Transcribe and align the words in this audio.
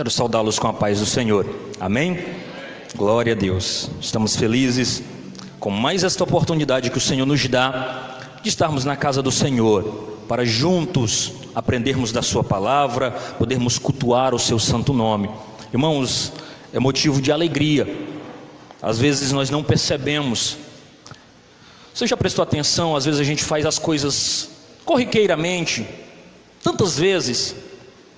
Quero 0.00 0.10
saudá-los 0.10 0.58
com 0.58 0.66
a 0.66 0.72
paz 0.72 0.98
do 0.98 1.04
Senhor. 1.04 1.46
Amém? 1.78 2.24
Glória 2.96 3.34
a 3.34 3.36
Deus. 3.36 3.90
Estamos 4.00 4.34
felizes 4.34 5.02
com 5.58 5.68
mais 5.68 6.02
esta 6.02 6.24
oportunidade 6.24 6.88
que 6.88 6.96
o 6.96 7.00
Senhor 7.02 7.26
nos 7.26 7.46
dá 7.46 8.18
de 8.42 8.48
estarmos 8.48 8.86
na 8.86 8.96
casa 8.96 9.22
do 9.22 9.30
Senhor, 9.30 9.82
para 10.26 10.42
juntos 10.42 11.32
aprendermos 11.54 12.12
da 12.12 12.22
Sua 12.22 12.42
palavra, 12.42 13.10
podermos 13.10 13.78
cultuar 13.78 14.34
o 14.34 14.38
Seu 14.38 14.58
santo 14.58 14.94
nome. 14.94 15.28
Irmãos, 15.70 16.32
é 16.72 16.80
motivo 16.80 17.20
de 17.20 17.30
alegria. 17.30 17.86
Às 18.80 18.98
vezes 18.98 19.32
nós 19.32 19.50
não 19.50 19.62
percebemos. 19.62 20.56
Você 21.92 22.06
já 22.06 22.16
prestou 22.16 22.42
atenção? 22.42 22.96
Às 22.96 23.04
vezes 23.04 23.20
a 23.20 23.24
gente 23.24 23.44
faz 23.44 23.66
as 23.66 23.78
coisas 23.78 24.48
corriqueiramente, 24.82 25.86
tantas 26.64 26.96
vezes, 26.98 27.54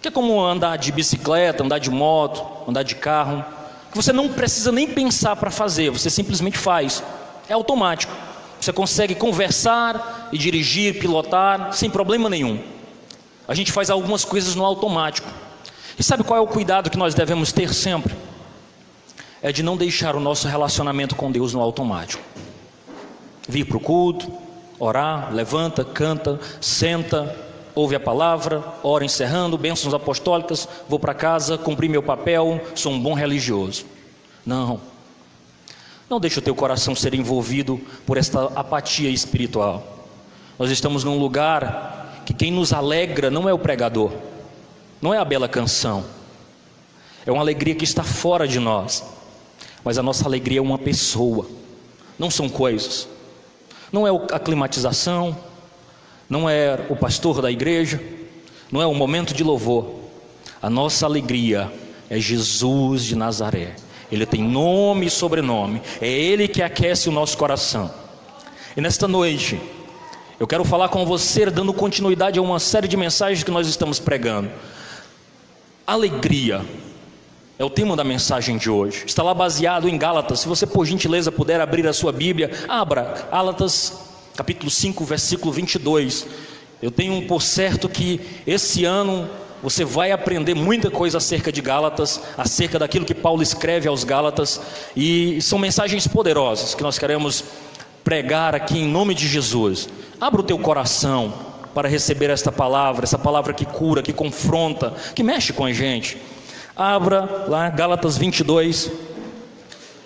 que 0.02 0.09
é 0.09 0.11
como 0.11 0.45
andar 0.45 0.77
de 0.77 0.91
bicicleta, 0.91 1.62
andar 1.62 1.79
de 1.79 1.88
moto, 1.88 2.45
andar 2.69 2.83
de 2.83 2.97
carro, 2.97 3.45
que 3.91 3.97
você 3.97 4.12
não 4.12 4.28
precisa 4.28 4.73
nem 4.73 4.88
pensar 4.88 5.37
para 5.37 5.51
fazer, 5.51 5.91
você 5.91 6.11
simplesmente 6.11 6.59
faz, 6.59 7.02
é 7.48 7.52
automático. 7.52 8.12
Você 8.61 8.73
consegue 8.73 9.15
conversar 9.15 10.28
e 10.33 10.38
dirigir, 10.38 10.98
pilotar 10.98 11.73
sem 11.73 11.91
problema 11.91 12.28
nenhum. 12.28 12.62
A 13.47 13.55
gente 13.55 13.73
faz 13.73 13.91
algumas 13.91 14.25
coisas 14.25 14.55
no 14.55 14.65
automático. 14.65 15.28
E 15.98 16.03
sabe 16.03 16.25
qual 16.25 16.39
é 16.39 16.41
o 16.41 16.47
cuidado 16.47 16.89
que 16.89 16.97
nós 16.97 17.14
devemos 17.14 17.53
ter 17.53 17.73
sempre? 17.75 18.14
É 19.42 19.53
de 19.53 19.62
não 19.62 19.77
deixar 19.77 20.14
o 20.14 20.20
nosso 20.20 20.47
relacionamento 20.47 21.16
com 21.16 21.30
Deus 21.30 21.53
no 21.53 21.61
automático. 21.61 22.23
Vir 23.48 23.64
para 23.64 23.77
o 23.77 23.80
culto, 23.80 24.33
orar, 24.78 25.34
levanta, 25.34 25.84
canta, 25.84 26.41
senta, 26.61 27.37
ouve 27.75 27.95
a 27.95 28.01
palavra, 28.01 28.62
ora 28.83 29.05
encerrando, 29.05 29.59
bênçãos 29.59 29.95
apostólicas, 29.95 30.69
vou 30.89 30.98
para 30.98 31.15
casa, 31.15 31.56
cumpri 31.56 31.89
meu 31.89 32.03
papel, 32.03 32.61
sou 32.75 32.92
um 32.92 33.01
bom 33.01 33.15
religioso. 33.15 33.87
Não. 34.45 34.81
Não 36.09 36.20
deixe 36.20 36.39
o 36.39 36.43
teu 36.43 36.55
coração 36.55 36.95
ser 36.95 37.15
envolvido 37.15 37.81
por 38.06 38.19
esta 38.19 38.45
apatia 38.55 39.09
espiritual. 39.09 39.83
Nós 40.59 40.70
estamos 40.70 41.05
num 41.05 41.19
lugar 41.19 42.23
que 42.27 42.34
quem 42.34 42.53
nos 42.53 42.73
alegra 42.73 43.31
não 43.31 43.48
é 43.48 43.53
o 43.53 43.59
pregador, 43.59 44.12
não 45.00 45.15
é 45.15 45.19
a 45.19 45.25
bela 45.25 45.48
canção, 45.48 46.05
é 47.25 47.33
uma 47.33 47.41
alegria 47.41 47.75
que 47.75 47.84
está 47.84 48.03
fora 48.03 48.47
de 48.47 48.61
nós, 48.61 49.05
mas 49.83 49.98
a 49.98 50.03
nossa 50.03 50.27
alegria 50.27 50.59
é 50.59 50.62
uma 50.62 50.78
pessoa, 50.78 51.48
não 52.19 52.31
são 52.31 52.48
coisas, 52.48 53.09
não 53.91 54.06
é 54.06 54.11
a 54.33 54.39
climatização, 54.39 55.37
não 56.33 56.48
é 56.48 56.86
o 56.88 56.97
pastor 56.97 57.42
da 57.42 57.50
igreja, 57.50 58.00
não 58.70 58.80
é 58.80 58.86
o 58.86 58.94
momento 58.94 59.34
de 59.34 59.44
louvor. 59.44 59.97
A 60.62 60.70
nossa 60.70 61.05
alegria 61.05 61.70
é 62.08 62.19
Jesus 62.19 63.05
de 63.05 63.14
Nazaré. 63.14 63.77
Ele 64.11 64.25
tem 64.25 64.42
nome 64.42 65.05
e 65.05 65.10
sobrenome. 65.10 65.83
É 66.00 66.08
Ele 66.08 66.48
que 66.48 66.62
aquece 66.62 67.06
o 67.10 67.12
nosso 67.12 67.36
coração. 67.36 67.92
E 68.75 68.80
nesta 68.80 69.06
noite, 69.06 69.60
eu 70.41 70.47
quero 70.47 70.64
falar 70.64 70.88
com 70.88 71.05
você, 71.05 71.50
dando 71.50 71.70
continuidade 71.75 72.38
a 72.38 72.42
uma 72.42 72.58
série 72.58 72.88
de 72.88 72.97
mensagens 72.97 73.44
que 73.44 73.50
nós 73.50 73.69
estamos 73.69 74.00
pregando. 74.00 74.50
Alegria 75.86 76.64
é 77.58 77.64
o 77.64 77.69
tema 77.69 77.94
da 77.94 78.05
mensagem 78.05 78.56
de 78.56 78.70
hoje. 78.70 79.05
Está 79.05 79.22
lá 79.22 79.34
baseado 79.34 79.86
em 79.86 79.98
Gálatas. 79.98 80.41
Se 80.41 80.48
você, 80.48 80.66
por 80.66 80.86
gentileza, 80.86 81.30
puder 81.30 81.60
abrir 81.60 81.86
a 81.86 81.92
sua 81.92 82.10
Bíblia, 82.10 82.50
abra 82.69 83.28
Gálatas 83.30 84.12
capítulo 84.36 84.70
5, 84.70 85.05
versículo 85.05 85.52
22. 85.52 86.27
Eu 86.80 86.91
tenho 86.91 87.27
por 87.27 87.42
certo 87.42 87.88
que 87.88 88.20
esse 88.47 88.84
ano 88.84 89.28
você 89.62 89.84
vai 89.84 90.10
aprender 90.10 90.54
muita 90.54 90.91
coisa 90.91 91.19
acerca 91.19 91.53
de 91.53 91.60
Gálatas, 91.60 92.20
acerca 92.37 92.78
daquilo 92.78 93.04
que 93.04 93.15
Paulo 93.15 93.42
escreve 93.42 93.87
aos 93.87 94.03
Gálatas, 94.03 94.60
e 94.97 95.41
são 95.41 95.59
mensagens 95.59 96.06
poderosas 96.09 96.75
que 96.75 96.82
nós 96.82 96.98
queremos 96.98 97.44
pregar 98.03 98.54
aqui 98.54 98.78
em 98.78 98.88
nome 98.88 99.15
de 99.15 99.28
Jesus. 99.28 99.88
Abra 100.21 100.41
o 100.41 100.44
teu 100.44 100.59
coração 100.59 101.32
para 101.72 101.88
receber 101.88 102.31
esta 102.31 102.50
palavra, 102.50 103.04
essa 103.04 103.19
palavra 103.19 103.53
que 103.53 103.65
cura, 103.65 104.03
que 104.03 104.12
confronta, 104.12 104.92
que 105.15 105.22
mexe 105.22 105.53
com 105.53 105.65
a 105.65 105.72
gente. 105.72 106.19
Abra 106.75 107.47
lá 107.48 107.71
Gálatas 107.71 108.19
22, 108.19 108.91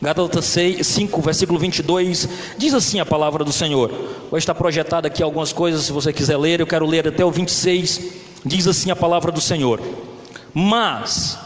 Gálatas 0.06 0.54
5, 0.82 1.20
versículo 1.20 1.58
22, 1.58 2.28
diz 2.56 2.72
assim 2.74 3.00
a 3.00 3.04
palavra 3.04 3.42
do 3.42 3.50
Senhor. 3.50 3.90
Vai 4.30 4.38
estar 4.38 4.54
projetada 4.54 5.08
aqui 5.08 5.20
algumas 5.20 5.52
coisas, 5.52 5.82
se 5.82 5.90
você 5.90 6.12
quiser 6.12 6.36
ler, 6.36 6.60
eu 6.60 6.66
quero 6.66 6.86
ler 6.86 7.08
até 7.08 7.24
o 7.24 7.30
26. 7.32 8.02
Diz 8.44 8.68
assim 8.68 8.92
a 8.92 8.94
palavra 8.94 9.32
do 9.32 9.40
Senhor: 9.40 9.80
Mas 10.54 11.36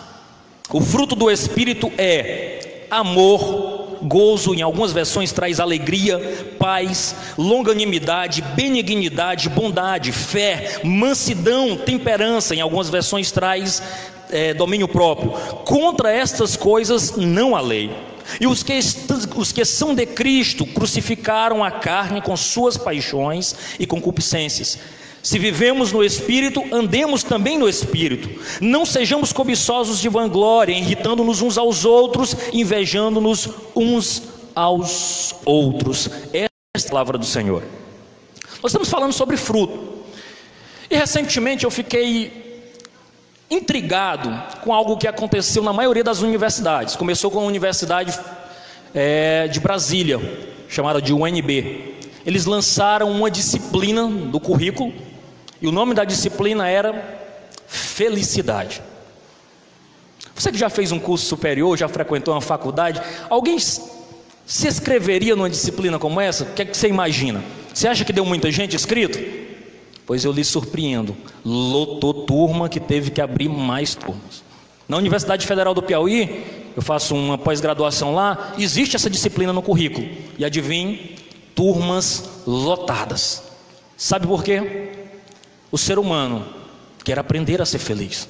o 0.71 0.79
fruto 0.79 1.17
do 1.17 1.31
Espírito 1.31 1.91
é 1.97 2.85
amor, 2.91 3.97
gozo, 4.03 4.53
em 4.53 4.61
algumas 4.61 4.93
versões 4.93 5.33
traz 5.33 5.59
alegria, 5.59 6.19
paz, 6.59 7.17
longanimidade, 7.39 8.43
benignidade, 8.43 9.49
bondade, 9.49 10.13
fé, 10.13 10.83
mansidão, 10.85 11.79
temperança, 11.79 12.55
em 12.55 12.61
algumas 12.61 12.91
versões 12.91 13.33
traz 13.33 13.83
é, 14.29 14.53
domínio 14.53 14.87
próprio. 14.87 15.31
Contra 15.65 16.13
estas 16.13 16.57
coisas 16.57 17.17
não 17.17 17.57
há 17.57 17.61
lei. 17.63 18.10
E 18.41 18.47
os 18.47 18.63
que, 18.63 18.79
os 19.37 19.53
que 19.53 19.65
são 19.65 19.95
de 19.95 20.07
Cristo 20.07 20.67
crucificaram 20.67 21.65
a 21.65 21.71
carne 21.71 22.21
com 22.21 22.37
suas 22.37 22.77
paixões 22.77 23.55
e 23.79 23.87
concupiscências. 23.87 24.79
Se 25.23 25.39
vivemos 25.39 25.93
no 25.93 26.03
Espírito, 26.03 26.65
andemos 26.73 27.23
também 27.23 27.59
no 27.59 27.69
Espírito. 27.69 28.31
Não 28.61 28.87
sejamos 28.87 29.33
cobiçosos 29.33 30.01
de 30.01 30.09
vanglória, 30.09 30.73
irritando-nos 30.73 31.43
uns 31.43 31.59
aos 31.59 31.85
outros, 31.85 32.35
invejando-nos 32.53 33.49
uns 33.77 34.23
aos 34.55 35.35
outros. 35.45 36.09
Esta 36.33 36.49
é 36.75 36.87
a 36.87 36.91
palavra 36.91 37.19
do 37.19 37.27
Senhor. 37.27 37.63
Nós 38.63 38.73
estamos 38.73 38.89
falando 38.89 39.13
sobre 39.13 39.37
fruto. 39.37 40.01
E 40.91 40.97
recentemente 40.97 41.65
eu 41.65 41.71
fiquei 41.71 42.50
intrigado 43.51 44.31
com 44.63 44.73
algo 44.73 44.97
que 44.97 45.09
aconteceu 45.09 45.63
na 45.63 45.73
maioria 45.73 46.05
das 46.05 46.23
universidades. 46.23 46.95
Começou 46.95 47.31
com 47.31 47.41
a 47.41 47.43
Universidade 47.43 48.17
é, 48.95 49.49
de 49.49 49.59
Brasília, 49.59 50.21
chamada 50.69 51.03
de 51.03 51.13
UNB. 51.13 51.97
Eles 52.25 52.47
lançaram 52.47 53.11
uma 53.11 53.31
disciplina 53.31 54.07
do 54.07 54.39
currículo, 54.39 54.93
e 55.61 55.67
o 55.67 55.73
nome 55.73 55.95
da 55.95 56.05
disciplina 56.05 56.69
era 56.69 57.19
Felicidade. 57.67 58.83
Você 60.35 60.51
que 60.51 60.59
já 60.59 60.71
fez 60.71 60.91
um 60.91 60.99
curso 60.99 61.27
superior, 61.27 61.77
já 61.77 61.87
frequentou 61.87 62.35
uma 62.35 62.41
faculdade, 62.41 63.01
alguém 63.29 63.59
se 63.59 64.67
inscreveria 64.67 65.37
numa 65.37 65.51
disciplina 65.51 65.99
como 65.99 66.21
essa? 66.21 66.45
O 66.45 66.53
que, 66.55 66.63
é 66.63 66.65
que 66.65 66.77
você 66.77 66.89
imagina? 66.89 67.45
Você 67.73 67.87
acha 67.87 68.05
que 68.05 68.13
deu 68.13 68.25
muita 68.25 68.51
gente 68.51 68.75
inscrito? 68.75 69.19
Pois 70.11 70.25
eu 70.25 70.33
lhe 70.33 70.43
surpreendo, 70.43 71.17
lotou 71.45 72.13
turma 72.27 72.69
que 72.69 72.81
teve 72.81 73.13
que 73.13 73.21
abrir 73.21 73.49
mais 73.49 73.95
turmas. 73.95 74.43
Na 74.89 74.97
Universidade 74.97 75.47
Federal 75.47 75.73
do 75.73 75.85
Piauí, 75.85 76.73
eu 76.75 76.83
faço 76.83 77.15
uma 77.15 77.39
pós-graduação 77.39 78.13
lá, 78.13 78.55
existe 78.59 78.97
essa 78.97 79.09
disciplina 79.09 79.53
no 79.53 79.63
currículo. 79.63 80.05
E 80.37 80.45
adivinhe, 80.45 81.15
turmas 81.55 82.43
lotadas. 82.45 83.45
Sabe 83.97 84.27
por 84.27 84.43
quê? 84.43 84.89
O 85.71 85.79
ser 85.79 85.97
humano 85.97 86.45
quer 87.05 87.17
aprender 87.17 87.63
a 87.63 87.65
ser 87.65 87.79
feliz. 87.79 88.29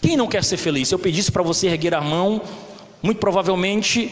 Quem 0.00 0.16
não 0.16 0.26
quer 0.26 0.42
ser 0.42 0.56
feliz? 0.56 0.88
Se 0.88 0.94
eu 0.94 0.98
pedisse 0.98 1.30
para 1.30 1.42
você 1.42 1.66
erguer 1.66 1.94
a 1.94 2.00
mão, 2.00 2.40
muito 3.02 3.18
provavelmente 3.18 4.10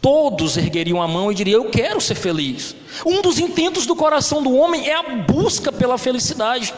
Todos 0.00 0.56
ergueriam 0.56 1.02
a 1.02 1.06
mão 1.06 1.30
e 1.30 1.34
diriam: 1.34 1.64
Eu 1.64 1.70
quero 1.70 2.00
ser 2.00 2.14
feliz. 2.14 2.74
Um 3.04 3.20
dos 3.20 3.38
intentos 3.38 3.86
do 3.86 3.94
coração 3.94 4.42
do 4.42 4.54
homem 4.54 4.88
é 4.88 4.94
a 4.94 5.02
busca 5.02 5.70
pela 5.70 5.98
felicidade. 5.98 6.72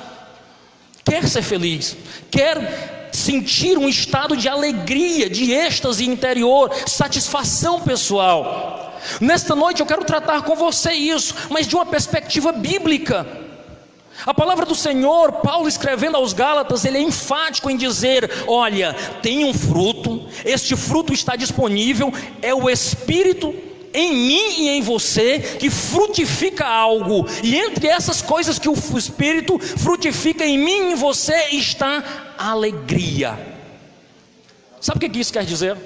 Quer 1.05 1.29
ser 1.29 1.43
feliz, 1.43 1.97
quer 2.31 3.11
sentir 3.13 3.77
um 3.77 3.89
estado 3.89 4.37
de 4.37 4.49
alegria, 4.49 5.29
de 5.29 5.53
êxtase 5.53 6.07
interior, 6.07 6.73
satisfação 6.87 7.81
pessoal. 7.81 8.93
Nesta 9.21 9.55
noite 9.55 9.81
eu 9.81 9.87
quero 9.87 10.05
tratar 10.05 10.43
com 10.43 10.55
você 10.55 10.93
isso, 10.93 11.35
mas 11.51 11.67
de 11.67 11.75
uma 11.75 11.85
perspectiva 11.85 12.53
bíblica. 12.53 13.42
A 14.25 14.33
palavra 14.33 14.65
do 14.65 14.75
Senhor, 14.75 15.33
Paulo 15.33 15.69
escrevendo 15.69 16.17
aos 16.17 16.33
Gálatas, 16.33 16.85
ele 16.85 16.99
é 16.99 17.03
enfático 17.03 17.69
em 17.69 17.77
dizer: 17.77 18.31
olha, 18.47 18.95
tem 19.21 19.45
um 19.45 19.53
fruto, 19.53 20.27
este 20.45 20.77
fruto 20.77 21.13
está 21.13 21.35
disponível, 21.35 22.13
é 22.41 22.55
o 22.55 22.71
Espírito 22.71 23.55
em 23.95 24.15
mim 24.15 24.63
e 24.63 24.69
em 24.71 24.81
você 24.81 25.39
que 25.39 25.69
frutifica 25.69 26.67
algo, 26.67 27.27
e 27.43 27.57
entre 27.57 27.89
essas 27.89 28.23
coisas 28.23 28.59
que 28.59 28.69
o 28.69 28.75
Espírito 28.97 29.59
frutifica 29.59 30.45
em 30.45 30.59
mim 30.59 30.71
e 30.71 30.93
em 30.93 30.95
você 30.95 31.49
está 31.53 32.35
alegria. 32.39 33.39
Sabe 34.81 35.07
o 35.07 35.11
que 35.11 35.19
isso 35.19 35.33
quer 35.33 35.45
dizer? 35.45 35.77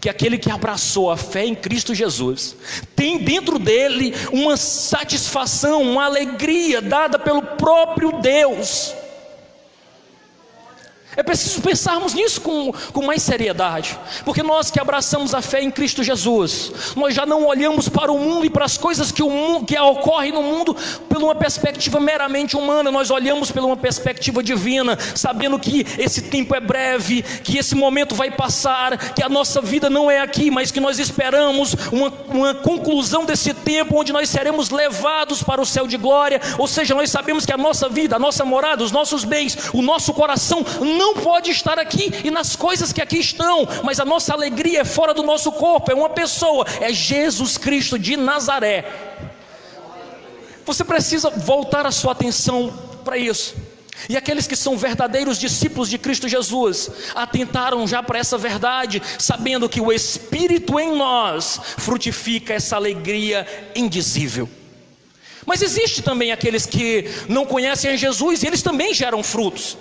Que 0.00 0.08
aquele 0.08 0.38
que 0.38 0.50
abraçou 0.50 1.10
a 1.10 1.16
fé 1.16 1.44
em 1.44 1.54
Cristo 1.54 1.94
Jesus 1.94 2.56
tem 2.96 3.18
dentro 3.18 3.58
dele 3.58 4.14
uma 4.32 4.56
satisfação, 4.56 5.82
uma 5.82 6.06
alegria 6.06 6.80
dada 6.80 7.18
pelo 7.18 7.42
próprio 7.42 8.12
Deus. 8.20 8.94
É 11.16 11.22
preciso 11.24 11.60
pensarmos 11.60 12.14
nisso 12.14 12.40
com, 12.40 12.72
com 12.92 13.02
mais 13.02 13.22
seriedade, 13.22 13.98
porque 14.24 14.44
nós 14.44 14.70
que 14.70 14.78
abraçamos 14.78 15.34
a 15.34 15.42
fé 15.42 15.60
em 15.60 15.70
Cristo 15.70 16.04
Jesus, 16.04 16.72
nós 16.94 17.14
já 17.14 17.26
não 17.26 17.44
olhamos 17.44 17.88
para 17.88 18.12
o 18.12 18.18
mundo 18.18 18.46
e 18.46 18.50
para 18.50 18.64
as 18.64 18.78
coisas 18.78 19.10
que, 19.10 19.22
o 19.22 19.64
que 19.64 19.76
ocorrem 19.78 20.30
no 20.32 20.42
mundo 20.42 20.76
por 21.08 21.20
uma 21.20 21.34
perspectiva 21.34 21.98
meramente 21.98 22.56
humana, 22.56 22.92
nós 22.92 23.10
olhamos 23.10 23.50
por 23.50 23.64
uma 23.64 23.76
perspectiva 23.76 24.40
divina, 24.40 24.96
sabendo 25.14 25.58
que 25.58 25.84
esse 25.98 26.22
tempo 26.22 26.54
é 26.54 26.60
breve, 26.60 27.22
que 27.22 27.58
esse 27.58 27.74
momento 27.74 28.14
vai 28.14 28.30
passar, 28.30 28.96
que 29.12 29.22
a 29.22 29.28
nossa 29.28 29.60
vida 29.60 29.90
não 29.90 30.08
é 30.08 30.20
aqui, 30.20 30.48
mas 30.48 30.70
que 30.70 30.78
nós 30.78 31.00
esperamos 31.00 31.74
uma, 31.90 32.12
uma 32.28 32.54
conclusão 32.54 33.24
desse 33.24 33.52
tempo 33.52 33.98
onde 33.98 34.12
nós 34.12 34.28
seremos 34.28 34.70
levados 34.70 35.42
para 35.42 35.60
o 35.60 35.66
céu 35.66 35.88
de 35.88 35.96
glória, 35.96 36.40
ou 36.56 36.68
seja, 36.68 36.94
nós 36.94 37.10
sabemos 37.10 37.44
que 37.44 37.52
a 37.52 37.58
nossa 37.58 37.88
vida, 37.88 38.14
a 38.14 38.18
nossa 38.18 38.44
morada, 38.44 38.84
os 38.84 38.92
nossos 38.92 39.24
bens, 39.24 39.58
o 39.72 39.82
nosso 39.82 40.14
coração 40.14 40.64
não 41.00 41.14
pode 41.14 41.50
estar 41.50 41.78
aqui 41.78 42.12
e 42.22 42.30
nas 42.30 42.54
coisas 42.54 42.92
que 42.92 43.00
aqui 43.00 43.18
estão, 43.18 43.66
mas 43.82 43.98
a 43.98 44.04
nossa 44.04 44.34
alegria 44.34 44.82
é 44.82 44.84
fora 44.84 45.14
do 45.14 45.22
nosso 45.22 45.50
corpo, 45.50 45.90
é 45.90 45.94
uma 45.94 46.10
pessoa, 46.10 46.66
é 46.78 46.92
Jesus 46.92 47.56
Cristo 47.56 47.98
de 47.98 48.18
Nazaré. 48.18 48.84
Você 50.66 50.84
precisa 50.84 51.30
voltar 51.30 51.86
a 51.86 51.90
sua 51.90 52.12
atenção 52.12 52.70
para 53.02 53.16
isso. 53.16 53.54
E 54.08 54.16
aqueles 54.16 54.46
que 54.46 54.54
são 54.54 54.76
verdadeiros 54.76 55.38
discípulos 55.38 55.88
de 55.88 55.96
Cristo 55.96 56.28
Jesus 56.28 56.90
atentaram 57.14 57.86
já 57.86 58.02
para 58.02 58.18
essa 58.18 58.36
verdade, 58.36 59.02
sabendo 59.18 59.68
que 59.68 59.80
o 59.80 59.90
Espírito 59.90 60.78
em 60.78 60.94
nós 60.94 61.60
frutifica 61.78 62.52
essa 62.52 62.76
alegria 62.76 63.46
indizível. 63.74 64.48
Mas 65.46 65.62
existe 65.62 66.02
também 66.02 66.30
aqueles 66.30 66.66
que 66.66 67.10
não 67.26 67.46
conhecem 67.46 67.90
a 67.90 67.96
Jesus 67.96 68.42
e 68.42 68.46
eles 68.46 68.62
também 68.62 68.92
geram 68.92 69.22
frutos. 69.22 69.78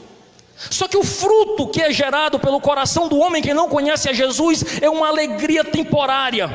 Só 0.69 0.87
que 0.87 0.97
o 0.97 1.03
fruto 1.03 1.67
que 1.67 1.81
é 1.81 1.91
gerado 1.91 2.37
pelo 2.37 2.59
coração 2.59 3.07
do 3.07 3.17
homem 3.17 3.41
que 3.41 3.53
não 3.53 3.69
conhece 3.69 4.09
a 4.09 4.13
Jesus 4.13 4.81
é 4.81 4.89
uma 4.89 5.07
alegria 5.07 5.63
temporária, 5.63 6.49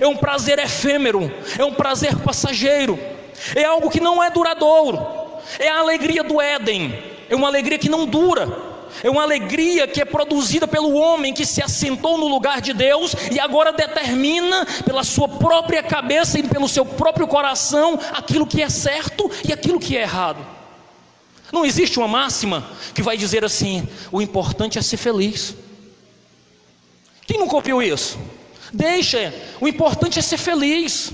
é 0.00 0.06
um 0.06 0.16
prazer 0.16 0.60
efêmero, 0.60 1.32
é 1.58 1.64
um 1.64 1.72
prazer 1.72 2.16
passageiro, 2.18 2.96
é 3.56 3.64
algo 3.64 3.90
que 3.90 4.00
não 4.00 4.22
é 4.22 4.30
duradouro, 4.30 5.04
é 5.58 5.68
a 5.68 5.80
alegria 5.80 6.22
do 6.22 6.40
Éden, 6.40 6.96
é 7.28 7.34
uma 7.34 7.48
alegria 7.48 7.78
que 7.78 7.88
não 7.88 8.06
dura. 8.06 8.70
É 9.04 9.08
uma 9.08 9.22
alegria 9.22 9.86
que 9.86 10.00
é 10.00 10.04
produzida 10.04 10.66
pelo 10.66 10.92
homem 10.94 11.32
que 11.32 11.46
se 11.46 11.62
assentou 11.62 12.18
no 12.18 12.26
lugar 12.26 12.60
de 12.60 12.72
Deus 12.72 13.14
e 13.30 13.38
agora 13.38 13.72
determina 13.72 14.66
pela 14.84 15.04
sua 15.04 15.28
própria 15.28 15.80
cabeça 15.80 16.40
e 16.40 16.42
pelo 16.42 16.68
seu 16.68 16.84
próprio 16.84 17.28
coração 17.28 17.98
aquilo 18.12 18.44
que 18.44 18.60
é 18.60 18.68
certo 18.68 19.30
e 19.44 19.52
aquilo 19.52 19.78
que 19.78 19.96
é 19.96 20.02
errado. 20.02 20.59
Não 21.52 21.64
existe 21.64 21.98
uma 21.98 22.08
máxima 22.08 22.68
que 22.94 23.02
vai 23.02 23.16
dizer 23.16 23.44
assim: 23.44 23.88
o 24.10 24.20
importante 24.20 24.78
é 24.78 24.82
ser 24.82 24.96
feliz. 24.96 25.54
Quem 27.26 27.38
nunca 27.38 27.56
ouviu 27.56 27.82
isso? 27.82 28.18
Deixa, 28.72 29.34
o 29.60 29.68
importante 29.68 30.18
é 30.18 30.22
ser 30.22 30.38
feliz. 30.38 31.12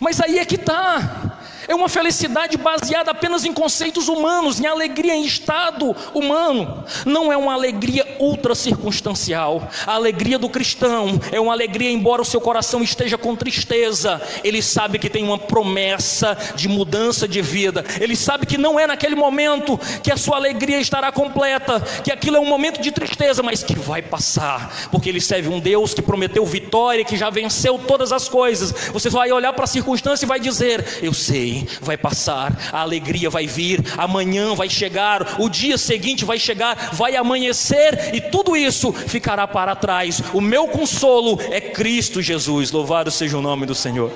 Mas 0.00 0.20
aí 0.20 0.38
é 0.38 0.44
que 0.44 0.54
está. 0.56 1.41
É 1.72 1.74
uma 1.74 1.88
felicidade 1.88 2.58
baseada 2.58 3.12
apenas 3.12 3.46
em 3.46 3.52
conceitos 3.54 4.06
humanos, 4.06 4.60
em 4.60 4.66
alegria 4.66 5.14
em 5.14 5.24
estado 5.24 5.96
humano. 6.12 6.84
Não 7.06 7.32
é 7.32 7.36
uma 7.36 7.54
alegria 7.54 8.06
ultra 8.18 8.54
circunstancial. 8.54 9.66
A 9.86 9.94
alegria 9.94 10.38
do 10.38 10.50
cristão 10.50 11.18
é 11.32 11.40
uma 11.40 11.54
alegria, 11.54 11.90
embora 11.90 12.20
o 12.20 12.26
seu 12.26 12.42
coração 12.42 12.82
esteja 12.82 13.16
com 13.16 13.34
tristeza, 13.34 14.20
ele 14.44 14.60
sabe 14.60 14.98
que 14.98 15.08
tem 15.08 15.24
uma 15.24 15.38
promessa 15.38 16.36
de 16.54 16.68
mudança 16.68 17.26
de 17.26 17.40
vida. 17.40 17.82
Ele 17.98 18.16
sabe 18.16 18.44
que 18.44 18.58
não 18.58 18.78
é 18.78 18.86
naquele 18.86 19.14
momento 19.14 19.80
que 20.02 20.12
a 20.12 20.16
sua 20.18 20.36
alegria 20.36 20.78
estará 20.78 21.10
completa, 21.10 21.80
que 22.04 22.12
aquilo 22.12 22.36
é 22.36 22.40
um 22.40 22.44
momento 22.44 22.82
de 22.82 22.92
tristeza, 22.92 23.42
mas 23.42 23.62
que 23.62 23.74
vai 23.74 24.02
passar, 24.02 24.90
porque 24.90 25.08
ele 25.08 25.22
serve 25.22 25.48
um 25.48 25.58
Deus 25.58 25.94
que 25.94 26.02
prometeu 26.02 26.44
vitória, 26.44 27.02
que 27.02 27.16
já 27.16 27.30
venceu 27.30 27.78
todas 27.78 28.12
as 28.12 28.28
coisas. 28.28 28.72
Você 28.92 29.08
vai 29.08 29.32
olhar 29.32 29.54
para 29.54 29.64
a 29.64 29.66
circunstância 29.66 30.26
e 30.26 30.28
vai 30.28 30.38
dizer: 30.38 30.98
Eu 31.00 31.14
sei 31.14 31.61
vai 31.80 31.96
passar, 31.96 32.70
a 32.72 32.80
alegria 32.80 33.30
vai 33.30 33.46
vir, 33.46 33.82
amanhã 33.96 34.54
vai 34.54 34.68
chegar, 34.68 35.40
o 35.40 35.48
dia 35.48 35.78
seguinte 35.78 36.24
vai 36.24 36.38
chegar, 36.38 36.90
vai 36.92 37.16
amanhecer 37.16 38.14
e 38.14 38.20
tudo 38.20 38.56
isso 38.56 38.92
ficará 38.92 39.46
para 39.46 39.74
trás. 39.74 40.22
O 40.32 40.40
meu 40.40 40.68
consolo 40.68 41.40
é 41.50 41.60
Cristo 41.60 42.22
Jesus, 42.22 42.70
louvado 42.70 43.10
seja 43.10 43.38
o 43.38 43.42
nome 43.42 43.66
do 43.66 43.74
Senhor. 43.74 44.12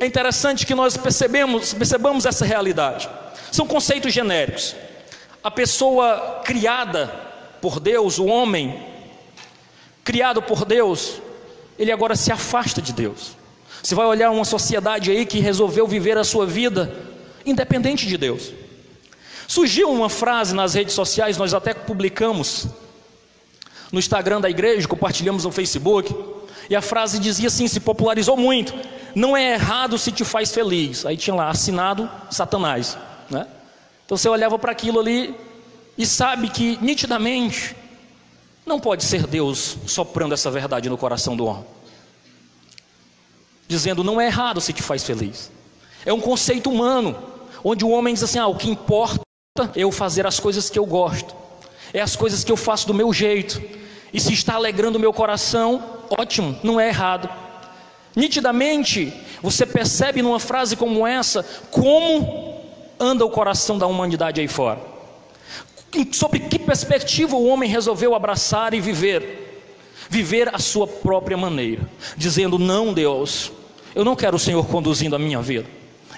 É 0.00 0.06
interessante 0.06 0.66
que 0.66 0.74
nós 0.74 0.96
percebemos, 0.96 1.72
percebamos 1.72 2.26
essa 2.26 2.44
realidade. 2.44 3.08
São 3.50 3.66
conceitos 3.66 4.12
genéricos. 4.12 4.74
A 5.42 5.50
pessoa 5.50 6.42
criada 6.44 7.06
por 7.60 7.78
Deus, 7.80 8.18
o 8.18 8.26
homem 8.26 8.82
criado 10.02 10.42
por 10.42 10.64
Deus, 10.64 11.22
ele 11.78 11.90
agora 11.90 12.14
se 12.14 12.30
afasta 12.30 12.82
de 12.82 12.92
Deus. 12.92 13.36
Você 13.84 13.94
vai 13.94 14.06
olhar 14.06 14.30
uma 14.30 14.46
sociedade 14.46 15.10
aí 15.10 15.26
que 15.26 15.40
resolveu 15.40 15.86
viver 15.86 16.16
a 16.16 16.24
sua 16.24 16.46
vida 16.46 16.90
independente 17.44 18.06
de 18.06 18.16
Deus. 18.16 18.50
Surgiu 19.46 19.90
uma 19.90 20.08
frase 20.08 20.54
nas 20.54 20.72
redes 20.72 20.94
sociais, 20.94 21.36
nós 21.36 21.52
até 21.52 21.74
publicamos 21.74 22.66
no 23.92 23.98
Instagram 23.98 24.40
da 24.40 24.48
igreja, 24.48 24.88
compartilhamos 24.88 25.44
no 25.44 25.52
Facebook, 25.52 26.16
e 26.70 26.74
a 26.74 26.80
frase 26.80 27.18
dizia 27.18 27.48
assim: 27.48 27.68
se 27.68 27.78
popularizou 27.78 28.38
muito. 28.38 28.72
Não 29.14 29.36
é 29.36 29.52
errado 29.52 29.98
se 29.98 30.10
te 30.10 30.24
faz 30.24 30.50
feliz. 30.50 31.04
Aí 31.04 31.18
tinha 31.18 31.36
lá 31.36 31.50
assinado 31.50 32.10
Satanás, 32.30 32.96
né? 33.28 33.46
Então 34.06 34.16
você 34.16 34.30
olhava 34.30 34.58
para 34.58 34.72
aquilo 34.72 34.98
ali 34.98 35.34
e 35.98 36.06
sabe 36.06 36.48
que 36.48 36.78
nitidamente 36.80 37.76
não 38.64 38.80
pode 38.80 39.04
ser 39.04 39.26
Deus 39.26 39.76
soprando 39.86 40.32
essa 40.32 40.50
verdade 40.50 40.88
no 40.88 40.96
coração 40.96 41.36
do 41.36 41.44
homem 41.44 41.74
dizendo 43.66 44.04
não 44.04 44.20
é 44.20 44.26
errado 44.26 44.60
se 44.60 44.72
te 44.72 44.82
faz 44.82 45.04
feliz. 45.04 45.50
É 46.04 46.12
um 46.12 46.20
conceito 46.20 46.70
humano, 46.70 47.16
onde 47.62 47.84
o 47.84 47.90
homem 47.90 48.14
diz 48.14 48.22
assim: 48.22 48.38
ah, 48.38 48.46
o 48.46 48.56
que 48.56 48.70
importa 48.70 49.22
é 49.74 49.80
eu 49.80 49.90
fazer 49.90 50.26
as 50.26 50.38
coisas 50.38 50.68
que 50.68 50.78
eu 50.78 50.86
gosto, 50.86 51.34
é 51.92 52.00
as 52.00 52.16
coisas 52.16 52.44
que 52.44 52.52
eu 52.52 52.56
faço 52.56 52.86
do 52.86 52.94
meu 52.94 53.12
jeito, 53.12 53.62
e 54.12 54.20
se 54.20 54.32
está 54.32 54.54
alegrando 54.54 54.98
o 54.98 55.00
meu 55.00 55.12
coração, 55.12 55.82
ótimo, 56.10 56.58
não 56.62 56.78
é 56.78 56.88
errado. 56.88 57.28
Nitidamente, 58.14 59.12
você 59.42 59.66
percebe 59.66 60.22
numa 60.22 60.38
frase 60.38 60.76
como 60.76 61.06
essa, 61.06 61.44
como 61.70 62.62
anda 62.98 63.24
o 63.24 63.30
coração 63.30 63.76
da 63.76 63.86
humanidade 63.86 64.40
aí 64.40 64.48
fora. 64.48 64.80
Sob 66.12 66.38
que 66.40 66.58
perspectiva 66.58 67.36
o 67.36 67.46
homem 67.46 67.68
resolveu 67.68 68.14
abraçar 68.14 68.74
e 68.74 68.80
viver? 68.80 69.43
Viver 70.14 70.54
a 70.54 70.60
sua 70.60 70.86
própria 70.86 71.36
maneira, 71.36 71.82
dizendo: 72.16 72.56
Não, 72.56 72.92
Deus, 72.94 73.50
eu 73.96 74.04
não 74.04 74.14
quero 74.14 74.36
o 74.36 74.38
Senhor 74.38 74.64
conduzindo 74.66 75.16
a 75.16 75.18
minha 75.18 75.42
vida. 75.42 75.66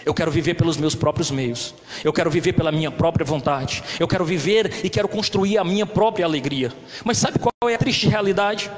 Eu 0.05 0.12
quero 0.12 0.31
viver 0.31 0.55
pelos 0.55 0.76
meus 0.76 0.95
próprios 0.95 1.31
meios. 1.31 1.75
Eu 2.05 2.12
quero 2.12 2.31
viver 2.31 2.53
pela 2.53 2.71
minha 2.71 2.91
própria 2.91 3.25
vontade. 3.25 3.83
Eu 3.99 4.07
quero 4.07 4.25
viver 4.25 4.85
e 4.85 4.91
quero 4.91 5.09
construir 5.09 5.59
a 5.59 5.65
minha 5.65 5.87
própria 5.87 6.26
alegria. 6.26 6.73
Mas 7.05 7.19
sabe 7.19 7.38
qual 7.38 7.71
é 7.71 7.75
a 7.75 7.79
triste 7.79 8.07
realidade? 8.07 8.71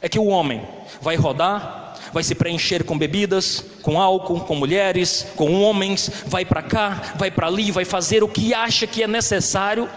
É 0.00 0.08
que 0.08 0.18
o 0.18 0.26
homem 0.26 0.62
vai 1.02 1.16
rodar, 1.16 1.94
vai 2.12 2.22
se 2.22 2.34
preencher 2.34 2.84
com 2.84 2.96
bebidas, 2.96 3.64
com 3.82 4.00
álcool, 4.00 4.40
com 4.40 4.54
mulheres, 4.54 5.26
com 5.36 5.60
homens, 5.60 6.10
vai 6.26 6.44
para 6.44 6.62
cá, 6.62 7.14
vai 7.16 7.30
para 7.30 7.48
ali, 7.48 7.70
vai 7.70 7.84
fazer 7.84 8.22
o 8.22 8.28
que 8.28 8.54
acha 8.54 8.86
que 8.86 9.02
é 9.02 9.08
necessário 9.08 9.90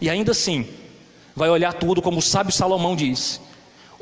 e 0.00 0.08
ainda 0.08 0.32
assim 0.32 0.66
vai 1.36 1.48
olhar 1.48 1.74
tudo 1.74 2.02
como 2.02 2.18
o 2.18 2.22
sábio 2.22 2.52
Salomão 2.52 2.96
diz: 2.96 3.40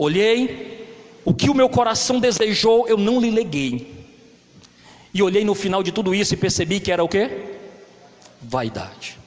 Olhei, 0.03 0.89
o 1.27 1.35
que 1.35 1.51
o 1.51 1.55
meu 1.55 1.69
coração 1.69 2.19
desejou, 2.19 2.89
eu 2.89 2.97
não 2.97 3.21
lhe 3.21 3.31
leguei. 3.31 4.07
E 5.13 5.23
olhei 5.23 5.45
no 5.45 5.55
final 5.55 5.83
de 5.83 5.93
tudo 5.93 6.15
isso 6.15 6.33
e 6.33 6.39
percebi 6.39 6.81
que 6.81 6.91
era 6.91 7.05
o 7.05 7.09
que? 7.09 7.29
Vaidade. 8.41 9.19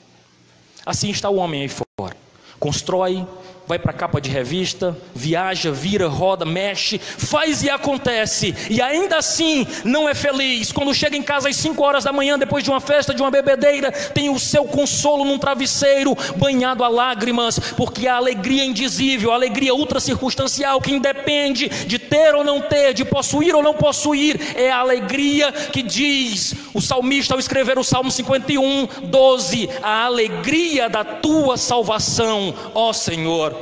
Assim 0.84 1.12
está 1.12 1.30
o 1.30 1.36
homem 1.36 1.62
aí 1.62 1.70
fora. 1.70 2.18
Constrói, 2.60 3.24
vai 3.68 3.80
para 3.80 3.92
a 3.92 3.94
capa 3.94 4.20
de 4.20 4.30
revista, 4.30 4.96
viaja, 5.14 5.72
vira, 5.72 6.08
roda, 6.08 6.46
mexe, 6.46 7.00
faz 7.00 7.64
e 7.64 7.70
acontece, 7.70 8.54
e 8.70 8.82
ainda 8.82 9.18
assim 9.18 9.66
não 9.84 10.08
é 10.08 10.14
feliz. 10.14 10.72
Quando 10.72 10.94
chega 10.94 11.16
em 11.16 11.24
casa 11.24 11.50
às 11.50 11.56
5 11.56 11.82
horas 11.82 12.04
da 12.04 12.12
manhã, 12.12 12.38
depois 12.38 12.64
de 12.64 12.70
uma 12.70 12.82
festa, 12.82 13.14
de 13.14 13.22
uma 13.22 13.32
bebedeira, 13.32 13.92
tem 13.92 14.30
o 14.30 14.40
seu 14.40 14.66
consolo 14.66 15.24
num 15.24 15.38
travesseiro, 15.38 16.16
banhado 16.36 16.84
a 16.84 16.88
lágrimas, 16.88 17.58
porque 17.78 18.08
a 18.08 18.16
alegria 18.16 18.66
indizível, 18.66 19.32
a 19.32 19.36
alegria 19.36 19.74
ultra 19.74 20.00
circunstancial, 20.00 20.82
que 20.82 20.92
independe 20.92 21.70
de 21.70 21.98
ter 21.98 22.36
ou 22.36 22.44
não 22.44 22.62
ter, 22.62 22.94
de 22.94 23.06
possuir 23.06 23.56
ou 23.56 23.64
não 23.64 23.74
possuir, 23.74 24.40
é 24.56 24.70
a 24.72 24.80
alegria 24.80 25.52
que 25.52 25.82
diz 25.82 26.54
o 26.74 26.82
salmista 26.82 27.34
ao 27.34 27.40
escrever 27.40 27.78
o 27.78 27.84
Salmo 27.84 28.12
51, 28.12 28.88
12: 29.04 29.70
a 29.82 30.06
alegria 30.06 30.90
da 30.90 31.04
tua 31.04 31.58
salvação, 31.58 32.54
ó 32.74 32.92
Senhor. 32.92 33.53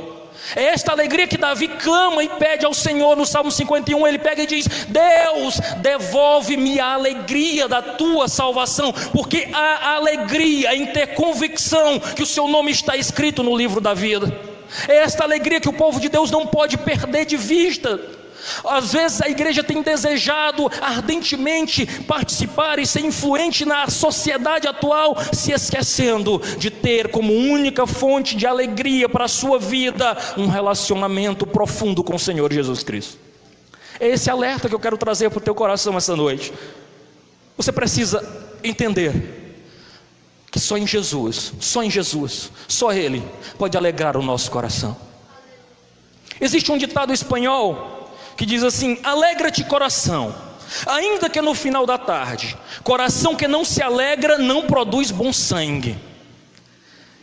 É 0.56 0.64
esta 0.64 0.92
alegria 0.92 1.26
que 1.26 1.38
Davi 1.38 1.68
clama 1.68 2.22
e 2.22 2.28
pede 2.28 2.66
ao 2.66 2.74
Senhor 2.74 3.16
no 3.16 3.24
Salmo 3.24 3.50
51. 3.50 4.06
Ele 4.06 4.18
pega 4.18 4.42
e 4.42 4.46
diz: 4.46 4.66
Deus, 4.88 5.60
devolve-me 5.78 6.80
a 6.80 6.94
alegria 6.94 7.68
da 7.68 7.80
tua 7.80 8.28
salvação, 8.28 8.92
porque 9.12 9.48
a 9.52 9.94
alegria 9.94 10.74
em 10.74 10.86
ter 10.86 11.14
convicção 11.14 11.98
que 11.98 12.22
o 12.22 12.26
seu 12.26 12.48
nome 12.48 12.70
está 12.70 12.96
escrito 12.96 13.42
no 13.42 13.56
livro 13.56 13.80
da 13.80 13.94
vida. 13.94 14.32
É 14.88 14.98
esta 14.98 15.24
alegria 15.24 15.60
que 15.60 15.68
o 15.68 15.72
povo 15.72 16.00
de 16.00 16.08
Deus 16.08 16.30
não 16.30 16.46
pode 16.46 16.78
perder 16.78 17.24
de 17.24 17.36
vista. 17.36 18.00
Às 18.64 18.92
vezes 18.92 19.22
a 19.22 19.28
igreja 19.28 19.62
tem 19.62 19.82
desejado 19.82 20.70
ardentemente 20.80 21.86
participar 22.02 22.78
e 22.78 22.86
ser 22.86 23.00
influente 23.00 23.64
na 23.64 23.88
sociedade 23.88 24.66
atual, 24.66 25.16
se 25.32 25.52
esquecendo 25.52 26.40
de 26.58 26.70
ter 26.70 27.10
como 27.10 27.32
única 27.32 27.86
fonte 27.86 28.36
de 28.36 28.46
alegria 28.46 29.08
para 29.08 29.24
a 29.24 29.28
sua 29.28 29.58
vida 29.58 30.16
um 30.36 30.48
relacionamento 30.48 31.46
profundo 31.46 32.02
com 32.02 32.16
o 32.16 32.18
Senhor 32.18 32.52
Jesus 32.52 32.82
Cristo. 32.82 33.18
É 34.00 34.08
esse 34.08 34.30
alerta 34.30 34.68
que 34.68 34.74
eu 34.74 34.80
quero 34.80 34.98
trazer 34.98 35.30
para 35.30 35.38
o 35.38 35.42
teu 35.42 35.54
coração 35.54 35.96
essa 35.96 36.16
noite. 36.16 36.52
Você 37.56 37.70
precisa 37.70 38.26
entender 38.64 39.42
que 40.50 40.58
só 40.58 40.76
em 40.76 40.86
Jesus, 40.86 41.52
só 41.60 41.82
em 41.82 41.90
Jesus, 41.90 42.50
só 42.66 42.92
Ele 42.92 43.22
pode 43.56 43.76
alegrar 43.76 44.16
o 44.16 44.22
nosso 44.22 44.50
coração. 44.50 44.96
Existe 46.40 46.72
um 46.72 46.76
ditado 46.76 47.12
espanhol 47.12 48.01
que 48.36 48.46
diz 48.46 48.62
assim: 48.62 48.98
Alegra-te, 49.02 49.64
coração, 49.64 50.34
ainda 50.86 51.28
que 51.28 51.40
no 51.40 51.54
final 51.54 51.86
da 51.86 51.98
tarde. 51.98 52.56
Coração 52.82 53.34
que 53.34 53.48
não 53.48 53.64
se 53.64 53.82
alegra 53.82 54.38
não 54.38 54.66
produz 54.66 55.10
bom 55.10 55.32
sangue. 55.32 55.96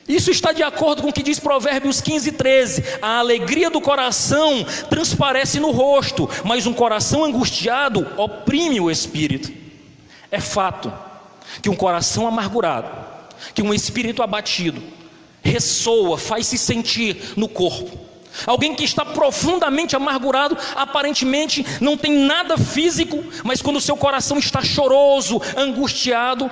Isso 0.10 0.32
está 0.32 0.52
de 0.52 0.64
acordo 0.64 1.04
com 1.04 1.10
o 1.10 1.14
que 1.14 1.22
diz 1.22 1.40
Provérbios 1.40 2.02
15, 2.02 2.32
13. 2.32 2.84
A 3.00 3.20
alegria 3.20 3.70
do 3.70 3.80
coração 3.80 4.66
transparece 4.90 5.60
no 5.60 5.70
rosto, 5.70 6.28
mas 6.44 6.66
um 6.66 6.74
coração 6.74 7.24
angustiado 7.24 8.08
oprime 8.18 8.82
o 8.82 8.90
espírito. 8.90 9.54
É 10.32 10.40
fato 10.40 10.92
que 11.62 11.70
um 11.70 11.76
coração 11.76 12.28
amargurado, 12.28 12.90
que 13.54 13.62
um 13.62 13.72
espírito 13.72 14.24
abatido, 14.24 14.82
ressoa, 15.44 16.18
faz-se 16.18 16.58
sentir 16.58 17.34
no 17.36 17.48
corpo. 17.48 18.09
Alguém 18.46 18.76
que 18.76 18.84
está 18.84 19.06
profundamente 19.06 19.96
amargurado, 19.96 20.58
aparentemente 20.76 21.66
não 21.82 21.98
tem 21.98 22.14
nada 22.14 22.58
físico, 22.58 23.24
mas 23.44 23.62
quando 23.62 23.82
seu 23.82 23.98
coração 23.98 24.38
está 24.38 24.62
choroso, 24.62 25.42
angustiado, 25.56 26.50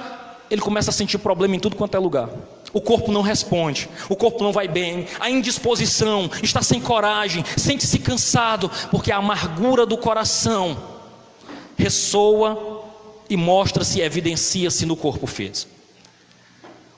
ele 0.50 0.62
começa 0.62 0.90
a 0.90 0.94
sentir 0.94 1.18
problema 1.18 1.56
em 1.56 1.60
tudo 1.60 1.76
quanto 1.76 1.96
é 1.96 2.00
lugar. 2.00 2.30
O 2.74 2.82
corpo 2.82 3.12
não 3.12 3.22
responde, 3.22 3.90
o 4.10 4.16
corpo 4.16 4.44
não 4.44 4.52
vai 4.52 4.68
bem, 4.68 5.08
a 5.20 5.30
indisposição, 5.30 6.30
está 6.44 6.62
sem 6.62 6.82
coragem, 6.82 7.44
sente-se 7.56 7.98
cansado, 8.00 8.70
porque 8.92 9.12
a 9.12 9.18
amargura 9.18 9.86
do 9.86 9.98
coração 9.98 10.78
ressoa 11.78 12.84
e 13.30 13.38
mostra-se, 13.38 14.02
evidencia-se 14.02 14.86
no 14.86 14.96
corpo 14.96 15.26
físico. 15.28 15.72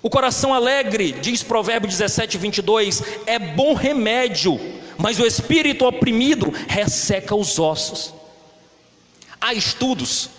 O 0.01 0.09
coração 0.09 0.53
alegre, 0.53 1.11
diz 1.11 1.43
Provérbio 1.43 1.89
17, 1.89 2.37
22, 2.37 3.03
é 3.25 3.37
bom 3.37 3.73
remédio, 3.73 4.59
mas 4.99 5.17
o 5.17 5.25
espírito 5.25 5.85
oprimido 5.85 6.53
resseca 6.67 7.33
os 7.33 7.57
ossos. 7.57 8.13
Há 9.39 9.53
estudos 9.53 10.29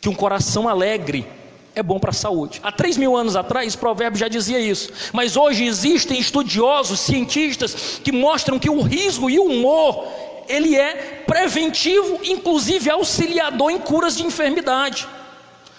que 0.00 0.08
um 0.08 0.14
coração 0.14 0.66
alegre 0.66 1.26
é 1.74 1.82
bom 1.82 1.98
para 1.98 2.10
a 2.10 2.14
saúde. 2.14 2.60
Há 2.62 2.72
três 2.72 2.96
mil 2.96 3.14
anos 3.14 3.36
atrás, 3.36 3.76
Provérbio 3.76 4.18
já 4.18 4.26
dizia 4.26 4.58
isso. 4.58 4.90
Mas 5.12 5.36
hoje 5.36 5.66
existem 5.66 6.18
estudiosos, 6.18 7.00
cientistas, 7.00 8.00
que 8.02 8.10
mostram 8.10 8.58
que 8.58 8.70
o 8.70 8.80
riso 8.80 9.28
e 9.28 9.38
o 9.38 9.44
humor, 9.44 10.06
ele 10.48 10.74
é 10.74 11.22
preventivo, 11.26 12.20
inclusive 12.24 12.88
auxiliador 12.88 13.70
em 13.70 13.78
curas 13.78 14.16
de 14.16 14.24
enfermidade. 14.24 15.06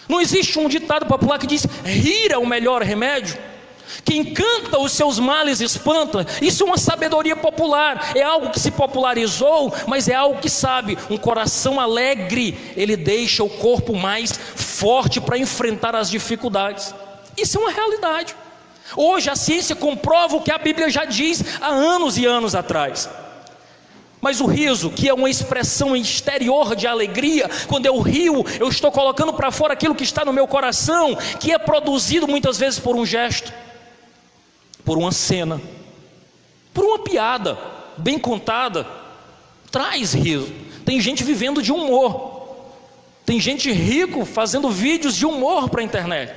Não 0.07 0.21
existe 0.21 0.59
um 0.59 0.69
ditado 0.69 1.07
popular 1.07 1.39
que 1.39 1.47
diz: 1.47 1.65
rir 1.83 2.31
é 2.31 2.37
o 2.37 2.45
melhor 2.45 2.83
remédio. 2.83 3.48
Quem 4.03 4.33
canta 4.33 4.79
os 4.79 4.91
seus 4.91 5.19
males 5.19 5.61
espanta. 5.61 6.25
Isso 6.41 6.63
é 6.63 6.65
uma 6.65 6.77
sabedoria 6.77 7.35
popular. 7.35 8.11
É 8.15 8.21
algo 8.21 8.49
que 8.49 8.59
se 8.59 8.71
popularizou, 8.71 9.73
mas 9.87 10.07
é 10.07 10.15
algo 10.15 10.39
que 10.39 10.49
sabe. 10.49 10.97
Um 11.09 11.17
coração 11.17 11.79
alegre, 11.79 12.57
ele 12.75 12.95
deixa 12.95 13.43
o 13.43 13.49
corpo 13.49 13.95
mais 13.95 14.31
forte 14.31 15.19
para 15.19 15.37
enfrentar 15.37 15.95
as 15.95 16.09
dificuldades. 16.09 16.93
Isso 17.37 17.57
é 17.57 17.61
uma 17.61 17.71
realidade. 17.71 18.35
Hoje 18.95 19.29
a 19.29 19.35
ciência 19.35 19.75
comprova 19.75 20.37
o 20.37 20.41
que 20.41 20.51
a 20.51 20.57
Bíblia 20.57 20.89
já 20.89 21.05
diz 21.05 21.43
há 21.61 21.67
anos 21.67 22.17
e 22.17 22.25
anos 22.25 22.55
atrás. 22.55 23.09
Mas 24.21 24.41
o 24.41 24.45
riso, 24.45 24.89
que 24.89 25.07
é 25.07 25.13
uma 25.13 25.29
expressão 25.29 25.95
exterior 25.95 26.75
de 26.75 26.85
alegria, 26.85 27.49
quando 27.67 27.85
eu 27.85 27.99
rio, 27.99 28.45
eu 28.59 28.67
estou 28.67 28.91
colocando 28.91 29.33
para 29.33 29.51
fora 29.51 29.73
aquilo 29.73 29.95
que 29.95 30.03
está 30.03 30.25
no 30.25 30.33
meu 30.33 30.45
coração, 30.45 31.15
que 31.39 31.53
é 31.53 31.57
produzido 31.57 32.27
muitas 32.27 32.57
vezes 32.57 32.79
por 32.79 32.95
um 32.95 33.05
gesto, 33.05 33.53
por 34.83 34.97
uma 34.97 35.11
cena, 35.11 35.61
por 36.73 36.83
uma 36.83 36.99
piada 36.99 37.57
bem 37.97 38.17
contada, 38.17 38.87
traz 39.71 40.13
riso. 40.13 40.51
Tem 40.85 40.99
gente 40.99 41.23
vivendo 41.23 41.61
de 41.61 41.71
humor, 41.71 42.57
tem 43.25 43.39
gente 43.39 43.71
rico 43.71 44.25
fazendo 44.25 44.69
vídeos 44.69 45.15
de 45.15 45.25
humor 45.25 45.69
para 45.69 45.81
a 45.81 45.83
internet. 45.83 46.33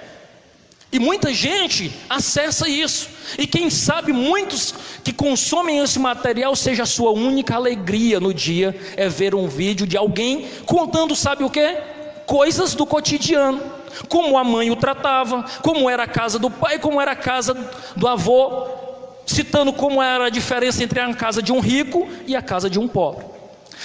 E 0.92 0.98
muita 0.98 1.32
gente 1.32 1.90
acessa 2.08 2.68
isso. 2.68 3.08
E 3.38 3.46
quem 3.46 3.70
sabe 3.70 4.12
muitos 4.12 4.74
que 5.02 5.10
consomem 5.10 5.78
esse 5.78 5.98
material 5.98 6.54
seja 6.54 6.82
a 6.82 6.86
sua 6.86 7.10
única 7.12 7.54
alegria 7.54 8.20
no 8.20 8.34
dia 8.34 8.78
é 8.94 9.08
ver 9.08 9.34
um 9.34 9.48
vídeo 9.48 9.86
de 9.86 9.96
alguém 9.96 10.46
contando, 10.66 11.16
sabe 11.16 11.44
o 11.44 11.50
que? 11.50 11.78
Coisas 12.26 12.74
do 12.74 12.84
cotidiano. 12.84 13.81
Como 14.08 14.38
a 14.38 14.44
mãe 14.44 14.70
o 14.70 14.76
tratava, 14.76 15.44
como 15.62 15.88
era 15.88 16.04
a 16.04 16.08
casa 16.08 16.38
do 16.38 16.50
pai, 16.50 16.78
como 16.78 17.00
era 17.00 17.12
a 17.12 17.16
casa 17.16 17.54
do 17.96 18.08
avô, 18.08 18.66
citando 19.26 19.72
como 19.72 20.02
era 20.02 20.26
a 20.26 20.30
diferença 20.30 20.82
entre 20.82 21.00
a 21.00 21.14
casa 21.14 21.42
de 21.42 21.52
um 21.52 21.60
rico 21.60 22.08
e 22.26 22.34
a 22.34 22.42
casa 22.42 22.68
de 22.68 22.78
um 22.78 22.88
pobre. 22.88 23.24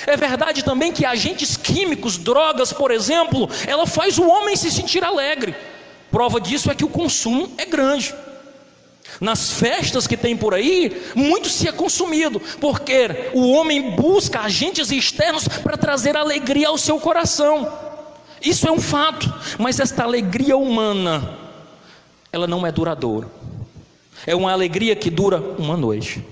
É 0.06 0.16
verdade 0.16 0.64
também 0.64 0.92
que 0.92 1.06
agentes 1.06 1.58
químicos, 1.58 2.18
drogas, 2.18 2.72
por 2.72 2.92
exemplo, 2.92 3.50
ela 3.66 3.88
faz 3.88 4.18
o 4.18 4.28
homem 4.28 4.56
se 4.56 4.72
sentir 4.72 5.04
alegre. 5.04 5.56
Prova 6.12 6.40
disso 6.40 6.70
é 6.70 6.76
que 6.76 6.86
o 6.86 6.90
consumo 6.90 7.52
é 7.58 7.66
grande. 7.66 8.14
Nas 9.20 9.54
festas 9.54 10.06
que 10.06 10.16
tem 10.16 10.38
por 10.38 10.54
aí, 10.54 11.02
muito 11.16 11.50
se 11.50 11.68
é 11.68 11.72
consumido, 11.72 12.40
porque 12.62 13.32
o 13.34 13.52
homem 13.52 13.92
busca 13.92 14.42
agentes 14.42 14.92
externos 14.92 15.48
para 15.48 15.78
trazer 15.78 16.16
alegria 16.16 16.68
ao 16.68 16.78
seu 16.78 17.00
coração. 17.00 17.87
Isso 18.42 18.68
é 18.68 18.72
um 18.72 18.80
fato, 18.80 19.34
mas 19.58 19.80
esta 19.80 20.04
alegria 20.04 20.56
humana, 20.56 21.38
ela 22.32 22.48
não 22.48 22.66
é 22.66 22.72
duradoura. 22.72 23.28
É 24.26 24.36
uma 24.36 24.52
alegria 24.52 24.96
que 24.96 25.10
dura 25.10 25.42
uma 25.58 25.78
noite. 25.78 26.24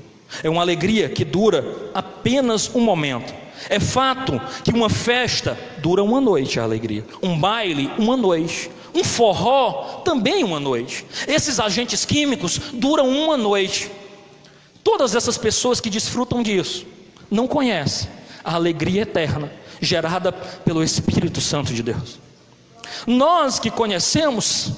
É 0.43 0.49
uma 0.49 0.61
alegria 0.61 1.09
que 1.09 1.23
dura 1.23 1.65
apenas 1.93 2.69
um 2.73 2.81
momento. 2.81 3.33
É 3.69 3.79
fato 3.79 4.39
que 4.63 4.71
uma 4.71 4.89
festa 4.89 5.57
dura 5.77 6.03
uma 6.03 6.19
noite 6.19 6.59
a 6.59 6.63
alegria, 6.63 7.05
um 7.21 7.39
baile 7.39 7.89
uma 7.97 8.15
noite, 8.17 8.69
um 8.93 9.03
forró 9.03 10.01
também 10.03 10.43
uma 10.43 10.59
noite. 10.59 11.05
Esses 11.27 11.59
agentes 11.59 12.05
químicos 12.05 12.59
duram 12.73 13.09
uma 13.09 13.37
noite. 13.37 13.89
Todas 14.83 15.15
essas 15.15 15.37
pessoas 15.37 15.79
que 15.79 15.89
desfrutam 15.89 16.43
disso 16.43 16.85
não 17.29 17.47
conhecem 17.47 18.09
a 18.43 18.53
alegria 18.55 19.01
eterna 19.01 19.51
gerada 19.81 20.31
pelo 20.31 20.83
Espírito 20.83 21.41
Santo 21.41 21.73
de 21.73 21.83
Deus. 21.83 22.19
Nós 23.05 23.59
que 23.59 23.69
conhecemos 23.69 24.71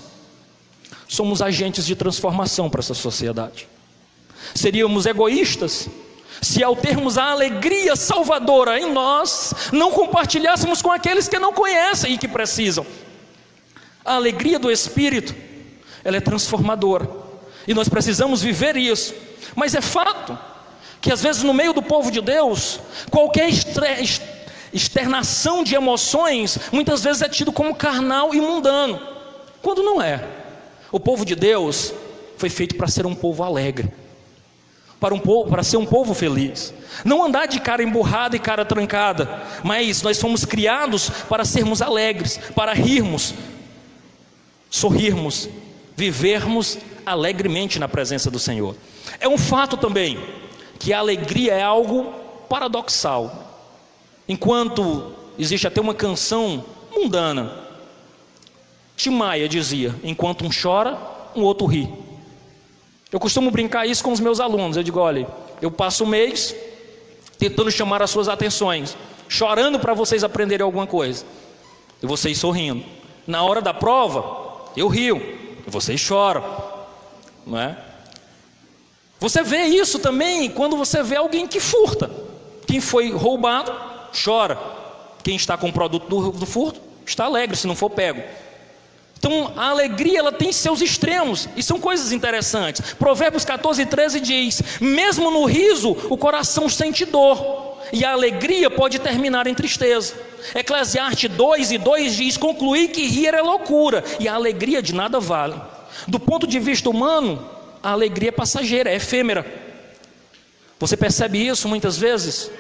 somos 1.07 1.41
agentes 1.41 1.85
de 1.85 1.95
transformação 1.95 2.69
para 2.69 2.79
essa 2.79 2.93
sociedade. 2.93 3.67
Seríamos 4.53 5.05
egoístas 5.05 5.89
se 6.41 6.63
ao 6.63 6.75
termos 6.75 7.17
a 7.17 7.31
alegria 7.31 7.95
salvadora 7.95 8.79
em 8.79 8.91
nós, 8.91 9.53
não 9.71 9.91
compartilhássemos 9.91 10.81
com 10.81 10.91
aqueles 10.91 11.27
que 11.27 11.39
não 11.39 11.53
conhecem 11.53 12.13
e 12.13 12.17
que 12.17 12.27
precisam. 12.27 12.85
A 14.05 14.15
alegria 14.15 14.59
do 14.59 14.71
Espírito, 14.71 15.35
ela 16.03 16.17
é 16.17 16.21
transformadora. 16.21 17.09
E 17.67 17.73
nós 17.73 17.89
precisamos 17.89 18.41
viver 18.41 18.77
isso. 18.77 19.13
Mas 19.55 19.75
é 19.75 19.81
fato 19.81 20.37
que 21.01 21.11
às 21.11 21.21
vezes 21.21 21.43
no 21.43 21.53
meio 21.53 21.73
do 21.73 21.81
povo 21.81 22.11
de 22.11 22.21
Deus, 22.21 22.79
qualquer 23.09 23.49
externação 24.73 25.63
de 25.63 25.75
emoções, 25.75 26.57
muitas 26.71 27.03
vezes 27.03 27.21
é 27.21 27.29
tido 27.29 27.51
como 27.51 27.75
carnal 27.75 28.33
e 28.33 28.41
mundano, 28.41 28.99
quando 29.61 29.83
não 29.83 30.01
é. 30.01 30.23
O 30.91 30.99
povo 30.99 31.25
de 31.25 31.35
Deus 31.35 31.93
foi 32.37 32.49
feito 32.49 32.75
para 32.75 32.87
ser 32.87 33.05
um 33.05 33.15
povo 33.15 33.43
alegre, 33.43 33.91
para 34.99 35.13
um 35.13 35.19
povo, 35.19 35.49
para 35.49 35.63
ser 35.63 35.77
um 35.77 35.85
povo 35.85 36.13
feliz. 36.13 36.73
Não 37.03 37.23
andar 37.23 37.45
de 37.47 37.59
cara 37.59 37.83
emburrada 37.83 38.35
e 38.35 38.39
cara 38.39 38.65
trancada, 38.65 39.43
mas 39.63 40.01
nós 40.01 40.19
fomos 40.19 40.45
criados 40.45 41.09
para 41.29 41.45
sermos 41.45 41.81
alegres, 41.81 42.39
para 42.55 42.73
rirmos, 42.73 43.33
sorrirmos, 44.69 45.49
vivermos 45.95 46.77
alegremente 47.05 47.79
na 47.79 47.87
presença 47.87 48.29
do 48.29 48.39
Senhor. 48.39 48.75
É 49.19 49.27
um 49.27 49.37
fato 49.37 49.77
também 49.77 50.19
que 50.79 50.93
a 50.93 50.99
alegria 50.99 51.53
é 51.53 51.63
algo 51.63 52.13
paradoxal. 52.49 53.46
Enquanto 54.27 55.13
existe 55.37 55.67
até 55.67 55.79
uma 55.79 55.93
canção 55.93 56.63
mundana, 56.93 57.67
Timaya 58.95 59.47
dizia: 59.47 59.95
enquanto 60.03 60.45
um 60.45 60.49
chora, 60.49 60.97
um 61.35 61.43
outro 61.43 61.67
ri. 61.67 61.87
Eu 63.11 63.19
costumo 63.19 63.51
brincar 63.51 63.85
isso 63.85 64.03
com 64.03 64.11
os 64.11 64.19
meus 64.19 64.39
alunos. 64.39 64.75
Eu 64.75 64.83
digo: 64.83 64.99
olha, 64.99 65.27
eu 65.61 65.71
passo 65.71 66.03
o 66.03 66.07
mês 66.07 66.55
tentando 67.37 67.71
chamar 67.71 68.01
as 68.01 68.09
suas 68.09 68.27
atenções, 68.27 68.97
chorando 69.29 69.79
para 69.79 69.93
vocês 69.93 70.23
aprenderem 70.23 70.63
alguma 70.63 70.87
coisa, 70.87 71.23
e 72.01 72.07
vocês 72.07 72.37
sorrindo. 72.37 72.83
Na 73.25 73.43
hora 73.43 73.61
da 73.61 73.73
prova, 73.73 74.71
eu 74.75 74.87
rio, 74.87 75.17
e 75.65 75.69
vocês 75.69 75.99
choram, 75.99 76.43
não 77.45 77.59
é? 77.59 77.77
Você 79.19 79.43
vê 79.43 79.65
isso 79.65 79.99
também 79.99 80.49
quando 80.49 80.77
você 80.77 81.01
vê 81.03 81.15
alguém 81.15 81.47
que 81.47 81.59
furta. 81.59 82.09
Quem 82.65 82.79
foi 82.79 83.11
roubado, 83.11 83.71
chora. 84.23 84.57
Quem 85.23 85.35
está 85.35 85.57
com 85.57 85.69
o 85.69 85.73
produto 85.73 86.07
do, 86.07 86.31
do 86.31 86.45
furto, 86.45 86.79
está 87.05 87.25
alegre 87.25 87.55
se 87.55 87.67
não 87.67 87.75
for 87.75 87.89
pego. 87.89 88.23
Então 89.17 89.51
a 89.55 89.69
alegria 89.69 90.19
ela 90.19 90.31
tem 90.31 90.51
seus 90.51 90.79
extremos 90.79 91.49
e 91.55 91.63
são 91.63 91.79
coisas 91.79 92.11
interessantes. 92.11 92.93
Provérbios 92.93 93.43
14, 93.43 93.85
13 93.85 94.19
diz: 94.19 94.61
Mesmo 94.79 95.31
no 95.31 95.45
riso, 95.45 95.97
o 96.09 96.17
coração 96.17 96.69
sente 96.69 97.03
dor, 97.03 97.77
e 97.91 98.05
a 98.05 98.11
alegria 98.11 98.69
pode 98.69 98.99
terminar 98.99 99.47
em 99.47 99.55
tristeza. 99.55 100.13
Eclesiastes 100.53 101.29
2 101.31 101.71
e 101.71 101.77
2 101.77 102.15
diz: 102.15 102.37
Concluir 102.37 102.89
que 102.89 103.07
rir 103.07 103.33
é 103.33 103.41
loucura, 103.41 104.03
e 104.19 104.27
a 104.27 104.35
alegria 104.35 104.81
de 104.81 104.93
nada 104.93 105.19
vale. 105.19 105.59
Do 106.07 106.19
ponto 106.19 106.45
de 106.45 106.59
vista 106.59 106.89
humano, 106.89 107.43
a 107.81 107.91
alegria 107.91 108.29
é 108.29 108.31
passageira, 108.31 108.91
é 108.91 108.95
efêmera. 108.95 109.45
Você 110.79 110.95
percebe 110.95 111.45
isso 111.45 111.67
muitas 111.67 111.97
vezes 111.97 112.51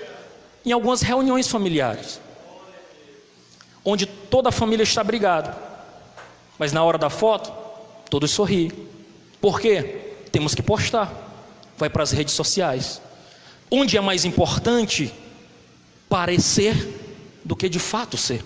em 0.67 0.71
algumas 0.71 1.01
reuniões 1.01 1.47
familiares, 1.47 2.19
onde 3.83 4.05
toda 4.05 4.49
a 4.49 4.51
família 4.51 4.83
está 4.83 5.03
brigada 5.03 5.67
mas 6.57 6.73
na 6.73 6.83
hora 6.83 6.97
da 6.97 7.09
foto, 7.09 7.51
todos 8.09 8.31
sorriem. 8.31 8.71
Por 9.39 9.59
quê? 9.59 10.15
Temos 10.31 10.55
que 10.55 10.61
postar. 10.61 11.11
Vai 11.77 11.89
para 11.89 12.03
as 12.03 12.11
redes 12.11 12.33
sociais. 12.33 13.01
Onde 13.69 13.97
é 13.97 14.01
mais 14.01 14.25
importante 14.25 15.13
parecer 16.09 16.95
do 17.43 17.55
que 17.55 17.69
de 17.69 17.79
fato 17.79 18.17
ser. 18.17 18.43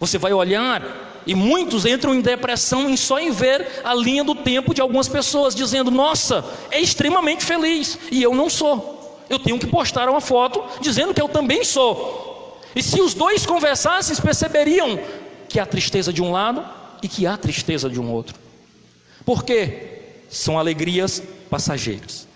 Você 0.00 0.18
vai 0.18 0.32
olhar 0.32 1.22
e 1.26 1.34
muitos 1.34 1.84
entram 1.84 2.14
em 2.14 2.20
depressão 2.20 2.88
em 2.88 2.96
só 2.96 3.18
em 3.18 3.30
ver 3.30 3.82
a 3.84 3.94
linha 3.94 4.24
do 4.24 4.34
tempo 4.34 4.74
de 4.74 4.80
algumas 4.80 5.08
pessoas 5.08 5.54
dizendo: 5.54 5.90
"Nossa, 5.90 6.44
é 6.70 6.80
extremamente 6.80 7.44
feliz 7.44 7.98
e 8.10 8.22
eu 8.22 8.34
não 8.34 8.48
sou". 8.48 9.03
Eu 9.28 9.38
tenho 9.38 9.58
que 9.58 9.66
postar 9.66 10.08
uma 10.08 10.20
foto 10.20 10.62
dizendo 10.80 11.14
que 11.14 11.20
eu 11.20 11.28
também 11.28 11.64
sou. 11.64 12.60
E 12.74 12.82
se 12.82 13.00
os 13.00 13.14
dois 13.14 13.46
conversassem, 13.46 14.16
perceberiam 14.16 14.98
que 15.48 15.60
a 15.60 15.66
tristeza 15.66 16.12
de 16.12 16.22
um 16.22 16.32
lado 16.32 16.64
e 17.02 17.08
que 17.08 17.26
há 17.26 17.36
tristeza 17.36 17.88
de 17.88 18.00
um 18.00 18.10
outro. 18.10 18.36
Por 19.24 19.44
quê? 19.44 20.00
São 20.28 20.58
alegrias 20.58 21.22
passageiras. 21.48 22.26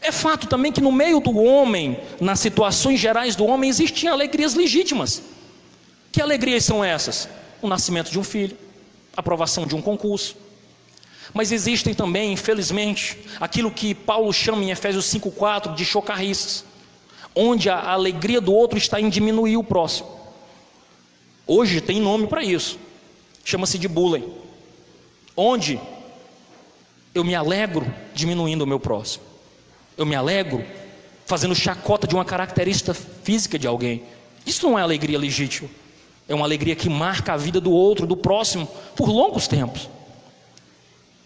É 0.00 0.12
fato 0.12 0.46
também 0.46 0.72
que 0.72 0.80
no 0.80 0.92
meio 0.92 1.20
do 1.20 1.36
homem, 1.36 1.98
nas 2.20 2.40
situações 2.40 3.00
gerais 3.00 3.34
do 3.34 3.44
homem, 3.44 3.70
existem 3.70 4.08
alegrias 4.08 4.54
legítimas. 4.54 5.22
Que 6.12 6.20
alegrias 6.20 6.64
são 6.64 6.84
essas? 6.84 7.28
O 7.62 7.68
nascimento 7.68 8.10
de 8.10 8.18
um 8.18 8.24
filho, 8.24 8.56
a 9.16 9.20
aprovação 9.20 9.66
de 9.66 9.74
um 9.74 9.82
concurso. 9.82 10.36
Mas 11.34 11.52
existem 11.52 11.94
também, 11.94 12.32
infelizmente, 12.32 13.18
aquilo 13.40 13.70
que 13.70 13.94
Paulo 13.94 14.32
chama 14.32 14.64
em 14.64 14.70
Efésios 14.70 15.06
5,4 15.06 15.74
de 15.74 15.84
chocarriças, 15.84 16.64
onde 17.34 17.68
a 17.68 17.90
alegria 17.90 18.40
do 18.40 18.52
outro 18.52 18.78
está 18.78 19.00
em 19.00 19.08
diminuir 19.08 19.56
o 19.56 19.64
próximo. 19.64 20.08
Hoje 21.46 21.80
tem 21.80 22.00
nome 22.00 22.26
para 22.26 22.42
isso 22.42 22.78
chama-se 23.46 23.78
de 23.78 23.86
bullying, 23.86 24.28
onde 25.36 25.78
eu 27.14 27.22
me 27.22 27.32
alegro 27.32 27.86
diminuindo 28.12 28.62
o 28.62 28.66
meu 28.66 28.80
próximo, 28.80 29.22
eu 29.96 30.04
me 30.04 30.16
alegro 30.16 30.64
fazendo 31.24 31.54
chacota 31.54 32.08
de 32.08 32.14
uma 32.16 32.24
característica 32.24 32.92
física 32.92 33.56
de 33.56 33.68
alguém. 33.68 34.02
Isso 34.44 34.68
não 34.68 34.76
é 34.76 34.82
alegria 34.82 35.16
legítima, 35.16 35.70
é 36.28 36.34
uma 36.34 36.44
alegria 36.44 36.74
que 36.74 36.88
marca 36.88 37.34
a 37.34 37.36
vida 37.36 37.60
do 37.60 37.70
outro, 37.70 38.04
do 38.04 38.16
próximo, 38.16 38.66
por 38.96 39.08
longos 39.08 39.46
tempos. 39.46 39.88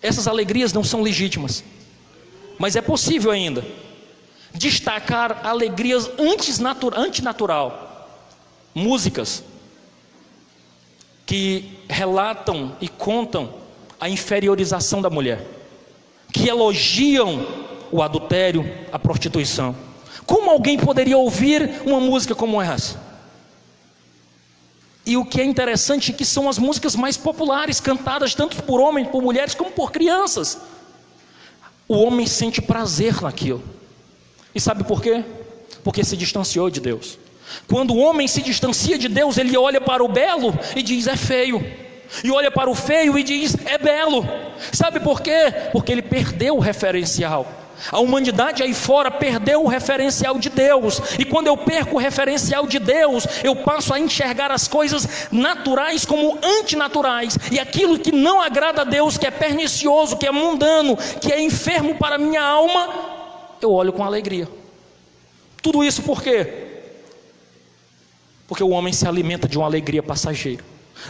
Essas 0.03 0.27
alegrias 0.27 0.73
não 0.73 0.83
são 0.83 1.03
legítimas, 1.03 1.63
mas 2.59 2.77
é 2.77 2.81
possível 2.81 3.31
ainda 3.31 3.65
destacar 4.55 5.47
alegrias 5.47 6.11
antinatural, 6.97 8.09
músicas 8.75 9.45
que 11.27 11.79
relatam 11.89 12.77
e 12.81 12.89
contam 12.89 13.55
a 14.01 14.09
inferiorização 14.09 15.01
da 15.01 15.11
mulher, 15.11 15.47
que 16.33 16.49
elogiam 16.49 17.47
o 17.93 18.03
adultério, 18.03 18.69
a 18.91 18.99
prostituição. 18.99 19.77
Como 20.27 20.51
alguém 20.51 20.79
poderia 20.79 21.19
ouvir 21.19 21.83
uma 21.85 22.01
música 22.01 22.35
como 22.35 22.61
essa? 22.61 23.10
E 25.05 25.17
o 25.17 25.25
que 25.25 25.41
é 25.41 25.45
interessante 25.45 26.13
é 26.13 26.15
que 26.15 26.25
são 26.25 26.49
as 26.49 26.59
músicas 26.59 26.95
mais 26.95 27.17
populares, 27.17 27.81
cantadas 27.81 28.35
tanto 28.35 28.63
por 28.63 28.81
homens, 28.81 29.09
por 29.09 29.23
mulheres, 29.23 29.55
como 29.55 29.71
por 29.71 29.91
crianças. 29.91 30.59
O 31.89 31.95
homem 31.95 32.27
sente 32.27 32.61
prazer 32.61 33.21
naquilo. 33.23 33.63
E 34.55 34.61
sabe 34.61 34.85
por 34.85 35.03
quê? 35.03 35.25
Porque 35.83 36.05
se 36.05 36.17
distanciou 36.17 36.71
de 36.71 36.81
Deus. 36.81 37.19
Quando 37.67 37.95
o 37.95 37.99
homem 37.99 38.29
se 38.29 38.43
distancia 38.43 38.99
de 38.99 39.09
Deus, 39.09 39.39
ele 39.39 39.57
olha 39.57 39.81
para 39.81 40.05
o 40.05 40.09
belo 40.09 40.57
e 40.77 40.83
diz: 40.83 41.07
é 41.07 41.17
feio. 41.17 41.65
E 42.23 42.31
olha 42.31 42.51
para 42.51 42.71
o 42.71 42.75
feio 42.75 43.19
e 43.19 43.23
diz: 43.23 43.57
é 43.67 43.79
belo. 43.79 44.25
Sabe 44.73 45.01
por 45.01 45.21
quê? 45.21 45.53
Porque 45.73 45.91
ele 45.91 46.03
perdeu 46.03 46.57
o 46.57 46.61
referencial. 46.61 47.60
A 47.91 47.99
humanidade 48.01 48.63
aí 48.63 48.75
fora 48.75 49.11
perdeu 49.11 49.63
o 49.63 49.69
referencial 49.69 50.39
de 50.39 50.49
Deus, 50.49 51.01
e 51.19 51.25
quando 51.25 51.47
eu 51.47 51.57
perco 51.57 51.97
o 51.97 51.99
referencial 51.99 52.67
de 52.67 52.79
Deus, 52.79 53.27
eu 53.45 53.57
passo 53.57 53.95
a 53.95 54.01
enxergar 54.01 54.51
as 54.51 54.67
coisas 54.67 55.29
naturais 55.31 56.05
como 56.05 56.39
antinaturais, 56.43 57.39
e 57.51 57.59
aquilo 57.59 57.99
que 57.99 58.13
não 58.13 58.41
agrada 58.41 58.83
a 58.83 58.85
Deus, 58.85 59.17
que 59.17 59.27
é 59.27 59.31
pernicioso, 59.31 60.17
que 60.17 60.27
é 60.27 60.31
mundano, 60.31 60.97
que 61.21 61.33
é 61.33 61.41
enfermo 61.41 61.95
para 61.97 62.17
a 62.17 62.19
minha 62.19 62.43
alma, 62.43 62.89
eu 63.61 63.73
olho 63.73 63.93
com 63.93 64.05
alegria. 64.05 64.49
Tudo 65.63 65.85
isso 65.85 66.03
por 66.03 66.23
quê? 66.23 66.69
porque 68.51 68.65
o 68.65 68.71
homem 68.71 68.93
se 68.93 69.07
alimenta 69.07 69.47
de 69.47 69.57
uma 69.57 69.65
alegria 69.65 70.03
passageira. 70.03 70.65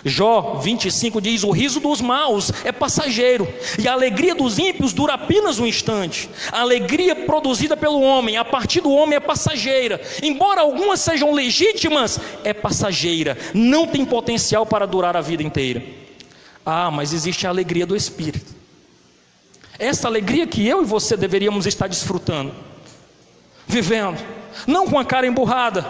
Jó 0.04 0.60
25 0.62 1.20
diz: 1.20 1.44
O 1.44 1.50
riso 1.50 1.80
dos 1.80 2.00
maus 2.00 2.50
é 2.64 2.72
passageiro, 2.72 3.46
e 3.78 3.86
a 3.86 3.92
alegria 3.92 4.34
dos 4.34 4.58
ímpios 4.58 4.92
dura 4.92 5.14
apenas 5.14 5.58
um 5.58 5.66
instante. 5.66 6.28
A 6.50 6.60
alegria 6.60 7.14
produzida 7.14 7.76
pelo 7.76 8.00
homem, 8.00 8.36
a 8.36 8.44
partir 8.44 8.80
do 8.80 8.90
homem, 8.90 9.16
é 9.16 9.20
passageira. 9.20 10.00
Embora 10.22 10.62
algumas 10.62 11.00
sejam 11.00 11.32
legítimas, 11.32 12.18
é 12.44 12.52
passageira, 12.52 13.36
não 13.52 13.86
tem 13.86 14.04
potencial 14.04 14.64
para 14.64 14.86
durar 14.86 15.16
a 15.16 15.20
vida 15.20 15.42
inteira. 15.42 15.82
Ah, 16.64 16.90
mas 16.90 17.12
existe 17.12 17.46
a 17.46 17.50
alegria 17.50 17.86
do 17.86 17.96
espírito. 17.96 18.54
Essa 19.78 20.08
alegria 20.08 20.46
que 20.46 20.66
eu 20.66 20.82
e 20.82 20.84
você 20.84 21.16
deveríamos 21.16 21.66
estar 21.66 21.88
desfrutando, 21.88 22.52
vivendo, 23.66 24.22
não 24.66 24.86
com 24.86 24.98
a 24.98 25.04
cara 25.04 25.26
emburrada, 25.26 25.86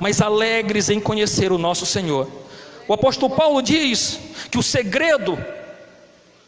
mas 0.00 0.22
alegres 0.22 0.88
em 0.88 0.98
conhecer 0.98 1.52
o 1.52 1.58
nosso 1.58 1.84
Senhor. 1.84 2.43
O 2.86 2.92
apóstolo 2.92 3.34
Paulo 3.34 3.62
diz 3.62 4.18
que 4.50 4.58
o 4.58 4.62
segredo 4.62 5.38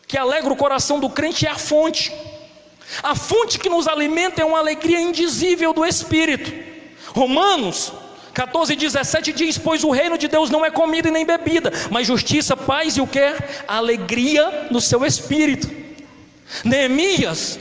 que 0.07 0.17
alegra 0.17 0.53
o 0.53 0.57
coração 0.57 1.01
do 1.01 1.11
crente 1.11 1.47
é 1.47 1.51
a 1.51 1.59
fonte. 1.59 2.13
A 3.03 3.15
fonte 3.15 3.59
que 3.59 3.69
nos 3.69 3.89
alimenta 3.89 4.43
é 4.43 4.45
uma 4.45 4.59
alegria 4.59 5.01
indizível 5.01 5.73
do 5.73 5.85
Espírito. 5.85 6.53
Romanos 7.15 7.93
14, 8.37 8.77
17 8.77 9.33
diz: 9.33 9.57
Pois 9.57 9.83
o 9.83 9.91
reino 9.91 10.19
de 10.19 10.29
Deus 10.29 10.51
não 10.51 10.65
é 10.65 10.71
comida 10.71 11.09
e 11.09 11.11
nem 11.11 11.25
bebida, 11.25 11.73
mas 11.91 12.07
justiça, 12.07 12.55
paz 12.55 12.97
e 12.97 13.01
o 13.01 13.07
que? 13.07 13.35
Alegria 13.67 14.69
no 14.71 14.81
seu 14.81 15.05
espírito. 15.07 15.71
Neemias 16.63 17.59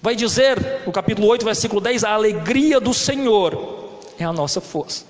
vai 0.00 0.14
dizer, 0.14 0.82
no 0.86 0.92
capítulo 0.92 1.26
8, 1.26 1.44
versículo 1.44 1.80
10: 1.80 2.04
A 2.04 2.12
alegria 2.12 2.78
do 2.78 2.94
Senhor 2.94 4.00
é 4.18 4.24
a 4.24 4.32
nossa 4.32 4.60
força, 4.60 5.04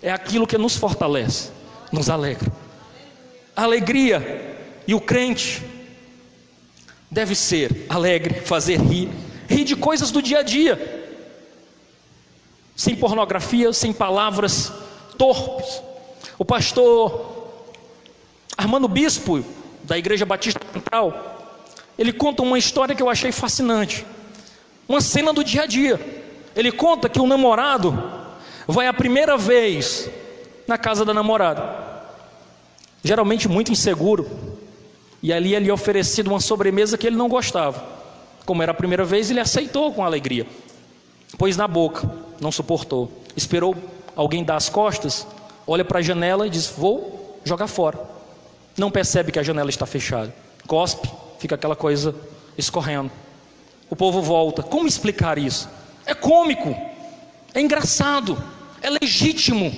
é 0.00 0.10
aquilo 0.10 0.46
que 0.46 0.56
nos 0.56 0.76
fortalece, 0.76 1.50
nos 1.90 2.08
alegra. 2.08 2.50
Alegria 3.54 4.56
e 4.86 4.94
o 4.94 5.00
crente 5.00 5.62
deve 7.10 7.34
ser 7.34 7.84
alegre, 7.88 8.40
fazer 8.40 8.80
rir, 8.80 9.10
rir 9.48 9.64
de 9.64 9.76
coisas 9.76 10.10
do 10.10 10.22
dia 10.22 10.38
a 10.38 10.42
dia, 10.42 11.10
sem 12.74 12.96
pornografia, 12.96 13.72
sem 13.72 13.92
palavras 13.92 14.72
torpes. 15.18 15.82
O 16.38 16.44
pastor 16.44 17.50
Armando 18.56 18.88
Bispo, 18.88 19.44
da 19.84 19.98
Igreja 19.98 20.24
Batista 20.24 20.60
Central, 20.72 21.32
ele 21.98 22.12
conta 22.12 22.42
uma 22.42 22.58
história 22.58 22.94
que 22.94 23.02
eu 23.02 23.10
achei 23.10 23.30
fascinante. 23.30 24.06
Uma 24.88 25.00
cena 25.00 25.32
do 25.32 25.44
dia 25.44 25.62
a 25.62 25.66
dia. 25.66 26.00
Ele 26.56 26.72
conta 26.72 27.08
que 27.08 27.20
o 27.20 27.26
namorado 27.26 28.21
vai 28.66 28.86
a 28.86 28.92
primeira 28.92 29.36
vez 29.36 30.08
na 30.66 30.78
casa 30.78 31.04
da 31.04 31.12
namorada. 31.14 31.62
Geralmente 33.02 33.48
muito 33.48 33.72
inseguro. 33.72 34.30
E 35.22 35.32
ali 35.32 35.54
ele 35.54 35.70
é 35.70 35.72
oferecido 35.72 36.28
uma 36.28 36.40
sobremesa 36.40 36.98
que 36.98 37.06
ele 37.06 37.16
não 37.16 37.28
gostava. 37.28 37.84
Como 38.44 38.62
era 38.62 38.72
a 38.72 38.74
primeira 38.74 39.04
vez, 39.04 39.30
ele 39.30 39.40
aceitou 39.40 39.92
com 39.92 40.04
alegria. 40.04 40.46
Pôs 41.38 41.56
na 41.56 41.68
boca, 41.68 42.10
não 42.40 42.50
suportou. 42.50 43.10
Esperou 43.36 43.76
alguém 44.16 44.44
dar 44.44 44.56
as 44.56 44.68
costas, 44.68 45.26
olha 45.66 45.84
para 45.84 46.00
a 46.00 46.02
janela 46.02 46.46
e 46.46 46.50
diz: 46.50 46.66
Vou 46.66 47.40
jogar 47.44 47.68
fora. 47.68 47.98
Não 48.76 48.90
percebe 48.90 49.30
que 49.30 49.38
a 49.38 49.42
janela 49.42 49.70
está 49.70 49.86
fechada. 49.86 50.34
Cospe, 50.66 51.08
fica 51.38 51.54
aquela 51.54 51.76
coisa 51.76 52.14
escorrendo. 52.56 53.10
O 53.88 53.96
povo 53.96 54.22
volta. 54.22 54.62
Como 54.62 54.88
explicar 54.88 55.38
isso? 55.38 55.68
É 56.04 56.14
cômico, 56.14 56.74
é 57.54 57.60
engraçado, 57.60 58.42
é 58.80 58.90
legítimo, 58.90 59.74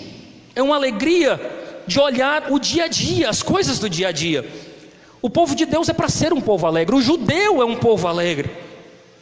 é 0.55 0.63
uma 0.63 0.77
alegria 0.77 1.41
de 1.87 2.01
olhar 2.01 2.51
o 2.51 2.59
dia 2.59 2.85
a 2.85 2.89
dia, 2.89 3.29
as 3.29 3.43
coisas 3.43 3.79
do 3.79 3.91
dia 3.91 4.09
a 4.09 4.13
dia. 4.13 4.49
O 5.21 5.29
povo 5.29 5.55
de 5.55 5.67
Deus 5.67 5.89
é 5.89 5.93
para 5.93 6.09
ser 6.09 6.33
um 6.33 6.41
povo 6.41 6.67
alegre, 6.67 6.95
o 6.95 7.03
judeu 7.03 7.61
é 7.61 7.65
um 7.65 7.77
povo 7.77 8.07
alegre. 8.07 8.51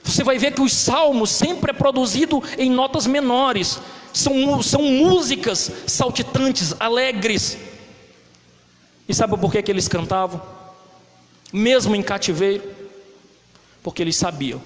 Você 0.03 0.25
vai 0.25 0.37
ver 0.37 0.53
que 0.53 0.61
os 0.61 0.73
salmos 0.73 1.31
sempre 1.31 1.71
é 1.71 1.75
produzido 1.75 2.43
em 2.59 2.71
notas 2.71 3.07
menores, 3.07 3.81
são, 4.13 4.63
são 4.63 4.83
músicas 4.83 5.71
saltitantes, 5.87 6.75
alegres. 6.79 7.57
E 9.09 9.15
sabe 9.15 9.37
por 9.39 9.51
que, 9.51 9.63
que 9.63 9.71
eles 9.71 9.89
cantavam? 9.89 10.43
Mesmo 11.53 11.95
em 11.95 12.03
cativeiro, 12.03 12.63
porque 13.83 14.03
eles 14.03 14.17
sabiam 14.17 14.61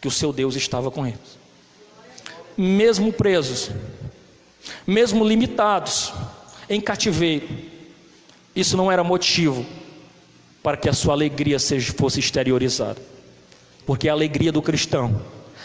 que 0.00 0.08
o 0.08 0.10
seu 0.10 0.32
Deus 0.32 0.56
estava 0.56 0.90
com 0.90 1.06
eles. 1.06 1.43
Mesmo 2.56 3.12
presos, 3.12 3.70
mesmo 4.86 5.26
limitados, 5.26 6.12
em 6.68 6.80
cativeiro, 6.80 7.48
isso 8.54 8.76
não 8.76 8.90
era 8.90 9.02
motivo 9.02 9.66
para 10.62 10.76
que 10.76 10.88
a 10.88 10.92
sua 10.92 11.12
alegria 11.12 11.58
seja, 11.58 11.92
fosse 11.92 12.20
exteriorizada, 12.20 13.00
porque 13.84 14.08
a 14.08 14.12
alegria 14.12 14.52
do 14.52 14.62
cristão 14.62 15.20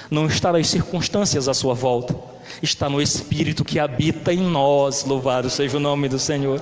não 0.09 0.25
está 0.25 0.51
nas 0.51 0.67
circunstâncias 0.67 1.47
à 1.47 1.53
sua 1.53 1.73
volta, 1.73 2.15
está 2.61 2.89
no 2.89 3.01
Espírito 3.01 3.63
que 3.63 3.79
habita 3.79 4.33
em 4.33 4.41
nós. 4.41 5.05
Louvado 5.05 5.49
seja 5.49 5.77
o 5.77 5.79
nome 5.79 6.09
do 6.09 6.17
Senhor. 6.17 6.61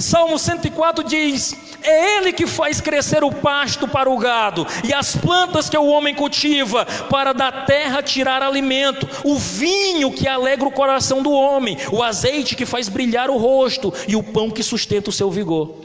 Salmo 0.00 0.38
104 0.38 1.04
diz: 1.04 1.54
É 1.82 2.16
Ele 2.16 2.32
que 2.32 2.46
faz 2.46 2.80
crescer 2.80 3.22
o 3.22 3.30
pasto 3.30 3.86
para 3.86 4.08
o 4.10 4.16
gado 4.16 4.66
e 4.82 4.94
as 4.94 5.14
plantas 5.14 5.68
que 5.68 5.76
o 5.76 5.86
homem 5.86 6.14
cultiva, 6.14 6.86
para 7.08 7.32
da 7.32 7.52
terra 7.52 8.02
tirar 8.02 8.42
alimento, 8.42 9.08
o 9.24 9.36
vinho 9.36 10.10
que 10.10 10.26
alegra 10.26 10.66
o 10.66 10.72
coração 10.72 11.22
do 11.22 11.30
homem, 11.30 11.76
o 11.92 12.02
azeite 12.02 12.56
que 12.56 12.64
faz 12.64 12.88
brilhar 12.88 13.28
o 13.28 13.36
rosto 13.36 13.92
e 14.08 14.16
o 14.16 14.22
pão 14.22 14.50
que 14.50 14.62
sustenta 14.62 15.10
o 15.10 15.12
seu 15.12 15.30
vigor. 15.30 15.76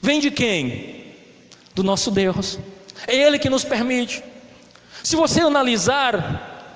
Vem 0.00 0.18
de 0.18 0.30
quem? 0.30 1.14
Do 1.74 1.84
nosso 1.84 2.10
Deus. 2.10 2.58
É 3.06 3.16
Ele 3.16 3.38
que 3.38 3.48
nos 3.48 3.64
permite. 3.64 4.22
Se 5.04 5.14
você 5.14 5.40
analisar, 5.40 6.66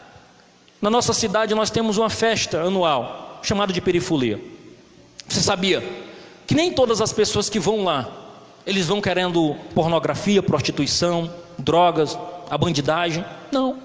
na 0.81 0.89
nossa 0.89 1.13
cidade 1.13 1.55
nós 1.55 1.71
temos 1.71 1.99
uma 1.99 2.11
festa 2.11 2.63
anual 2.63 3.41
chamada 3.43 3.73
de 3.73 3.81
perifolia. 3.81 4.56
Você 5.29 5.41
sabia 5.41 5.83
que 6.47 6.55
nem 6.55 6.73
todas 6.73 7.01
as 7.01 7.13
pessoas 7.13 7.51
que 7.51 7.59
vão 7.59 7.85
lá, 7.85 8.09
eles 8.67 8.87
vão 8.87 9.01
querendo 9.01 9.57
pornografia, 9.75 10.43
prostituição, 10.43 11.33
drogas, 11.59 12.17
a 12.49 12.57
bandidagem? 12.57 13.25
Não. 13.51 13.79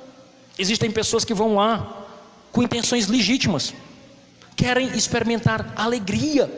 Existem 0.57 0.91
pessoas 0.91 1.25
que 1.25 1.33
vão 1.33 1.55
lá 1.55 2.05
com 2.51 2.61
intenções 2.61 3.07
legítimas, 3.07 3.73
querem 4.55 4.87
experimentar 4.89 5.73
alegria. 5.75 6.51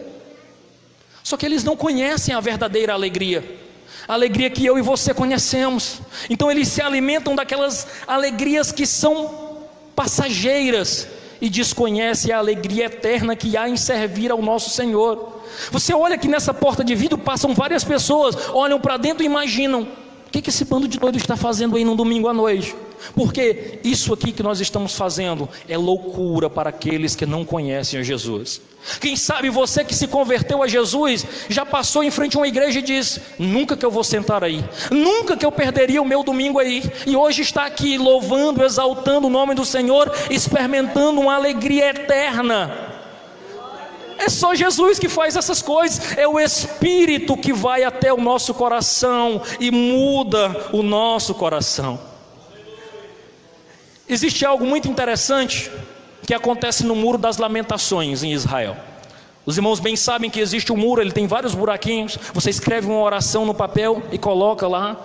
Só 1.23 1.37
que 1.37 1.45
eles 1.45 1.63
não 1.63 1.77
conhecem 1.77 2.35
a 2.35 2.39
verdadeira 2.39 2.93
alegria. 2.93 3.59
A 4.07 4.13
alegria 4.13 4.49
que 4.49 4.65
eu 4.65 4.77
e 4.77 4.81
você 4.81 5.13
conhecemos. 5.13 6.01
Então 6.29 6.51
eles 6.51 6.67
se 6.67 6.81
alimentam 6.81 7.35
daquelas 7.35 7.87
alegrias 8.05 8.71
que 8.71 8.85
são 8.85 9.59
passageiras, 9.95 11.07
e 11.43 11.49
desconhece 11.49 12.31
a 12.31 12.37
alegria 12.37 12.85
eterna 12.85 13.35
que 13.35 13.57
há 13.57 13.67
em 13.67 13.75
servir 13.75 14.31
ao 14.31 14.41
nosso 14.41 14.69
Senhor. 14.69 15.41
Você 15.71 15.93
olha 15.93 16.17
que 16.17 16.25
nessa 16.25 16.53
porta 16.53 16.85
de 16.85 16.95
vidro 16.95 17.17
passam 17.17 17.53
várias 17.53 17.83
pessoas, 17.83 18.33
olham 18.53 18.79
para 18.79 18.95
dentro 18.95 19.23
e 19.23 19.25
imaginam: 19.25 19.81
o 19.81 20.31
que, 20.31 20.49
esse 20.49 20.63
bando 20.63 20.87
de 20.87 20.97
doido 20.97 21.17
está 21.17 21.35
fazendo 21.35 21.75
aí 21.75 21.83
no 21.83 21.97
domingo 21.97 22.29
à 22.29 22.33
noite? 22.33 22.73
Porque 23.15 23.79
isso 23.83 24.13
aqui 24.13 24.31
que 24.31 24.43
nós 24.43 24.59
estamos 24.59 24.95
fazendo 24.95 25.49
é 25.67 25.77
loucura 25.77 26.49
para 26.49 26.69
aqueles 26.69 27.15
que 27.15 27.25
não 27.25 27.43
conhecem 27.43 27.99
a 27.99 28.03
Jesus. 28.03 28.61
Quem 28.99 29.15
sabe 29.15 29.49
você 29.49 29.83
que 29.83 29.95
se 29.95 30.07
converteu 30.07 30.61
a 30.61 30.67
Jesus 30.67 31.25
já 31.47 31.65
passou 31.65 32.03
em 32.03 32.11
frente 32.11 32.35
a 32.35 32.39
uma 32.39 32.47
igreja 32.47 32.79
e 32.79 32.81
diz: 32.81 33.19
Nunca 33.39 33.77
que 33.77 33.85
eu 33.85 33.91
vou 33.91 34.03
sentar 34.03 34.43
aí, 34.43 34.63
nunca 34.91 35.37
que 35.37 35.45
eu 35.45 35.51
perderia 35.51 36.01
o 36.01 36.05
meu 36.05 36.23
domingo 36.23 36.59
aí, 36.59 36.83
e 37.05 37.15
hoje 37.15 37.41
está 37.41 37.65
aqui 37.65 37.97
louvando, 37.97 38.63
exaltando 38.63 39.27
o 39.27 39.29
nome 39.29 39.55
do 39.55 39.63
Senhor, 39.63 40.11
experimentando 40.29 41.21
uma 41.21 41.35
alegria 41.35 41.89
eterna. 41.89 42.91
É 44.17 44.29
só 44.29 44.53
Jesus 44.53 44.99
que 44.99 45.09
faz 45.09 45.35
essas 45.35 45.61
coisas, 45.61 46.17
é 46.17 46.27
o 46.27 46.39
Espírito 46.39 47.35
que 47.35 47.51
vai 47.51 47.83
até 47.83 48.13
o 48.13 48.21
nosso 48.21 48.53
coração 48.53 49.41
e 49.59 49.71
muda 49.71 50.69
o 50.71 50.83
nosso 50.83 51.33
coração. 51.33 52.12
Existe 54.07 54.45
algo 54.45 54.65
muito 54.65 54.87
interessante 54.87 55.71
que 56.25 56.33
acontece 56.33 56.85
no 56.85 56.95
muro 56.95 57.17
das 57.17 57.37
lamentações 57.37 58.23
em 58.23 58.33
Israel. 58.33 58.75
Os 59.45 59.57
irmãos 59.57 59.79
bem 59.79 59.95
sabem 59.95 60.29
que 60.29 60.39
existe 60.39 60.71
um 60.71 60.77
muro, 60.77 61.01
ele 61.01 61.11
tem 61.11 61.27
vários 61.27 61.53
buraquinhos. 61.53 62.17
Você 62.33 62.49
escreve 62.49 62.87
uma 62.87 63.01
oração 63.01 63.45
no 63.45 63.53
papel 63.53 64.01
e 64.11 64.17
coloca 64.17 64.67
lá. 64.67 64.97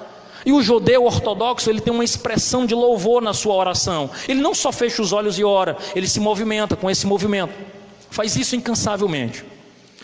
E 0.47 0.53
o 0.53 0.63
judeu 0.63 1.05
ortodoxo, 1.05 1.69
ele 1.69 1.81
tem 1.81 1.93
uma 1.93 2.05
expressão 2.05 2.65
de 2.65 2.75
louvor 2.75 3.21
na 3.21 3.35
sua 3.35 3.55
oração. 3.55 4.11
Ele 4.29 4.41
não 4.41 4.55
só 4.55 4.71
fecha 4.71 5.03
os 5.03 5.13
olhos 5.13 5.39
e 5.39 5.45
ora, 5.45 5.77
ele 5.95 6.07
se 6.07 6.21
movimenta 6.21 6.77
com 6.77 6.89
esse 6.89 7.07
movimento. 7.07 7.53
Faz 8.11 8.37
isso 8.37 8.55
incansavelmente. 8.55 9.45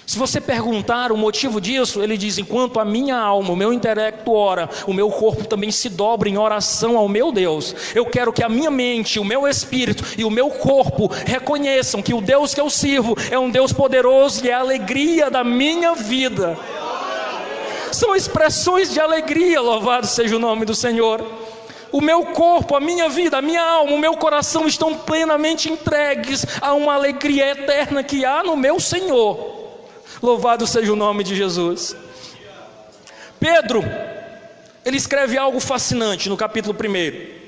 Se 0.06 0.18
você 0.18 0.38
perguntar 0.38 1.10
o 1.10 1.16
motivo 1.16 1.60
disso, 1.60 2.02
ele 2.02 2.16
diz: 2.16 2.36
enquanto 2.36 2.78
a 2.78 2.84
minha 2.84 3.16
alma, 3.16 3.50
o 3.52 3.56
meu 3.56 3.72
intelecto 3.72 4.32
ora, 4.32 4.68
o 4.86 4.92
meu 4.92 5.10
corpo 5.10 5.46
também 5.46 5.70
se 5.70 5.88
dobra 5.88 6.28
em 6.28 6.36
oração 6.36 6.98
ao 6.98 7.08
meu 7.08 7.32
Deus. 7.32 7.74
Eu 7.94 8.04
quero 8.04 8.32
que 8.32 8.42
a 8.42 8.48
minha 8.48 8.70
mente, 8.70 9.18
o 9.18 9.24
meu 9.24 9.48
espírito 9.48 10.04
e 10.18 10.24
o 10.24 10.30
meu 10.30 10.50
corpo 10.50 11.10
reconheçam 11.24 12.02
que 12.02 12.12
o 12.12 12.20
Deus 12.20 12.52
que 12.52 12.60
eu 12.60 12.68
sirvo 12.68 13.16
é 13.30 13.38
um 13.38 13.48
Deus 13.48 13.72
poderoso 13.72 14.44
e 14.44 14.50
é 14.50 14.54
a 14.54 14.60
alegria 14.60 15.30
da 15.30 15.42
minha 15.42 15.94
vida. 15.94 16.58
São 17.90 18.14
expressões 18.14 18.92
de 18.92 19.00
alegria, 19.00 19.60
louvado 19.60 20.06
seja 20.06 20.36
o 20.36 20.40
nome 20.40 20.66
do 20.66 20.74
Senhor. 20.74 21.24
O 21.90 22.00
meu 22.00 22.24
corpo, 22.26 22.74
a 22.74 22.80
minha 22.80 23.08
vida, 23.08 23.38
a 23.38 23.42
minha 23.42 23.62
alma, 23.62 23.92
o 23.92 23.98
meu 23.98 24.16
coração 24.16 24.66
estão 24.66 24.94
plenamente 24.94 25.70
entregues 25.70 26.44
a 26.60 26.74
uma 26.74 26.94
alegria 26.94 27.52
eterna 27.52 28.02
que 28.02 28.24
há 28.24 28.42
no 28.42 28.56
meu 28.56 28.80
Senhor. 28.80 29.53
Louvado 30.22 30.66
seja 30.66 30.92
o 30.92 30.96
nome 30.96 31.24
de 31.24 31.34
Jesus. 31.34 31.96
Pedro, 33.38 33.82
ele 34.84 34.96
escreve 34.96 35.36
algo 35.36 35.60
fascinante 35.60 36.28
no 36.28 36.36
capítulo 36.36 36.74
1. 36.74 37.44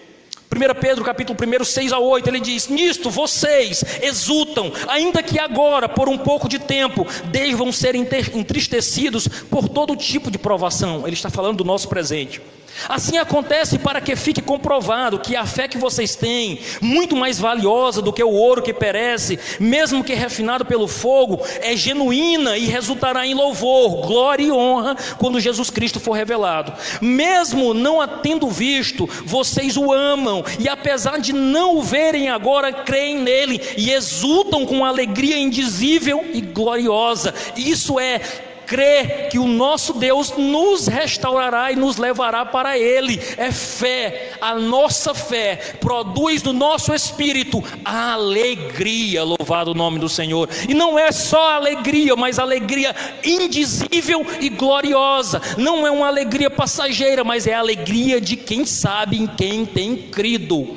1 0.48 0.80
Pedro 0.80 1.04
capítulo 1.04 1.36
1, 1.60 1.64
6 1.64 1.92
a 1.92 1.98
8, 1.98 2.28
ele 2.28 2.40
diz: 2.40 2.68
Nisto 2.68 3.10
vocês 3.10 3.84
exultam, 4.00 4.72
ainda 4.88 5.22
que 5.22 5.38
agora, 5.38 5.88
por 5.88 6.08
um 6.08 6.16
pouco 6.16 6.48
de 6.48 6.58
tempo, 6.58 7.06
devam 7.26 7.72
ser 7.72 7.94
entristecidos 7.94 9.26
por 9.28 9.68
todo 9.68 9.96
tipo 9.96 10.30
de 10.30 10.38
provação. 10.38 11.02
Ele 11.06 11.14
está 11.14 11.28
falando 11.28 11.58
do 11.58 11.64
nosso 11.64 11.88
presente. 11.88 12.40
Assim 12.88 13.18
acontece 13.18 13.78
para 13.78 14.00
que 14.00 14.14
fique 14.16 14.40
comprovado 14.40 15.18
que 15.18 15.34
a 15.34 15.46
fé 15.46 15.66
que 15.68 15.78
vocês 15.78 16.14
têm, 16.14 16.60
muito 16.80 17.16
mais 17.16 17.38
valiosa 17.38 18.02
do 18.02 18.12
que 18.12 18.22
o 18.22 18.30
ouro 18.30 18.62
que 18.62 18.72
perece, 18.72 19.38
mesmo 19.58 20.04
que 20.04 20.14
refinado 20.14 20.64
pelo 20.64 20.86
fogo, 20.86 21.40
é 21.60 21.76
genuína 21.76 22.56
e 22.56 22.66
resultará 22.66 23.26
em 23.26 23.34
louvor, 23.34 24.06
glória 24.06 24.44
e 24.44 24.52
honra 24.52 24.96
quando 25.18 25.40
Jesus 25.40 25.70
Cristo 25.70 26.00
for 26.00 26.12
revelado. 26.12 26.72
Mesmo 27.00 27.74
não 27.74 28.00
a 28.00 28.06
tendo 28.06 28.48
visto, 28.48 29.08
vocês 29.24 29.76
o 29.76 29.92
amam 29.92 30.44
e 30.58 30.68
apesar 30.68 31.18
de 31.18 31.32
não 31.32 31.76
o 31.76 31.82
verem 31.82 32.28
agora, 32.28 32.72
creem 32.72 33.18
nele 33.18 33.60
e 33.76 33.90
exultam 33.90 34.66
com 34.66 34.84
alegria 34.84 35.38
indizível 35.38 36.24
e 36.32 36.40
gloriosa. 36.40 37.34
Isso 37.56 37.98
é 37.98 38.20
crer 38.66 39.28
que 39.30 39.38
o 39.38 39.46
nosso 39.46 39.94
Deus 39.94 40.36
nos 40.36 40.86
restaurará 40.86 41.70
e 41.70 41.76
nos 41.76 41.96
levará 41.96 42.44
para 42.44 42.76
Ele. 42.76 43.20
É 43.36 43.50
fé. 43.52 44.32
A 44.40 44.54
nossa 44.54 45.14
fé 45.14 45.56
produz 45.80 46.42
no 46.42 46.52
nosso 46.52 46.92
espírito 46.92 47.62
alegria. 47.84 49.22
Louvado 49.22 49.70
o 49.70 49.74
nome 49.74 49.98
do 49.98 50.08
Senhor. 50.08 50.48
E 50.68 50.74
não 50.74 50.98
é 50.98 51.12
só 51.12 51.52
alegria, 51.52 52.16
mas 52.16 52.38
alegria 52.38 52.94
indizível 53.24 54.26
e 54.40 54.48
gloriosa. 54.48 55.40
Não 55.56 55.86
é 55.86 55.90
uma 55.90 56.08
alegria 56.08 56.50
passageira, 56.50 57.22
mas 57.22 57.46
é 57.46 57.54
a 57.54 57.60
alegria 57.60 58.20
de 58.20 58.36
quem 58.36 58.66
sabe 58.66 59.18
em 59.18 59.26
quem 59.26 59.64
tem 59.64 59.96
crido. 59.96 60.76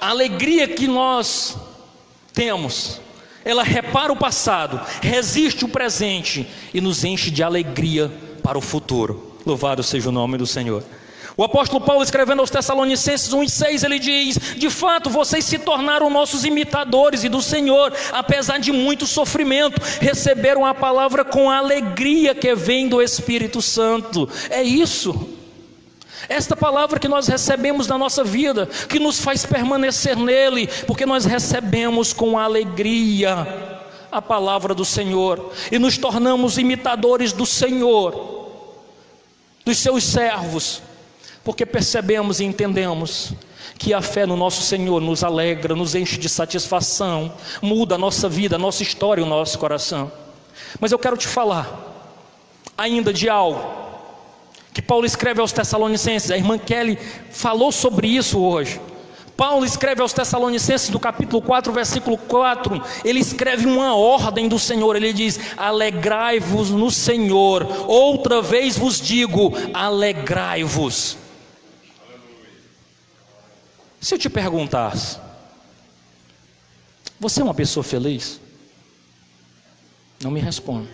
A 0.00 0.08
alegria 0.10 0.66
que 0.66 0.88
nós 0.88 1.56
temos, 2.32 3.00
ela 3.44 3.62
repara 3.62 4.12
o 4.12 4.16
passado, 4.16 4.80
resiste 5.00 5.64
o 5.64 5.68
presente 5.68 6.46
e 6.72 6.80
nos 6.80 7.04
enche 7.04 7.30
de 7.30 7.42
alegria 7.42 8.10
para 8.42 8.58
o 8.58 8.60
futuro. 8.60 9.36
Louvado 9.44 9.82
seja 9.82 10.08
o 10.08 10.12
nome 10.12 10.38
do 10.38 10.46
Senhor. 10.46 10.84
O 11.36 11.42
apóstolo 11.42 11.80
Paulo, 11.82 12.02
escrevendo 12.02 12.40
aos 12.40 12.50
Tessalonicenses 12.50 13.32
1,6, 13.32 13.84
ele 13.84 13.98
diz: 13.98 14.38
De 14.56 14.68
fato, 14.68 15.08
vocês 15.08 15.44
se 15.44 15.58
tornaram 15.58 16.10
nossos 16.10 16.44
imitadores 16.44 17.24
e 17.24 17.28
do 17.28 17.40
Senhor, 17.40 17.92
apesar 18.12 18.58
de 18.58 18.70
muito 18.70 19.06
sofrimento, 19.06 19.80
receberam 20.00 20.66
a 20.66 20.74
palavra 20.74 21.24
com 21.24 21.50
a 21.50 21.56
alegria 21.56 22.34
que 22.34 22.54
vem 22.54 22.86
do 22.86 23.00
Espírito 23.00 23.62
Santo. 23.62 24.28
É 24.50 24.62
isso. 24.62 25.31
Esta 26.28 26.56
palavra 26.56 26.98
que 26.98 27.08
nós 27.08 27.26
recebemos 27.26 27.86
na 27.86 27.98
nossa 27.98 28.22
vida, 28.22 28.66
que 28.88 28.98
nos 28.98 29.20
faz 29.20 29.44
permanecer 29.44 30.16
nele, 30.16 30.68
porque 30.86 31.04
nós 31.04 31.24
recebemos 31.24 32.12
com 32.12 32.38
alegria 32.38 33.80
a 34.10 34.20
palavra 34.20 34.74
do 34.74 34.84
Senhor 34.84 35.52
e 35.70 35.78
nos 35.78 35.96
tornamos 35.96 36.58
imitadores 36.58 37.32
do 37.32 37.46
Senhor, 37.46 38.50
dos 39.64 39.78
seus 39.78 40.04
servos, 40.04 40.82
porque 41.42 41.64
percebemos 41.64 42.40
e 42.40 42.44
entendemos 42.44 43.32
que 43.78 43.92
a 43.92 44.02
fé 44.02 44.26
no 44.26 44.36
nosso 44.36 44.62
Senhor 44.62 45.00
nos 45.00 45.24
alegra, 45.24 45.74
nos 45.74 45.94
enche 45.94 46.18
de 46.18 46.28
satisfação, 46.28 47.32
muda 47.60 47.96
a 47.96 47.98
nossa 47.98 48.28
vida, 48.28 48.56
a 48.56 48.58
nossa 48.58 48.82
história, 48.82 49.24
o 49.24 49.26
nosso 49.26 49.58
coração. 49.58 50.12
Mas 50.78 50.92
eu 50.92 50.98
quero 50.98 51.16
te 51.16 51.26
falar 51.26 51.90
ainda 52.76 53.12
de 53.12 53.28
algo 53.28 53.81
que 54.72 54.80
Paulo 54.80 55.04
escreve 55.04 55.40
aos 55.40 55.52
Tessalonicenses, 55.52 56.30
a 56.30 56.36
irmã 56.36 56.58
Kelly 56.58 56.98
falou 57.30 57.70
sobre 57.70 58.08
isso 58.08 58.40
hoje. 58.40 58.80
Paulo 59.36 59.64
escreve 59.64 60.00
aos 60.00 60.12
Tessalonicenses, 60.12 60.88
do 60.88 61.00
capítulo 61.00 61.42
4, 61.42 61.72
versículo 61.72 62.16
4, 62.16 62.82
ele 63.04 63.18
escreve 63.18 63.66
uma 63.66 63.94
ordem 63.94 64.48
do 64.48 64.58
Senhor, 64.58 64.94
ele 64.94 65.12
diz: 65.12 65.38
Alegrai-vos 65.56 66.70
no 66.70 66.90
Senhor, 66.90 67.66
outra 67.88 68.40
vez 68.40 68.78
vos 68.78 69.00
digo, 69.00 69.52
alegrai-vos. 69.74 71.18
Se 74.00 74.14
eu 74.14 74.18
te 74.18 74.28
perguntasse, 74.28 75.18
você 77.18 77.40
é 77.40 77.44
uma 77.44 77.54
pessoa 77.54 77.84
feliz? 77.84 78.40
Não 80.22 80.30
me 80.30 80.40
responda. 80.40 80.88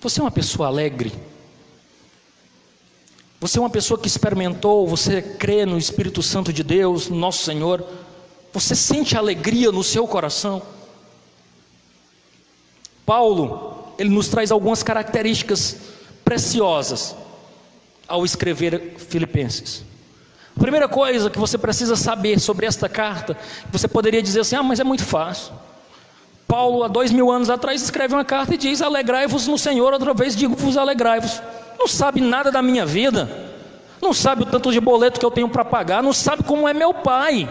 Você 0.00 0.20
é 0.20 0.22
uma 0.22 0.30
pessoa 0.30 0.68
alegre? 0.68 1.12
Você 3.40 3.58
é 3.58 3.62
uma 3.62 3.70
pessoa 3.70 3.98
que 3.98 4.08
experimentou, 4.08 4.86
você 4.86 5.22
crê 5.22 5.64
no 5.64 5.78
Espírito 5.78 6.22
Santo 6.22 6.52
de 6.52 6.64
Deus, 6.64 7.08
no 7.08 7.16
nosso 7.16 7.44
Senhor. 7.44 7.84
Você 8.52 8.74
sente 8.74 9.16
alegria 9.16 9.70
no 9.70 9.84
seu 9.84 10.08
coração. 10.08 10.60
Paulo, 13.06 13.92
ele 13.96 14.10
nos 14.10 14.28
traz 14.28 14.50
algumas 14.50 14.82
características 14.82 15.76
preciosas 16.24 17.14
ao 18.08 18.24
escrever 18.24 18.96
Filipenses. 18.98 19.84
A 20.56 20.60
primeira 20.60 20.88
coisa 20.88 21.30
que 21.30 21.38
você 21.38 21.56
precisa 21.56 21.94
saber 21.94 22.40
sobre 22.40 22.66
esta 22.66 22.88
carta, 22.88 23.36
você 23.70 23.86
poderia 23.86 24.20
dizer 24.20 24.40
assim: 24.40 24.56
ah, 24.56 24.62
mas 24.64 24.80
é 24.80 24.84
muito 24.84 25.04
fácil. 25.04 25.52
Paulo, 26.48 26.82
há 26.82 26.88
dois 26.88 27.12
mil 27.12 27.30
anos 27.30 27.48
atrás, 27.48 27.80
escreve 27.82 28.14
uma 28.14 28.24
carta 28.24 28.54
e 28.54 28.58
diz: 28.58 28.82
alegrai-vos 28.82 29.46
no 29.46 29.56
Senhor, 29.56 29.92
outra 29.92 30.12
vez 30.12 30.34
digo-vos 30.34 30.76
alegrai-vos 30.76 31.40
não 31.78 31.86
sabe 31.86 32.20
nada 32.20 32.50
da 32.50 32.60
minha 32.60 32.84
vida, 32.84 33.28
não 34.02 34.12
sabe 34.12 34.42
o 34.42 34.46
tanto 34.46 34.72
de 34.72 34.80
boleto 34.80 35.20
que 35.20 35.24
eu 35.24 35.30
tenho 35.30 35.48
para 35.48 35.64
pagar, 35.64 36.02
não 36.02 36.12
sabe 36.12 36.42
como 36.42 36.68
é 36.68 36.74
meu 36.74 36.92
pai. 36.92 37.48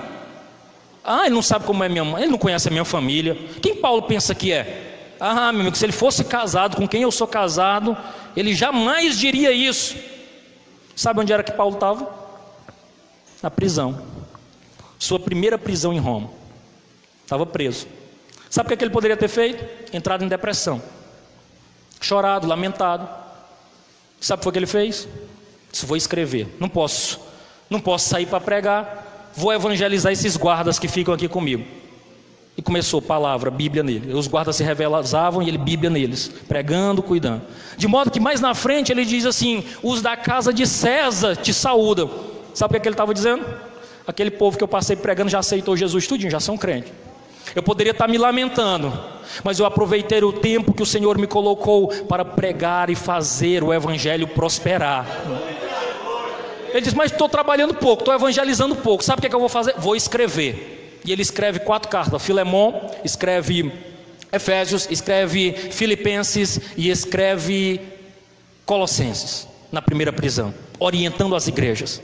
Ah, 1.04 1.26
ele 1.26 1.36
não 1.36 1.42
sabe 1.42 1.66
como 1.66 1.84
é 1.84 1.90
minha 1.90 2.04
mãe, 2.04 2.24
ele 2.24 2.32
não 2.32 2.38
conhece 2.38 2.68
a 2.68 2.72
minha 2.72 2.84
família. 2.84 3.38
Quem 3.62 3.76
Paulo 3.76 4.02
pensa 4.04 4.36
que 4.36 4.52
é? 4.52 5.16
Ah, 5.20 5.52
meu 5.52 5.62
amigo, 5.62 5.76
se 5.76 5.86
ele 5.86 5.94
fosse 5.94 6.24
casado 6.26 6.76
com 6.76 6.88
quem 6.88 7.02
eu 7.02 7.12
sou 7.12 7.26
casado, 7.26 7.96
ele 8.36 8.54
jamais 8.54 9.18
diria 9.18 9.52
isso. 9.52 9.96
Sabe 10.96 11.22
onde 11.22 11.32
era 11.32 11.44
que 11.44 11.52
Paulo 11.52 11.76
estava? 11.76 12.12
Na 13.42 13.50
prisão. 13.50 14.02
Sua 15.00 15.20
primeira 15.20 15.58
prisão 15.58 15.94
em 15.94 16.00
Roma. 16.00 16.30
Estava 17.24 17.46
preso. 17.46 17.88
Sabe 18.50 18.66
o 18.66 18.70
que, 18.70 18.74
é 18.74 18.78
que 18.78 18.84
ele 18.84 18.92
poderia 18.92 19.16
ter 19.16 19.28
feito? 19.28 19.64
Entrado 19.94 20.24
em 20.24 20.28
depressão. 20.28 20.82
Chorado, 22.02 22.48
lamentado. 22.48 23.08
Sabe 24.20 24.48
o 24.48 24.52
que 24.52 24.58
ele 24.58 24.66
fez? 24.66 25.08
Disse, 25.72 25.86
vou 25.86 25.98
escrever. 25.98 26.48
Não 26.60 26.70
posso. 26.70 27.20
Não 27.70 27.80
posso 27.80 28.10
sair 28.10 28.26
para 28.26 28.40
pregar. 28.40 29.32
Vou 29.36 29.54
evangelizar 29.54 30.12
esses 30.12 30.36
guardas 30.36 30.80
que 30.80 30.88
ficam 30.88 31.14
aqui 31.14 31.28
comigo. 31.28 31.64
E 32.58 32.62
começou 32.62 33.00
palavra, 33.00 33.52
Bíblia 33.52 33.84
nele. 33.84 34.12
Os 34.14 34.28
guardas 34.28 34.56
se 34.56 34.64
revelavam 34.64 35.44
e 35.44 35.48
ele 35.48 35.60
Bíblia 35.60 35.92
neles, 35.92 36.32
pregando, 36.48 37.04
cuidando. 37.04 37.44
De 37.78 37.88
modo 37.88 38.10
que 38.10 38.20
mais 38.20 38.42
na 38.42 38.56
frente 38.56 38.92
ele 38.92 39.06
diz 39.06 39.28
assim: 39.28 39.64
os 39.84 40.02
da 40.02 40.18
casa 40.18 40.52
de 40.52 40.66
César 40.66 41.36
te 41.36 41.54
saúdam. 41.54 42.10
Sabe 42.56 42.72
o 42.72 42.74
que, 42.74 42.78
é 42.78 42.80
que 42.80 42.88
ele 42.88 42.96
estava 42.96 43.14
dizendo? 43.14 43.46
Aquele 44.08 44.32
povo 44.32 44.58
que 44.58 44.64
eu 44.64 44.68
passei 44.68 44.96
pregando 44.96 45.30
já 45.30 45.38
aceitou 45.38 45.78
Jesus 45.78 46.08
tudinho, 46.08 46.32
já 46.32 46.40
são 46.40 46.58
crentes. 46.58 46.92
Eu 47.56 47.64
poderia 47.64 47.92
estar 47.92 48.08
me 48.08 48.18
lamentando, 48.18 48.92
mas 49.44 49.60
eu 49.60 49.66
aproveitei 49.66 50.24
o 50.24 50.34
tempo 50.34 50.74
que 50.74 50.84
o 50.84 50.86
Senhor 50.86 51.18
me 51.18 51.28
colocou 51.28 51.88
para 52.06 52.24
pregar 52.24 52.90
e 52.90 52.96
fazer 52.96 53.64
o 53.64 53.74
Evangelho 53.74 54.28
prosperar. 54.28 55.06
Ele 56.70 56.82
diz: 56.82 56.94
Mas 56.94 57.12
estou 57.12 57.30
trabalhando 57.30 57.74
pouco, 57.74 58.02
estou 58.02 58.14
evangelizando 58.14 58.76
pouco. 58.76 59.04
Sabe 59.04 59.20
o 59.20 59.22
que, 59.22 59.28
é 59.28 59.30
que 59.30 59.36
eu 59.36 59.40
vou 59.40 59.50
fazer? 59.50 59.74
Vou 59.78 59.96
escrever. 59.96 61.02
E 61.04 61.12
ele 61.12 61.22
escreve 61.22 61.60
quatro 61.60 61.90
cartas: 61.90 62.22
Filemon, 62.22 62.92
escreve 63.04 63.72
Efésios, 64.32 64.88
escreve 64.92 65.54
Filipenses 65.72 66.60
e 66.76 66.90
escreve 66.90 67.82
Colossenses, 68.66 69.48
na 69.72 69.82
primeira 69.82 70.12
prisão, 70.12 70.54
orientando 70.80 71.36
as 71.36 71.48
igrejas. 71.48 72.02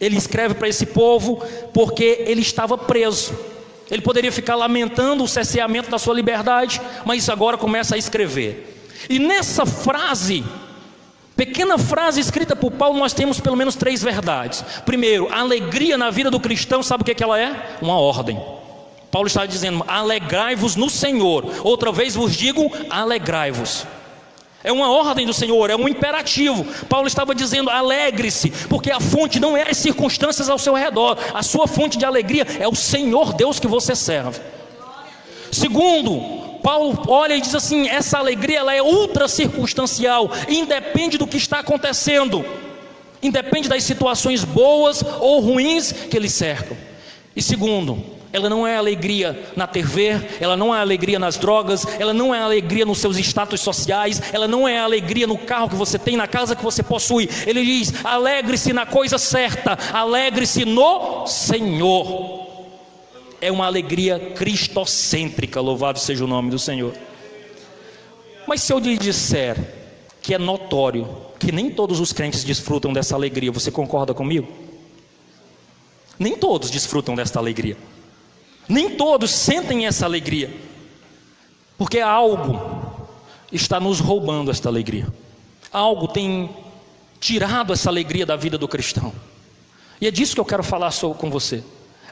Ele 0.00 0.16
escreve 0.16 0.54
para 0.54 0.68
esse 0.68 0.86
povo 0.86 1.42
porque 1.72 2.24
ele 2.26 2.40
estava 2.40 2.76
preso. 2.76 3.34
Ele 3.90 4.02
poderia 4.02 4.32
ficar 4.32 4.54
lamentando 4.56 5.24
o 5.24 5.28
cesseamento 5.28 5.90
da 5.90 5.98
sua 5.98 6.14
liberdade, 6.14 6.80
mas 7.04 7.28
agora 7.28 7.56
começa 7.56 7.94
a 7.94 7.98
escrever. 7.98 8.90
E 9.08 9.18
nessa 9.18 9.66
frase, 9.66 10.44
pequena 11.36 11.76
frase 11.76 12.20
escrita 12.20 12.56
por 12.56 12.72
Paulo, 12.72 12.98
nós 12.98 13.12
temos 13.12 13.40
pelo 13.40 13.56
menos 13.56 13.74
três 13.74 14.02
verdades. 14.02 14.64
Primeiro, 14.86 15.28
a 15.32 15.40
alegria 15.40 15.98
na 15.98 16.10
vida 16.10 16.30
do 16.30 16.40
cristão, 16.40 16.82
sabe 16.82 17.02
o 17.02 17.04
que, 17.04 17.12
é 17.12 17.14
que 17.14 17.24
ela 17.24 17.38
é? 17.38 17.78
Uma 17.82 17.98
ordem. 17.98 18.40
Paulo 19.10 19.28
está 19.28 19.46
dizendo: 19.46 19.84
alegrai-vos 19.86 20.74
no 20.74 20.90
Senhor. 20.90 21.44
Outra 21.62 21.92
vez 21.92 22.16
vos 22.16 22.34
digo: 22.34 22.72
alegrai-vos. 22.90 23.86
É 24.64 24.72
uma 24.72 24.90
ordem 24.90 25.26
do 25.26 25.34
Senhor, 25.34 25.68
é 25.68 25.76
um 25.76 25.86
imperativo. 25.86 26.64
Paulo 26.86 27.06
estava 27.06 27.34
dizendo: 27.34 27.68
alegre-se, 27.68 28.50
porque 28.70 28.90
a 28.90 28.98
fonte 28.98 29.38
não 29.38 29.54
é 29.54 29.70
as 29.70 29.76
circunstâncias 29.76 30.48
ao 30.48 30.58
seu 30.58 30.72
redor, 30.72 31.18
a 31.34 31.42
sua 31.42 31.68
fonte 31.68 31.98
de 31.98 32.06
alegria 32.06 32.46
é 32.58 32.66
o 32.66 32.74
Senhor 32.74 33.34
Deus 33.34 33.60
que 33.60 33.66
você 33.66 33.94
serve. 33.94 34.40
Segundo, 35.52 36.58
Paulo 36.62 36.98
olha 37.08 37.36
e 37.36 37.42
diz 37.42 37.54
assim: 37.54 37.86
essa 37.88 38.16
alegria 38.16 38.60
ela 38.60 38.74
é 38.74 38.82
ultra 38.82 39.28
circunstancial, 39.28 40.30
independe 40.48 41.18
do 41.18 41.26
que 41.26 41.36
está 41.36 41.58
acontecendo, 41.58 42.42
independe 43.22 43.68
das 43.68 43.84
situações 43.84 44.44
boas 44.44 45.04
ou 45.20 45.40
ruins 45.40 45.92
que 45.92 46.18
lhe 46.18 46.30
cercam. 46.30 46.74
E 47.36 47.42
segundo, 47.42 48.02
ela 48.34 48.50
não 48.50 48.66
é 48.66 48.76
alegria 48.76 49.48
na 49.54 49.64
TV, 49.64 50.20
ela 50.40 50.56
não 50.56 50.74
é 50.74 50.80
alegria 50.80 51.20
nas 51.20 51.36
drogas, 51.36 51.86
ela 52.00 52.12
não 52.12 52.34
é 52.34 52.40
alegria 52.40 52.84
nos 52.84 52.98
seus 52.98 53.16
status 53.16 53.60
sociais, 53.60 54.20
ela 54.32 54.48
não 54.48 54.66
é 54.66 54.76
alegria 54.76 55.24
no 55.24 55.38
carro 55.38 55.68
que 55.68 55.76
você 55.76 56.00
tem, 56.00 56.16
na 56.16 56.26
casa 56.26 56.56
que 56.56 56.62
você 56.64 56.82
possui. 56.82 57.30
Ele 57.46 57.64
diz: 57.64 58.04
alegre-se 58.04 58.72
na 58.72 58.84
coisa 58.84 59.18
certa, 59.18 59.78
alegre-se 59.92 60.64
no 60.64 61.28
Senhor. 61.28 62.42
É 63.40 63.52
uma 63.52 63.66
alegria 63.66 64.18
cristocêntrica, 64.18 65.60
louvado 65.60 66.00
seja 66.00 66.24
o 66.24 66.26
nome 66.26 66.50
do 66.50 66.58
Senhor. 66.58 66.92
Mas 68.48 68.62
se 68.62 68.72
eu 68.72 68.80
lhe 68.80 68.98
disser 68.98 69.56
que 70.20 70.34
é 70.34 70.38
notório 70.38 71.06
que 71.38 71.52
nem 71.52 71.70
todos 71.70 72.00
os 72.00 72.12
crentes 72.12 72.42
desfrutam 72.42 72.92
dessa 72.92 73.14
alegria, 73.14 73.52
você 73.52 73.70
concorda 73.70 74.12
comigo? 74.12 74.48
Nem 76.18 76.36
todos 76.36 76.68
desfrutam 76.68 77.14
desta 77.14 77.38
alegria. 77.38 77.76
Nem 78.68 78.90
todos 78.96 79.30
sentem 79.30 79.86
essa 79.86 80.04
alegria. 80.04 80.50
Porque 81.76 82.00
algo 82.00 82.60
está 83.52 83.78
nos 83.78 84.00
roubando 84.00 84.50
esta 84.50 84.68
alegria. 84.68 85.06
Algo 85.72 86.08
tem 86.08 86.50
tirado 87.20 87.72
essa 87.72 87.88
alegria 87.88 88.24
da 88.24 88.36
vida 88.36 88.56
do 88.56 88.68
cristão. 88.68 89.12
E 90.00 90.06
é 90.06 90.10
disso 90.10 90.34
que 90.34 90.40
eu 90.40 90.44
quero 90.44 90.62
falar 90.62 90.92
com 91.18 91.30
você. 91.30 91.62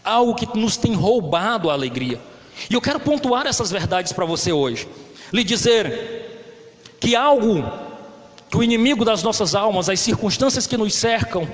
Algo 0.04 0.34
que 0.34 0.46
nos 0.58 0.76
tem 0.76 0.94
roubado 0.94 1.70
a 1.70 1.72
alegria. 1.72 2.20
E 2.68 2.74
eu 2.74 2.80
quero 2.80 3.00
pontuar 3.00 3.46
essas 3.46 3.70
verdades 3.70 4.12
para 4.12 4.24
você 4.24 4.52
hoje. 4.52 4.88
Lhe 5.32 5.44
dizer 5.44 6.96
que 7.00 7.16
algo 7.16 7.64
que 8.52 8.58
o 8.58 8.62
inimigo 8.62 9.02
das 9.02 9.22
nossas 9.22 9.54
almas, 9.54 9.88
as 9.88 9.98
circunstâncias 9.98 10.66
que 10.66 10.76
nos 10.76 10.94
cercam, 10.94 11.48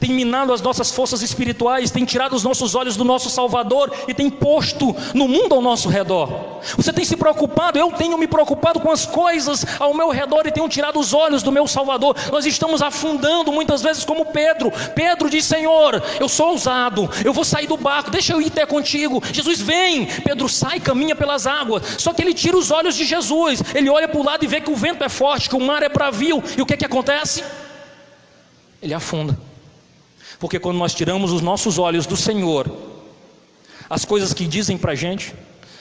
tem 0.00 0.10
minado 0.10 0.52
as 0.52 0.60
nossas 0.60 0.90
forças 0.90 1.22
espirituais, 1.22 1.92
tem 1.92 2.04
tirado 2.04 2.34
os 2.34 2.42
nossos 2.42 2.74
olhos 2.74 2.96
do 2.96 3.04
nosso 3.04 3.30
Salvador 3.30 3.92
e 4.08 4.12
tem 4.12 4.28
posto 4.28 4.94
no 5.14 5.28
mundo 5.28 5.54
ao 5.54 5.62
nosso 5.62 5.88
redor. 5.88 6.60
Você 6.76 6.92
tem 6.92 7.04
se 7.04 7.16
preocupado, 7.16 7.78
eu 7.78 7.90
tenho 7.92 8.18
me 8.18 8.26
preocupado 8.26 8.80
com 8.80 8.90
as 8.90 9.06
coisas 9.06 9.64
ao 9.78 9.94
meu 9.94 10.10
redor 10.10 10.46
e 10.46 10.52
tenho 10.52 10.68
tirado 10.68 10.98
os 10.98 11.14
olhos 11.14 11.42
do 11.42 11.52
meu 11.52 11.66
Salvador. 11.66 12.16
Nós 12.30 12.44
estamos 12.44 12.82
afundando 12.82 13.52
muitas 13.52 13.80
vezes 13.80 14.04
como 14.04 14.26
Pedro. 14.26 14.72
Pedro 14.94 15.30
diz: 15.30 15.44
Senhor, 15.44 16.02
eu 16.18 16.28
sou 16.28 16.50
ousado, 16.50 17.08
eu 17.24 17.32
vou 17.32 17.44
sair 17.44 17.66
do 17.66 17.76
barco, 17.76 18.10
deixa 18.10 18.32
eu 18.32 18.42
ir 18.42 18.48
até 18.48 18.66
contigo. 18.66 19.22
Jesus 19.32 19.60
vem, 19.60 20.06
Pedro 20.06 20.48
sai, 20.48 20.80
caminha 20.80 21.14
pelas 21.14 21.46
águas. 21.46 21.82
Só 21.98 22.12
que 22.12 22.20
ele 22.20 22.34
tira 22.34 22.56
os 22.56 22.70
olhos 22.70 22.96
de 22.96 23.04
Jesus, 23.04 23.62
ele 23.74 23.88
olha 23.88 24.08
para 24.08 24.20
o 24.20 24.24
lado 24.24 24.44
e 24.44 24.48
vê 24.48 24.60
que 24.60 24.70
o 24.70 24.76
vento 24.76 25.02
é 25.04 25.08
forte, 25.08 25.48
que 25.48 25.56
o 25.56 25.60
mar 25.60 25.82
é 25.82 25.88
bravio, 25.88 26.39
e 26.56 26.62
o 26.62 26.66
que, 26.66 26.76
que 26.76 26.84
acontece? 26.84 27.44
Ele 28.82 28.94
afunda. 28.94 29.38
Porque 30.38 30.58
quando 30.58 30.78
nós 30.78 30.94
tiramos 30.94 31.32
os 31.32 31.42
nossos 31.42 31.78
olhos 31.78 32.06
do 32.06 32.16
Senhor, 32.16 32.70
as 33.88 34.04
coisas 34.04 34.32
que 34.32 34.46
dizem 34.46 34.78
para 34.78 34.92
a 34.92 34.94
gente, 34.94 35.34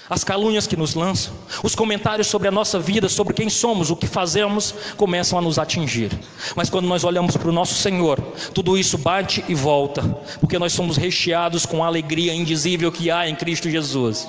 as 0.10 0.24
calúnias 0.24 0.66
que 0.66 0.76
nos 0.76 0.96
lançam, 0.96 1.32
os 1.64 1.76
comentários 1.76 2.28
sobre 2.28 2.48
a 2.48 2.52
nossa 2.52 2.80
vida, 2.80 3.08
sobre 3.08 3.34
quem 3.34 3.48
somos, 3.48 3.92
o 3.92 3.96
que 3.96 4.08
fazemos, 4.08 4.74
começam 4.98 5.38
a 5.38 5.42
nos 5.42 5.60
atingir. 5.60 6.12
Mas 6.56 6.70
quando 6.70 6.88
nós 6.88 7.04
olhamos 7.04 7.38
para 7.38 7.48
o 7.48 7.54
nosso 7.54 7.76
Senhor, 7.76 8.20
tudo 8.54 8.76
isso 8.76 8.98
bate 8.98 9.46
e 9.48 9.54
volta, 9.54 10.02
porque 10.40 10.58
nós 10.58 10.74
somos 10.74 10.98
recheados 10.98 11.66
com 11.66 11.84
a 11.84 11.88
alegria 11.88 12.34
indizível 12.34 12.92
que 12.92 13.12
há 13.12 13.30
em 13.30 13.36
Cristo 13.36 13.70
Jesus. 13.70 14.28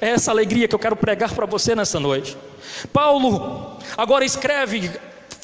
É 0.00 0.10
essa 0.10 0.30
alegria 0.30 0.68
que 0.68 0.74
eu 0.74 0.78
quero 0.78 0.94
pregar 0.94 1.34
para 1.34 1.46
você 1.46 1.74
nessa 1.74 1.98
noite. 1.98 2.36
Paulo 2.92 3.78
agora 3.96 4.24
escreve 4.24 4.90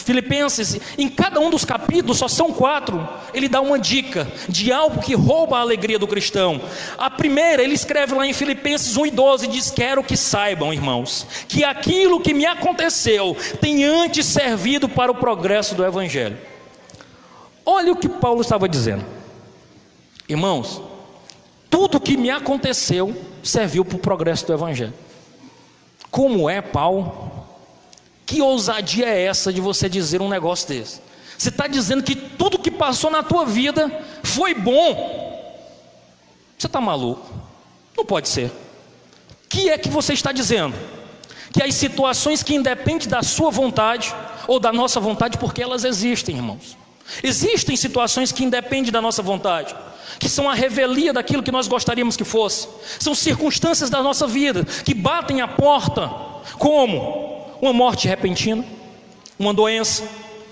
Filipenses, 0.03 0.79
em 0.99 1.09
cada 1.09 1.41
um 1.41 1.49
dos 1.49 1.65
capítulos, 1.65 2.19
só 2.19 2.29
são 2.29 2.53
quatro, 2.53 3.09
ele 3.33 3.49
dá 3.49 3.61
uma 3.61 3.79
dica 3.79 4.27
de 4.49 4.73
algo 4.73 5.01
que 5.01 5.15
rouba 5.15 5.59
a 5.59 5.61
alegria 5.61 5.99
do 5.99 6.07
cristão. 6.07 6.61
A 6.99 7.09
primeira, 7.09 7.63
ele 7.63 7.75
escreve 7.75 8.15
lá 8.15 8.27
em 8.27 8.33
Filipenses 8.33 8.97
1 8.97 9.07
e 9.07 9.11
12, 9.11 9.47
diz: 9.47 9.71
Quero 9.71 10.03
que 10.03 10.17
saibam, 10.17 10.73
irmãos, 10.73 11.27
que 11.49 11.65
aquilo 11.65 12.21
que 12.21 12.35
me 12.35 12.47
aconteceu 12.47 13.37
tem 13.61 13.85
antes 13.85 14.27
servido 14.27 14.89
para 14.89 15.11
o 15.11 15.15
progresso 15.15 15.75
do 15.75 15.85
Evangelho. 15.85 16.37
Olha 17.65 17.93
o 17.93 17.97
que 17.97 18.09
Paulo 18.09 18.41
estava 18.41 18.69
dizendo, 18.69 19.05
irmãos, 20.29 20.83
tudo 21.71 22.01
que 22.01 22.17
me 22.17 22.29
aconteceu 22.29 23.17
serviu 23.43 23.85
para 23.85 23.97
o 23.97 24.01
progresso 24.01 24.47
do 24.47 24.53
Evangelho. 24.53 24.93
Como 26.11 26.51
é, 26.51 26.61
Paulo? 26.61 27.42
Que 28.33 28.41
ousadia 28.41 29.05
é 29.11 29.25
essa 29.25 29.53
de 29.53 29.61
você 29.61 29.91
dizer 29.91 30.23
um 30.23 30.29
negócio 30.29 30.67
desse? 30.67 31.03
Você 31.37 31.51
está 31.51 31.67
dizendo 31.67 32.03
que 32.03 32.15
tudo 32.17 32.59
que 32.59 32.71
passou 32.71 33.11
na 33.11 33.23
tua 33.23 33.45
vida 33.45 33.93
foi 34.23 34.55
bom. 34.55 35.61
Você 36.57 36.67
está 36.67 36.81
maluco? 36.81 37.31
Não 37.95 38.07
pode 38.07 38.31
ser. 38.31 38.51
Que 39.51 39.69
é 39.69 39.77
que 39.77 39.91
você 39.91 40.15
está 40.15 40.33
dizendo? 40.33 40.75
Que 41.53 41.63
as 41.63 41.75
situações 41.75 42.43
que 42.43 42.55
independem 42.55 43.07
da 43.07 43.23
sua 43.23 43.51
vontade 43.51 44.15
ou 44.49 44.59
da 44.59 44.73
nossa 44.73 44.99
vontade, 44.99 45.37
porque 45.37 45.63
elas 45.63 45.85
existem, 45.85 46.37
irmãos. 46.37 46.75
Existem 47.23 47.77
situações 47.77 48.33
que 48.33 48.45
independem 48.45 48.91
da 48.91 49.03
nossa 49.03 49.21
vontade, 49.21 49.77
que 50.19 50.31
são 50.31 50.49
a 50.49 50.55
revelia 50.55 51.13
daquilo 51.13 51.43
que 51.43 51.53
nós 51.53 51.69
gostaríamos 51.69 52.17
que 52.17 52.25
fosse. 52.25 52.67
São 52.99 53.15
circunstâncias 53.15 53.91
da 53.91 54.03
nossa 54.03 54.27
vida 54.27 54.65
que 54.65 54.95
batem 54.95 55.43
a 55.43 55.49
porta. 55.49 56.09
Como? 56.59 57.32
Uma 57.63 57.73
morte 57.73 58.09
repentina, 58.09 58.65
uma 59.39 59.55
doença, 59.55 60.03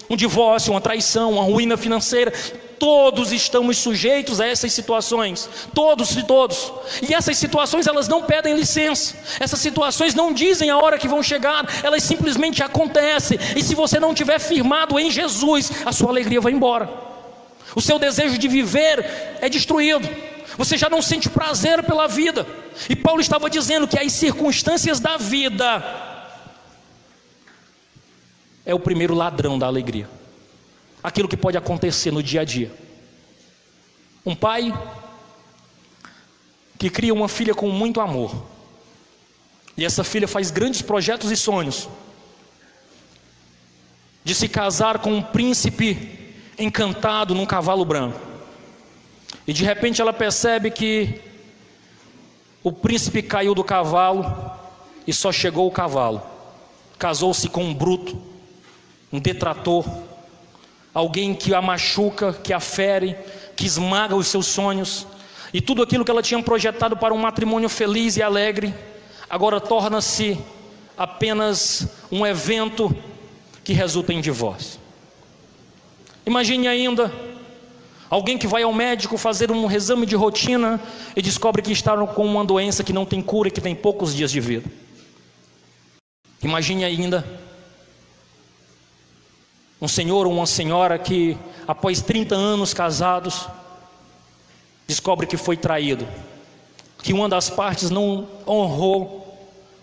um 0.08 0.14
divórcio, 0.14 0.72
uma 0.72 0.80
traição, 0.80 1.32
uma 1.32 1.42
ruína 1.42 1.76
financeira. 1.76 2.32
Todos 2.78 3.32
estamos 3.32 3.78
sujeitos 3.78 4.40
a 4.40 4.46
essas 4.46 4.72
situações, 4.72 5.50
todos 5.74 6.16
e 6.16 6.22
todos. 6.22 6.72
E 7.02 7.12
essas 7.12 7.36
situações 7.36 7.88
elas 7.88 8.06
não 8.06 8.22
pedem 8.22 8.54
licença. 8.54 9.16
Essas 9.40 9.58
situações 9.58 10.14
não 10.14 10.32
dizem 10.32 10.70
a 10.70 10.78
hora 10.78 10.98
que 10.98 11.08
vão 11.08 11.20
chegar, 11.20 11.68
elas 11.82 12.04
simplesmente 12.04 12.62
acontecem. 12.62 13.38
E 13.56 13.62
se 13.62 13.74
você 13.74 13.98
não 13.98 14.14
tiver 14.14 14.38
firmado 14.38 14.96
em 14.98 15.10
Jesus, 15.10 15.70
a 15.84 15.92
sua 15.92 16.10
alegria 16.10 16.40
vai 16.40 16.52
embora. 16.52 16.88
O 17.74 17.80
seu 17.80 17.98
desejo 17.98 18.38
de 18.38 18.46
viver 18.46 19.04
é 19.40 19.48
destruído. 19.48 20.08
Você 20.56 20.76
já 20.76 20.88
não 20.88 21.02
sente 21.02 21.28
prazer 21.28 21.82
pela 21.82 22.06
vida. 22.06 22.46
E 22.88 22.94
Paulo 22.94 23.20
estava 23.20 23.50
dizendo 23.50 23.88
que 23.88 23.98
as 23.98 24.12
circunstâncias 24.12 25.00
da 25.00 25.16
vida 25.16 26.08
é 28.70 28.74
o 28.74 28.78
primeiro 28.78 29.14
ladrão 29.14 29.58
da 29.58 29.66
alegria. 29.66 30.08
Aquilo 31.02 31.26
que 31.26 31.36
pode 31.36 31.58
acontecer 31.58 32.12
no 32.12 32.22
dia 32.22 32.42
a 32.42 32.44
dia. 32.44 32.72
Um 34.24 34.32
pai 34.32 34.72
que 36.78 36.88
cria 36.88 37.12
uma 37.12 37.28
filha 37.28 37.52
com 37.52 37.68
muito 37.68 38.00
amor. 38.00 38.46
E 39.76 39.84
essa 39.84 40.04
filha 40.04 40.28
faz 40.28 40.52
grandes 40.52 40.82
projetos 40.82 41.32
e 41.32 41.36
sonhos 41.36 41.88
de 44.22 44.36
se 44.36 44.48
casar 44.48 45.00
com 45.00 45.14
um 45.14 45.22
príncipe 45.22 46.38
encantado 46.56 47.34
num 47.34 47.46
cavalo 47.46 47.84
branco. 47.84 48.20
E 49.48 49.52
de 49.52 49.64
repente 49.64 50.00
ela 50.00 50.12
percebe 50.12 50.70
que 50.70 51.20
o 52.62 52.70
príncipe 52.70 53.20
caiu 53.20 53.52
do 53.52 53.64
cavalo 53.64 54.24
e 55.08 55.12
só 55.12 55.32
chegou 55.32 55.66
o 55.66 55.72
cavalo. 55.72 56.22
Casou-se 56.96 57.48
com 57.48 57.64
um 57.64 57.74
bruto 57.74 58.29
um 59.12 59.18
detrator, 59.18 59.84
alguém 60.94 61.34
que 61.34 61.54
a 61.54 61.60
machuca, 61.60 62.32
que 62.32 62.52
a 62.52 62.60
fere, 62.60 63.16
que 63.56 63.66
esmaga 63.66 64.14
os 64.14 64.26
seus 64.26 64.46
sonhos, 64.46 65.06
e 65.52 65.60
tudo 65.60 65.82
aquilo 65.82 66.04
que 66.04 66.10
ela 66.10 66.22
tinha 66.22 66.42
projetado 66.42 66.96
para 66.96 67.12
um 67.12 67.18
matrimônio 67.18 67.68
feliz 67.68 68.16
e 68.16 68.22
alegre, 68.22 68.72
agora 69.28 69.60
torna-se 69.60 70.38
apenas 70.96 71.88
um 72.10 72.26
evento 72.26 72.94
que 73.64 73.72
resulta 73.72 74.12
em 74.12 74.20
divórcio. 74.20 74.78
Imagine 76.24 76.68
ainda 76.68 77.12
alguém 78.08 78.38
que 78.38 78.46
vai 78.46 78.62
ao 78.62 78.72
médico 78.72 79.16
fazer 79.16 79.50
um 79.50 79.70
exame 79.70 80.06
de 80.06 80.14
rotina 80.14 80.80
e 81.16 81.22
descobre 81.22 81.62
que 81.62 81.72
está 81.72 81.96
com 82.06 82.24
uma 82.24 82.44
doença 82.44 82.84
que 82.84 82.92
não 82.92 83.04
tem 83.04 83.20
cura 83.20 83.48
e 83.48 83.50
que 83.50 83.60
tem 83.60 83.74
poucos 83.74 84.14
dias 84.14 84.30
de 84.30 84.40
vida. 84.40 84.70
Imagine 86.42 86.84
ainda 86.84 87.24
um 89.80 89.88
senhor 89.88 90.26
ou 90.26 90.32
uma 90.32 90.46
senhora 90.46 90.98
que, 90.98 91.36
após 91.66 92.02
30 92.02 92.34
anos 92.34 92.74
casados, 92.74 93.48
descobre 94.86 95.26
que 95.26 95.36
foi 95.36 95.56
traído, 95.56 96.06
que 97.02 97.12
uma 97.12 97.28
das 97.28 97.48
partes 97.48 97.90
não 97.90 98.28
honrou 98.46 99.20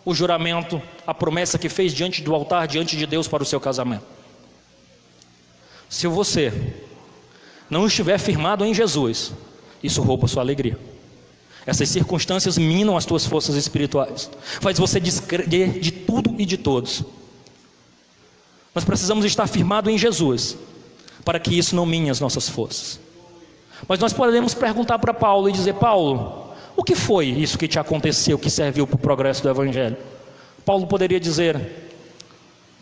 o 0.05 0.13
juramento, 0.13 0.81
a 1.05 1.13
promessa 1.13 1.57
que 1.57 1.67
fez 1.67 1.93
diante 1.93 2.21
do 2.21 2.33
altar, 2.33 2.67
diante 2.67 2.95
de 2.95 3.05
Deus 3.05 3.27
para 3.27 3.43
o 3.43 3.45
seu 3.45 3.60
casamento. 3.60 4.05
Se 5.89 6.07
você 6.07 6.53
não 7.69 7.88
estiver 7.88 8.17
firmado 8.17 8.63
em 8.63 8.73
Jesus, 8.73 9.33
isso 9.81 10.01
rouba 10.01 10.27
sua 10.27 10.43
alegria. 10.43 10.77
Essas 11.65 11.89
circunstâncias 11.89 12.57
minam 12.57 12.95
as 12.95 13.05
tuas 13.05 13.25
forças 13.25 13.55
espirituais, 13.55 14.29
faz 14.62 14.77
você 14.77 14.99
descrer 14.99 15.47
de 15.47 15.91
tudo 15.91 16.36
e 16.38 16.45
de 16.45 16.57
todos. 16.57 17.03
Nós 18.77 18.85
precisamos 18.85 19.25
estar 19.25 19.47
firmados 19.47 19.91
em 19.91 19.97
Jesus, 19.97 20.55
para 21.25 21.39
que 21.39 21.57
isso 21.57 21.75
não 21.75 21.83
minhe 21.83 22.11
as 22.11 22.19
nossas 22.19 22.47
forças. 22.47 22.99
Mas 23.87 23.97
nós 23.97 24.13
podemos 24.13 24.53
perguntar 24.53 24.99
para 24.99 25.15
Paulo 25.15 25.49
e 25.49 25.51
dizer: 25.51 25.73
Paulo, 25.73 26.53
o 26.75 26.83
que 26.83 26.93
foi 26.93 27.25
isso 27.25 27.57
que 27.57 27.67
te 27.67 27.79
aconteceu 27.79 28.37
que 28.37 28.51
serviu 28.51 28.85
para 28.85 28.95
o 28.95 28.99
progresso 28.99 29.41
do 29.41 29.49
Evangelho? 29.49 29.97
Paulo 30.63 30.85
poderia 30.85 31.19
dizer: 31.19 31.89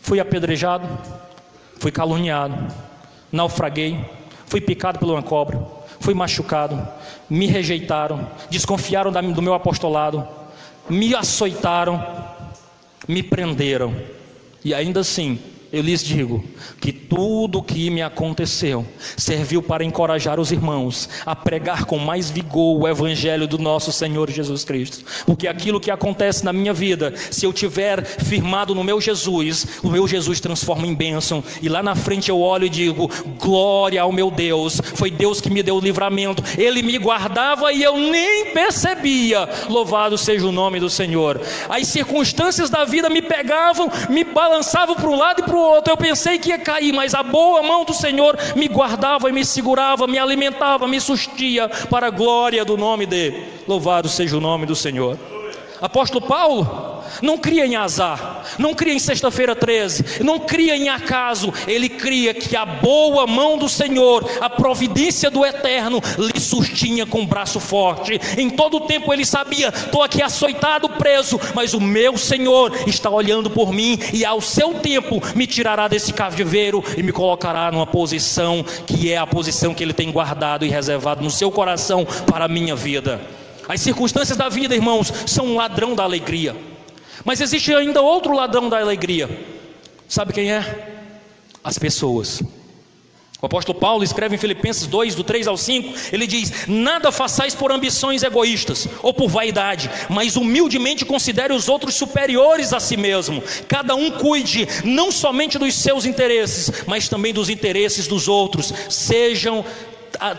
fui 0.02 0.20
apedrejado, 0.20 0.86
fui 1.78 1.90
caluniado, 1.90 2.54
naufraguei, 3.32 3.98
fui 4.44 4.60
picado 4.60 4.98
por 4.98 5.08
uma 5.08 5.22
cobra, 5.22 5.66
fui 5.98 6.12
machucado, 6.12 6.86
me 7.26 7.46
rejeitaram, 7.46 8.30
desconfiaram 8.50 9.10
do 9.10 9.40
meu 9.40 9.54
apostolado, 9.54 10.28
me 10.90 11.14
açoitaram, 11.14 12.04
me 13.08 13.22
prenderam, 13.22 13.96
e 14.62 14.74
ainda 14.74 15.00
assim 15.00 15.40
eu 15.72 15.82
lhes 15.82 16.02
digo 16.02 16.44
que 16.80 16.92
tudo 16.92 17.58
o 17.58 17.62
que 17.62 17.90
me 17.90 18.02
aconteceu 18.02 18.86
serviu 19.16 19.62
para 19.62 19.84
encorajar 19.84 20.38
os 20.38 20.52
irmãos 20.52 21.08
a 21.24 21.34
pregar 21.34 21.84
com 21.84 21.98
mais 21.98 22.30
vigor 22.30 22.80
o 22.80 22.88
evangelho 22.88 23.46
do 23.46 23.58
nosso 23.58 23.90
Senhor 23.90 24.30
Jesus 24.30 24.64
Cristo. 24.64 25.04
Porque 25.24 25.48
aquilo 25.48 25.80
que 25.80 25.90
acontece 25.90 26.44
na 26.44 26.52
minha 26.52 26.72
vida, 26.72 27.14
se 27.30 27.44
eu 27.44 27.52
tiver 27.52 28.04
firmado 28.04 28.74
no 28.74 28.84
meu 28.84 29.00
Jesus, 29.00 29.66
o 29.82 29.88
meu 29.88 30.06
Jesus 30.06 30.40
transforma 30.40 30.86
em 30.86 30.94
bênção, 30.94 31.42
e 31.60 31.68
lá 31.68 31.82
na 31.82 31.94
frente 31.94 32.28
eu 32.28 32.40
olho 32.40 32.66
e 32.66 32.70
digo: 32.70 33.10
glória 33.38 34.00
ao 34.00 34.12
meu 34.12 34.30
Deus, 34.30 34.80
foi 34.94 35.10
Deus 35.10 35.40
que 35.40 35.50
me 35.50 35.62
deu 35.62 35.76
o 35.76 35.80
livramento, 35.80 36.42
Ele 36.56 36.82
me 36.82 36.96
guardava 36.98 37.72
e 37.72 37.82
eu 37.82 37.96
nem 37.96 38.52
percebia. 38.52 39.48
Louvado 39.68 40.16
seja 40.16 40.46
o 40.46 40.52
nome 40.52 40.78
do 40.78 40.88
Senhor. 40.88 41.40
As 41.68 41.88
circunstâncias 41.88 42.70
da 42.70 42.84
vida 42.84 43.10
me 43.10 43.22
pegavam, 43.22 43.90
me 44.08 44.24
balançavam 44.24 44.94
para 44.94 45.08
um 45.08 45.16
lado 45.16 45.40
e 45.40 45.44
para 45.44 45.55
o 45.56 45.60
outro. 45.60 45.92
Eu 45.92 45.96
pensei 45.96 46.38
que 46.38 46.50
ia 46.50 46.58
cair, 46.58 46.92
mas 46.92 47.14
a 47.14 47.22
boa 47.22 47.62
mão 47.62 47.84
do 47.84 47.92
Senhor 47.92 48.38
me 48.54 48.68
guardava 48.68 49.28
e 49.28 49.32
me 49.32 49.44
segurava, 49.44 50.06
me 50.06 50.18
alimentava, 50.18 50.86
me 50.86 51.00
sustia 51.00 51.68
para 51.90 52.06
a 52.08 52.10
glória 52.10 52.64
do 52.64 52.76
nome 52.76 53.06
dele. 53.06 53.44
Louvado 53.66 54.08
seja 54.08 54.36
o 54.36 54.40
nome 54.40 54.66
do 54.66 54.74
Senhor. 54.74 55.18
Apóstolo 55.80 56.26
Paulo 56.26 56.95
não 57.22 57.38
cria 57.38 57.66
em 57.66 57.76
azar, 57.76 58.44
não 58.58 58.74
cria 58.74 58.94
em 58.94 58.98
sexta-feira 58.98 59.54
13, 59.54 60.22
não 60.24 60.40
cria 60.40 60.76
em 60.76 60.88
acaso, 60.88 61.52
ele 61.66 61.88
cria 61.88 62.34
que 62.34 62.56
a 62.56 62.64
boa 62.64 63.26
mão 63.26 63.58
do 63.58 63.68
Senhor, 63.68 64.28
a 64.40 64.48
providência 64.48 65.30
do 65.30 65.44
Eterno, 65.44 66.00
lhe 66.18 66.40
sustinha 66.40 67.06
com 67.06 67.22
o 67.22 67.26
braço 67.26 67.60
forte. 67.60 68.20
Em 68.36 68.50
todo 68.50 68.78
o 68.78 68.80
tempo 68.80 69.12
ele 69.12 69.24
sabia: 69.24 69.68
estou 69.68 70.02
aqui 70.02 70.22
açoitado, 70.22 70.88
preso, 70.88 71.38
mas 71.54 71.74
o 71.74 71.80
meu 71.80 72.16
Senhor 72.16 72.72
está 72.86 73.10
olhando 73.10 73.50
por 73.50 73.72
mim 73.72 73.98
e 74.12 74.24
ao 74.24 74.40
seu 74.40 74.74
tempo 74.74 75.20
me 75.34 75.46
tirará 75.46 75.88
desse 75.88 76.12
cativeiro 76.12 76.82
e 76.96 77.02
me 77.02 77.12
colocará 77.12 77.70
numa 77.70 77.86
posição 77.86 78.64
que 78.86 79.12
é 79.12 79.16
a 79.16 79.26
posição 79.26 79.74
que 79.74 79.82
ele 79.82 79.92
tem 79.92 80.10
guardado 80.10 80.64
e 80.64 80.68
reservado 80.68 81.22
no 81.22 81.30
seu 81.30 81.50
coração 81.50 82.06
para 82.26 82.44
a 82.44 82.48
minha 82.48 82.74
vida. 82.74 83.20
As 83.68 83.80
circunstâncias 83.80 84.36
da 84.38 84.48
vida, 84.48 84.74
irmãos, 84.74 85.12
são 85.26 85.46
um 85.46 85.56
ladrão 85.56 85.94
da 85.94 86.04
alegria. 86.04 86.54
Mas 87.26 87.40
existe 87.40 87.74
ainda 87.74 88.00
outro 88.00 88.32
ladrão 88.36 88.68
da 88.68 88.78
alegria. 88.78 89.28
Sabe 90.08 90.32
quem 90.32 90.52
é? 90.52 90.92
As 91.62 91.76
pessoas. 91.76 92.40
O 93.42 93.46
apóstolo 93.46 93.78
Paulo 93.78 94.04
escreve 94.04 94.36
em 94.36 94.38
Filipenses 94.38 94.86
2, 94.86 95.16
do 95.16 95.24
3 95.24 95.48
ao 95.48 95.56
5, 95.56 96.12
ele 96.12 96.24
diz: 96.24 96.68
Nada 96.68 97.10
façais 97.10 97.52
por 97.52 97.72
ambições 97.72 98.22
egoístas 98.22 98.86
ou 99.02 99.12
por 99.12 99.28
vaidade, 99.28 99.90
mas 100.08 100.36
humildemente 100.36 101.04
considere 101.04 101.52
os 101.52 101.68
outros 101.68 101.96
superiores 101.96 102.72
a 102.72 102.78
si 102.78 102.96
mesmo. 102.96 103.42
Cada 103.66 103.96
um 103.96 104.08
cuide 104.12 104.68
não 104.84 105.10
somente 105.10 105.58
dos 105.58 105.74
seus 105.74 106.06
interesses, 106.06 106.84
mas 106.86 107.08
também 107.08 107.34
dos 107.34 107.50
interesses 107.50 108.06
dos 108.06 108.28
outros. 108.28 108.72
Sejam, 108.88 109.64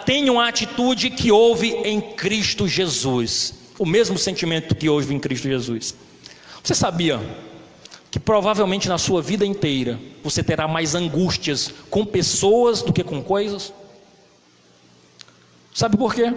tenham 0.06 0.40
a 0.40 0.48
atitude 0.48 1.10
que 1.10 1.34
houve 1.34 1.72
em 1.84 2.00
Cristo 2.00 2.66
Jesus, 2.66 3.54
o 3.78 3.86
mesmo 3.86 4.18
sentimento 4.18 4.74
que 4.74 4.88
houve 4.88 5.14
em 5.14 5.20
Cristo 5.20 5.50
Jesus. 5.50 6.07
Você 6.68 6.76
sabia 6.76 7.18
que 8.12 8.20
provavelmente 8.20 8.90
na 8.90 8.98
sua 8.98 9.22
vida 9.22 9.46
inteira 9.46 9.98
você 10.22 10.44
terá 10.44 10.68
mais 10.68 10.96
angústias 10.96 11.74
com 11.90 12.06
pessoas 12.06 12.82
do 12.82 12.92
que 12.92 13.06
com 13.06 13.24
coisas? 13.24 13.72
Sabe 15.74 15.96
por 15.96 16.14
quê? 16.14 16.34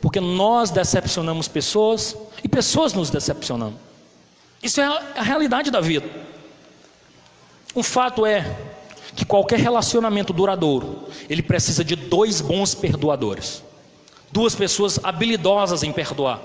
Porque 0.00 0.18
nós 0.18 0.72
decepcionamos 0.72 1.46
pessoas 1.46 2.16
e 2.42 2.48
pessoas 2.48 2.94
nos 2.94 3.10
decepcionam. 3.10 3.74
Isso 4.60 4.80
é 4.80 4.86
a 4.86 5.22
realidade 5.22 5.70
da 5.70 5.80
vida. 5.80 6.10
Um 7.76 7.84
fato 7.84 8.26
é 8.26 8.44
que 9.14 9.24
qualquer 9.24 9.60
relacionamento 9.60 10.32
duradouro, 10.32 11.04
ele 11.28 11.44
precisa 11.44 11.84
de 11.84 11.94
dois 11.94 12.40
bons 12.40 12.74
perdoadores. 12.74 13.62
Duas 14.32 14.52
pessoas 14.52 14.98
habilidosas 15.00 15.84
em 15.84 15.92
perdoar. 15.92 16.40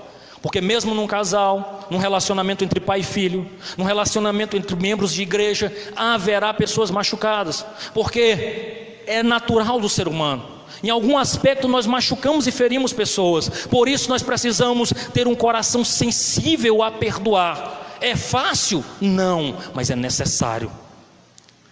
Porque 0.46 0.60
mesmo 0.60 0.94
num 0.94 1.08
casal, 1.08 1.88
num 1.90 1.98
relacionamento 1.98 2.62
entre 2.62 2.78
pai 2.78 3.00
e 3.00 3.02
filho, 3.02 3.50
num 3.76 3.82
relacionamento 3.82 4.56
entre 4.56 4.76
membros 4.76 5.12
de 5.12 5.22
igreja, 5.22 5.76
haverá 5.96 6.54
pessoas 6.54 6.88
machucadas, 6.88 7.66
porque 7.92 9.00
é 9.08 9.24
natural 9.24 9.80
do 9.80 9.88
ser 9.88 10.06
humano. 10.06 10.44
Em 10.84 10.88
algum 10.88 11.18
aspecto 11.18 11.66
nós 11.66 11.84
machucamos 11.84 12.46
e 12.46 12.52
ferimos 12.52 12.92
pessoas, 12.92 13.66
por 13.66 13.88
isso 13.88 14.08
nós 14.08 14.22
precisamos 14.22 14.92
ter 15.12 15.26
um 15.26 15.34
coração 15.34 15.84
sensível 15.84 16.80
a 16.80 16.92
perdoar. 16.92 17.96
É 18.00 18.14
fácil? 18.14 18.84
Não, 19.00 19.56
mas 19.74 19.90
é 19.90 19.96
necessário. 19.96 20.70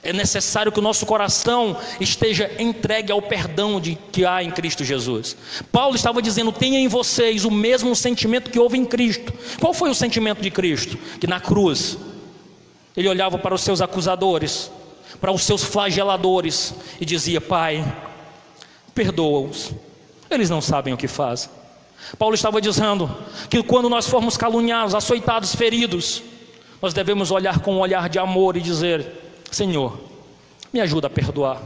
É 0.05 0.13
necessário 0.13 0.71
que 0.71 0.79
o 0.79 0.83
nosso 0.83 1.07
coração 1.07 1.77
esteja 1.99 2.51
entregue 2.59 3.11
ao 3.11 3.23
perdão 3.23 3.81
de, 3.81 3.97
que 4.13 4.27
há 4.27 4.43
em 4.43 4.51
Cristo 4.51 4.85
Jesus. 4.85 5.35
Paulo 5.73 5.97
estava 5.97 6.21
dizendo: 6.21 6.53
tenha 6.53 6.79
em 6.79 6.89
vocês 6.89 7.47
o 7.47 7.51
mesmo 7.51 7.97
sentimento 7.97 8.51
que 8.51 8.59
houve 8.59 8.77
em 8.77 8.85
Cristo. 8.85 9.33
Qual 9.59 9.73
foi 9.73 9.89
o 9.89 9.95
sentimento 9.95 10.43
de 10.43 10.51
Cristo? 10.51 10.99
Que 11.19 11.27
na 11.27 11.41
cruz 11.41 11.97
ele 12.95 13.09
olhava 13.09 13.39
para 13.39 13.55
os 13.55 13.63
seus 13.63 13.81
acusadores, 13.81 14.71
para 15.21 15.33
os 15.33 15.43
seus 15.43 15.65
flageladores 15.65 16.75
e 17.01 17.05
dizia: 17.07 17.41
Pai, 17.41 17.83
perdoa-os, 18.95 19.73
eles 20.31 20.51
não 20.51 20.61
sabem 20.61 20.93
o 20.93 20.99
que 20.99 21.09
fazem. 21.09 21.49
Paulo 22.19 22.35
estava 22.35 22.61
dizendo 22.61 23.11
que 23.49 23.63
quando 23.63 23.89
nós 23.89 24.07
formos 24.07 24.37
caluniados, 24.37 24.95
açoitados, 24.95 25.55
feridos, 25.55 26.23
nós 26.83 26.93
devemos 26.93 27.31
olhar 27.31 27.61
com 27.61 27.77
um 27.77 27.79
olhar 27.79 28.11
de 28.11 28.19
amor 28.19 28.59
e 28.59 28.61
dizer: 28.61 29.24
Senhor, 29.55 29.99
me 30.73 30.81
ajuda 30.81 31.07
a 31.07 31.11
perdoar, 31.11 31.63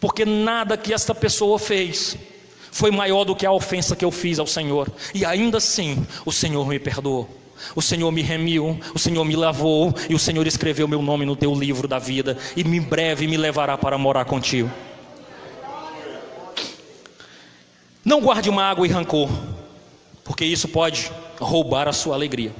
porque 0.00 0.24
nada 0.24 0.76
que 0.76 0.92
esta 0.94 1.14
pessoa 1.14 1.58
fez 1.58 2.16
foi 2.72 2.90
maior 2.90 3.24
do 3.24 3.36
que 3.36 3.44
a 3.44 3.52
ofensa 3.52 3.94
que 3.94 4.04
eu 4.04 4.10
fiz 4.10 4.38
ao 4.38 4.46
Senhor, 4.46 4.88
e 5.14 5.24
ainda 5.24 5.58
assim 5.58 6.06
o 6.24 6.32
Senhor 6.32 6.66
me 6.66 6.78
perdoou. 6.78 7.28
O 7.76 7.82
Senhor 7.82 8.10
me 8.10 8.22
remiu, 8.22 8.80
o 8.94 8.98
Senhor 8.98 9.22
me 9.22 9.36
lavou 9.36 9.94
e 10.08 10.14
o 10.14 10.18
Senhor 10.18 10.46
escreveu 10.46 10.88
meu 10.88 11.02
nome 11.02 11.26
no 11.26 11.36
teu 11.36 11.54
livro 11.54 11.86
da 11.86 11.98
vida 11.98 12.38
e 12.56 12.62
em 12.62 12.80
breve 12.80 13.26
me 13.26 13.36
levará 13.36 13.76
para 13.76 13.98
morar 13.98 14.24
contigo. 14.24 14.70
Não 18.02 18.22
guarde 18.22 18.50
mágoa 18.50 18.86
e 18.86 18.90
rancor, 18.90 19.28
porque 20.24 20.44
isso 20.44 20.68
pode 20.68 21.12
roubar 21.38 21.86
a 21.86 21.92
sua 21.92 22.14
alegria. 22.14 22.54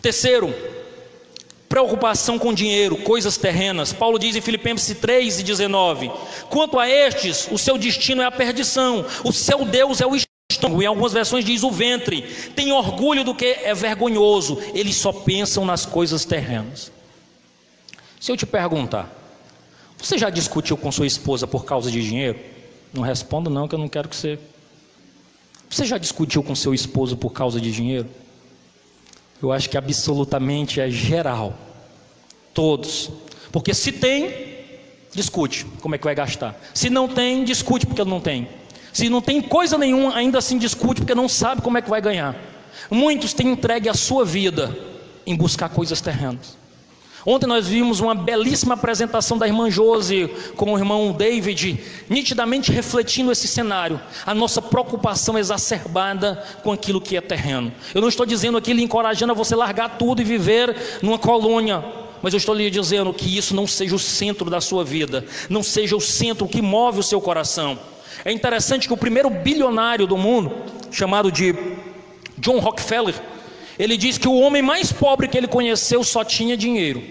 Terceiro, 0.00 0.54
preocupação 1.70 2.36
com 2.36 2.52
dinheiro, 2.52 2.96
coisas 2.96 3.36
terrenas. 3.36 3.92
Paulo 3.92 4.18
diz 4.18 4.34
em 4.34 4.40
Filipenses 4.40 4.98
3 4.98 5.38
e 5.38 5.42
19: 5.44 6.10
Quanto 6.50 6.80
a 6.80 6.90
estes, 6.90 7.48
o 7.50 7.56
seu 7.56 7.78
destino 7.78 8.20
é 8.20 8.26
a 8.26 8.30
perdição, 8.30 9.06
o 9.24 9.32
seu 9.32 9.64
Deus 9.64 10.00
é 10.00 10.06
o 10.06 10.16
estômago. 10.16 10.82
Em 10.82 10.86
algumas 10.86 11.12
versões 11.12 11.44
diz 11.44 11.62
o 11.62 11.70
ventre. 11.70 12.22
Tem 12.56 12.72
orgulho 12.72 13.22
do 13.22 13.34
que 13.34 13.46
é 13.46 13.72
vergonhoso, 13.72 14.58
eles 14.74 14.96
só 14.96 15.12
pensam 15.12 15.64
nas 15.64 15.86
coisas 15.86 16.24
terrenas. 16.24 16.90
Se 18.18 18.32
eu 18.32 18.36
te 18.36 18.44
perguntar, 18.44 19.08
você 19.96 20.18
já 20.18 20.28
discutiu 20.28 20.76
com 20.76 20.90
sua 20.90 21.06
esposa 21.06 21.46
por 21.46 21.64
causa 21.64 21.88
de 21.88 22.02
dinheiro? 22.02 22.38
Não 22.92 23.04
responda, 23.04 23.48
não, 23.48 23.68
que 23.68 23.76
eu 23.76 23.78
não 23.78 23.88
quero 23.88 24.08
que 24.08 24.16
você. 24.16 24.40
Você 25.70 25.84
já 25.84 25.98
discutiu 25.98 26.42
com 26.42 26.52
seu 26.56 26.74
esposo 26.74 27.16
por 27.16 27.30
causa 27.30 27.60
de 27.60 27.70
dinheiro? 27.70 28.08
Eu 29.42 29.52
acho 29.52 29.70
que 29.70 29.78
absolutamente 29.78 30.80
é 30.80 30.90
geral. 30.90 31.54
Todos. 32.52 33.10
Porque 33.50 33.72
se 33.72 33.92
tem, 33.92 34.50
discute 35.14 35.64
como 35.80 35.94
é 35.94 35.98
que 35.98 36.04
vai 36.04 36.14
gastar. 36.14 36.60
Se 36.74 36.90
não 36.90 37.08
tem, 37.08 37.44
discute 37.44 37.86
porque 37.86 38.04
não 38.04 38.20
tem. 38.20 38.48
Se 38.92 39.08
não 39.08 39.20
tem 39.20 39.40
coisa 39.40 39.78
nenhuma, 39.78 40.14
ainda 40.16 40.38
assim 40.38 40.58
discute 40.58 41.00
porque 41.00 41.14
não 41.14 41.28
sabe 41.28 41.62
como 41.62 41.78
é 41.78 41.82
que 41.82 41.88
vai 41.88 42.00
ganhar. 42.00 42.36
Muitos 42.90 43.32
têm 43.32 43.52
entregue 43.52 43.88
a 43.88 43.94
sua 43.94 44.24
vida 44.24 44.76
em 45.26 45.36
buscar 45.36 45.68
coisas 45.68 46.00
terrenas. 46.00 46.59
Ontem 47.24 47.46
nós 47.46 47.66
vimos 47.66 48.00
uma 48.00 48.14
belíssima 48.14 48.74
apresentação 48.74 49.36
da 49.36 49.46
irmã 49.46 49.70
Josi 49.70 50.30
com 50.56 50.72
o 50.72 50.78
irmão 50.78 51.12
David, 51.12 51.78
nitidamente 52.08 52.72
refletindo 52.72 53.30
esse 53.30 53.46
cenário, 53.46 54.00
a 54.24 54.34
nossa 54.34 54.62
preocupação 54.62 55.38
exacerbada 55.38 56.42
com 56.62 56.72
aquilo 56.72 57.00
que 57.00 57.16
é 57.16 57.20
terreno. 57.20 57.72
Eu 57.94 58.00
não 58.00 58.08
estou 58.08 58.24
dizendo 58.24 58.56
aqui 58.56 58.72
lhe 58.72 58.82
encorajando 58.82 59.32
a 59.32 59.36
você 59.36 59.54
largar 59.54 59.98
tudo 59.98 60.22
e 60.22 60.24
viver 60.24 60.74
numa 61.02 61.18
colônia, 61.18 61.84
mas 62.22 62.32
eu 62.32 62.38
estou 62.38 62.54
lhe 62.54 62.70
dizendo 62.70 63.12
que 63.12 63.36
isso 63.36 63.54
não 63.54 63.66
seja 63.66 63.94
o 63.94 63.98
centro 63.98 64.48
da 64.48 64.60
sua 64.60 64.82
vida, 64.82 65.24
não 65.48 65.62
seja 65.62 65.96
o 65.96 66.00
centro 66.00 66.48
que 66.48 66.62
move 66.62 67.00
o 67.00 67.02
seu 67.02 67.20
coração. 67.20 67.78
É 68.24 68.32
interessante 68.32 68.86
que 68.86 68.94
o 68.94 68.98
primeiro 68.98 69.30
bilionário 69.30 70.06
do 70.06 70.16
mundo, 70.16 70.52
chamado 70.90 71.30
de 71.30 71.54
John 72.38 72.58
Rockefeller, 72.58 73.14
ele 73.82 73.96
diz 73.96 74.18
que 74.18 74.28
o 74.28 74.38
homem 74.38 74.60
mais 74.60 74.92
pobre 74.92 75.26
que 75.26 75.38
ele 75.38 75.48
conheceu 75.48 76.04
só 76.04 76.22
tinha 76.22 76.54
dinheiro. 76.54 77.02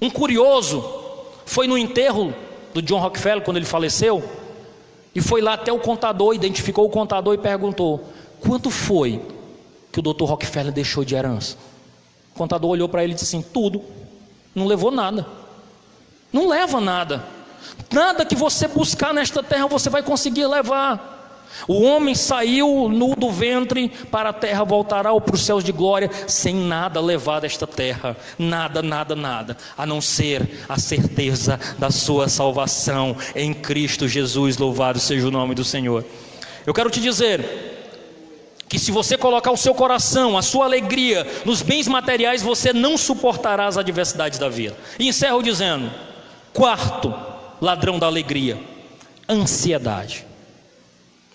Um 0.00 0.08
curioso 0.08 0.84
foi 1.44 1.66
no 1.66 1.76
enterro 1.76 2.32
do 2.72 2.80
John 2.80 3.00
Rockefeller 3.00 3.42
quando 3.42 3.56
ele 3.56 3.66
faleceu 3.66 4.22
e 5.12 5.20
foi 5.20 5.40
lá 5.40 5.54
até 5.54 5.72
o 5.72 5.80
contador, 5.80 6.32
identificou 6.32 6.86
o 6.86 6.90
contador 6.90 7.34
e 7.34 7.38
perguntou: 7.38 8.04
quanto 8.40 8.70
foi 8.70 9.20
que 9.90 9.98
o 9.98 10.02
Dr. 10.02 10.26
Rockefeller 10.26 10.72
deixou 10.72 11.04
de 11.04 11.16
herança? 11.16 11.56
O 12.32 12.38
contador 12.38 12.70
olhou 12.70 12.88
para 12.88 13.02
ele 13.02 13.14
e 13.14 13.16
disse 13.16 13.36
assim: 13.36 13.42
tudo, 13.52 13.82
Não 14.54 14.64
levou 14.64 14.92
nada. 14.92 15.26
Não 16.32 16.46
leva 16.46 16.80
nada. 16.80 17.24
Nada 17.92 18.24
que 18.24 18.36
você 18.36 18.68
buscar 18.68 19.12
nesta 19.12 19.42
terra 19.42 19.66
você 19.66 19.90
vai 19.90 20.04
conseguir 20.04 20.46
levar. 20.46 21.17
O 21.66 21.82
homem 21.82 22.14
saiu 22.14 22.88
nu 22.88 23.14
do 23.14 23.30
ventre 23.30 23.88
para 24.10 24.30
a 24.30 24.32
terra, 24.32 24.64
voltará 24.64 25.18
para 25.20 25.34
os 25.34 25.44
céus 25.44 25.64
de 25.64 25.72
glória, 25.72 26.10
sem 26.26 26.54
nada 26.54 27.00
levar 27.00 27.40
desta 27.40 27.66
terra, 27.66 28.16
nada, 28.38 28.82
nada, 28.82 29.16
nada, 29.16 29.56
a 29.76 29.84
não 29.84 30.00
ser 30.00 30.48
a 30.68 30.78
certeza 30.78 31.58
da 31.78 31.90
sua 31.90 32.28
salvação 32.28 33.16
em 33.34 33.52
Cristo 33.52 34.06
Jesus. 34.06 34.56
Louvado 34.56 34.98
seja 34.98 35.26
o 35.26 35.30
nome 35.30 35.54
do 35.54 35.64
Senhor. 35.64 36.04
Eu 36.66 36.74
quero 36.74 36.90
te 36.90 37.00
dizer 37.00 37.76
que 38.68 38.78
se 38.78 38.92
você 38.92 39.16
colocar 39.16 39.50
o 39.50 39.56
seu 39.56 39.74
coração, 39.74 40.36
a 40.36 40.42
sua 40.42 40.66
alegria 40.66 41.26
nos 41.44 41.62
bens 41.62 41.88
materiais, 41.88 42.42
você 42.42 42.72
não 42.72 42.98
suportará 42.98 43.66
as 43.66 43.78
adversidades 43.78 44.38
da 44.38 44.48
vida. 44.48 44.76
E 44.98 45.08
encerro 45.08 45.42
dizendo: 45.42 45.90
quarto 46.52 47.14
ladrão 47.60 47.98
da 47.98 48.06
alegria, 48.06 48.60
ansiedade. 49.28 50.27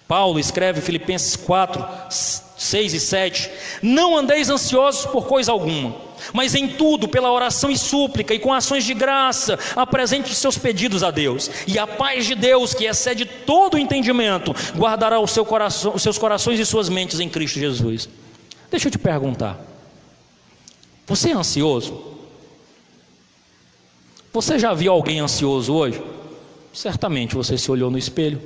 Paulo 0.07 0.39
escreve 0.39 0.81
Filipenses 0.81 1.35
4, 1.35 1.85
6 2.57 2.93
e 2.93 2.99
7: 2.99 3.49
Não 3.81 4.17
andeis 4.17 4.49
ansiosos 4.49 5.05
por 5.05 5.25
coisa 5.25 5.51
alguma, 5.51 5.95
mas 6.33 6.55
em 6.55 6.67
tudo, 6.67 7.07
pela 7.07 7.31
oração 7.31 7.69
e 7.69 7.77
súplica 7.77 8.33
e 8.33 8.39
com 8.39 8.53
ações 8.53 8.83
de 8.83 8.93
graça, 8.93 9.57
apresente 9.75 10.33
seus 10.35 10.57
pedidos 10.57 11.03
a 11.03 11.11
Deus, 11.11 11.49
e 11.65 11.79
a 11.79 11.87
paz 11.87 12.25
de 12.25 12.35
Deus, 12.35 12.73
que 12.73 12.85
excede 12.85 13.25
todo 13.25 13.75
o 13.75 13.79
entendimento, 13.79 14.53
guardará 14.75 15.19
o 15.19 15.27
seu 15.27 15.45
coração, 15.45 15.93
os 15.95 16.01
seus 16.01 16.17
corações 16.17 16.59
e 16.59 16.65
suas 16.65 16.89
mentes 16.89 17.19
em 17.19 17.29
Cristo 17.29 17.59
Jesus. 17.59 18.09
Deixa 18.69 18.87
eu 18.87 18.91
te 18.91 18.99
perguntar: 18.99 19.59
você 21.05 21.29
é 21.29 21.33
ansioso? 21.33 22.13
Você 24.31 24.57
já 24.57 24.73
viu 24.73 24.91
alguém 24.91 25.19
ansioso 25.19 25.73
hoje? 25.73 26.01
Certamente 26.73 27.35
você 27.35 27.57
se 27.57 27.69
olhou 27.69 27.91
no 27.91 27.97
espelho. 27.97 28.41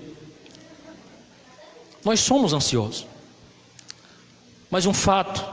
Nós 2.08 2.22
somos 2.22 2.54
ansiosos. 2.54 3.06
Mas 4.72 4.86
um 4.86 4.94
fato, 4.94 5.44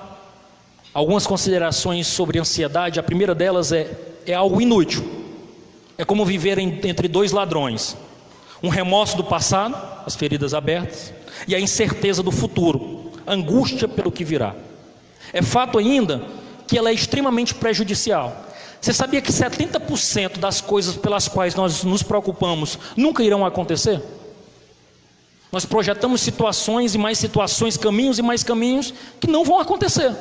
algumas 0.94 1.26
considerações 1.26 2.07
sobre 2.07 2.38
ansiedade, 2.38 3.00
a 3.00 3.02
primeira 3.02 3.34
delas 3.34 3.72
é, 3.72 3.90
é 4.24 4.34
algo 4.34 4.61
inútil. 4.61 5.05
É 5.98 6.05
como 6.05 6.24
viver 6.24 6.57
em, 6.59 6.80
entre 6.84 7.09
dois 7.09 7.32
ladrões: 7.32 7.96
um 8.62 8.68
remorso 8.68 9.16
do 9.16 9.24
passado, 9.24 9.76
as 10.07 10.14
feridas 10.14 10.55
abertas, 10.55 11.12
e 11.48 11.57
a 11.57 11.61
incerteza 11.61 12.22
do 12.22 12.30
futuro, 12.30 13.11
angústia 13.26 13.88
pelo 13.88 14.12
que 14.12 14.22
virá. 14.22 14.55
É 15.32 15.42
fato 15.42 15.76
ainda 15.76 16.22
que 16.68 16.78
ela 16.78 16.90
é 16.90 16.94
extremamente 16.94 17.52
prejudicial. 17.52 18.44
Você 18.80 18.92
sabia 18.92 19.20
que 19.20 19.32
70% 19.32 20.38
das 20.38 20.61
coisas 20.61 20.94
pelas 20.94 21.26
quais 21.26 21.57
nós 21.57 21.82
nos 21.82 22.05
preocupamos 22.05 22.78
nunca 22.96 23.24
irão 23.24 23.44
acontecer? 23.44 24.00
Nós 25.55 25.64
projetamos 25.64 26.20
situações 26.20 26.96
e 26.96 26.98
mais 26.98 27.16
situações, 27.16 27.76
caminhos 27.76 28.18
e 28.18 28.22
mais 28.22 28.42
caminhos 28.42 28.92
que 29.20 29.28
não 29.28 29.44
vão 29.44 29.61
acontecer. 29.61 30.12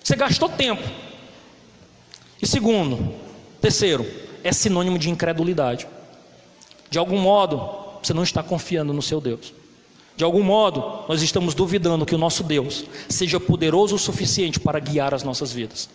Você 0.00 0.14
gastou 0.14 0.48
tempo. 0.48 0.88
E 2.40 2.46
segundo, 2.46 3.12
terceiro, 3.60 4.06
é 4.44 4.52
sinônimo 4.52 5.00
de 5.00 5.10
incredulidade. 5.10 5.88
De 6.88 6.96
algum 6.96 7.18
modo, 7.18 7.98
você 8.00 8.14
não 8.14 8.22
está 8.22 8.40
confiando 8.40 8.92
no 8.92 9.02
seu 9.02 9.20
Deus. 9.20 9.52
De 10.16 10.22
algum 10.22 10.44
modo, 10.44 11.02
nós 11.08 11.22
estamos 11.22 11.52
duvidando 11.52 12.06
que 12.06 12.14
o 12.14 12.18
nosso 12.18 12.44
Deus 12.44 12.84
seja 13.08 13.40
poderoso 13.40 13.96
o 13.96 13.98
suficiente 13.98 14.60
para 14.60 14.78
guiar 14.78 15.12
as 15.12 15.24
nossas 15.24 15.50
vidas. 15.50 15.88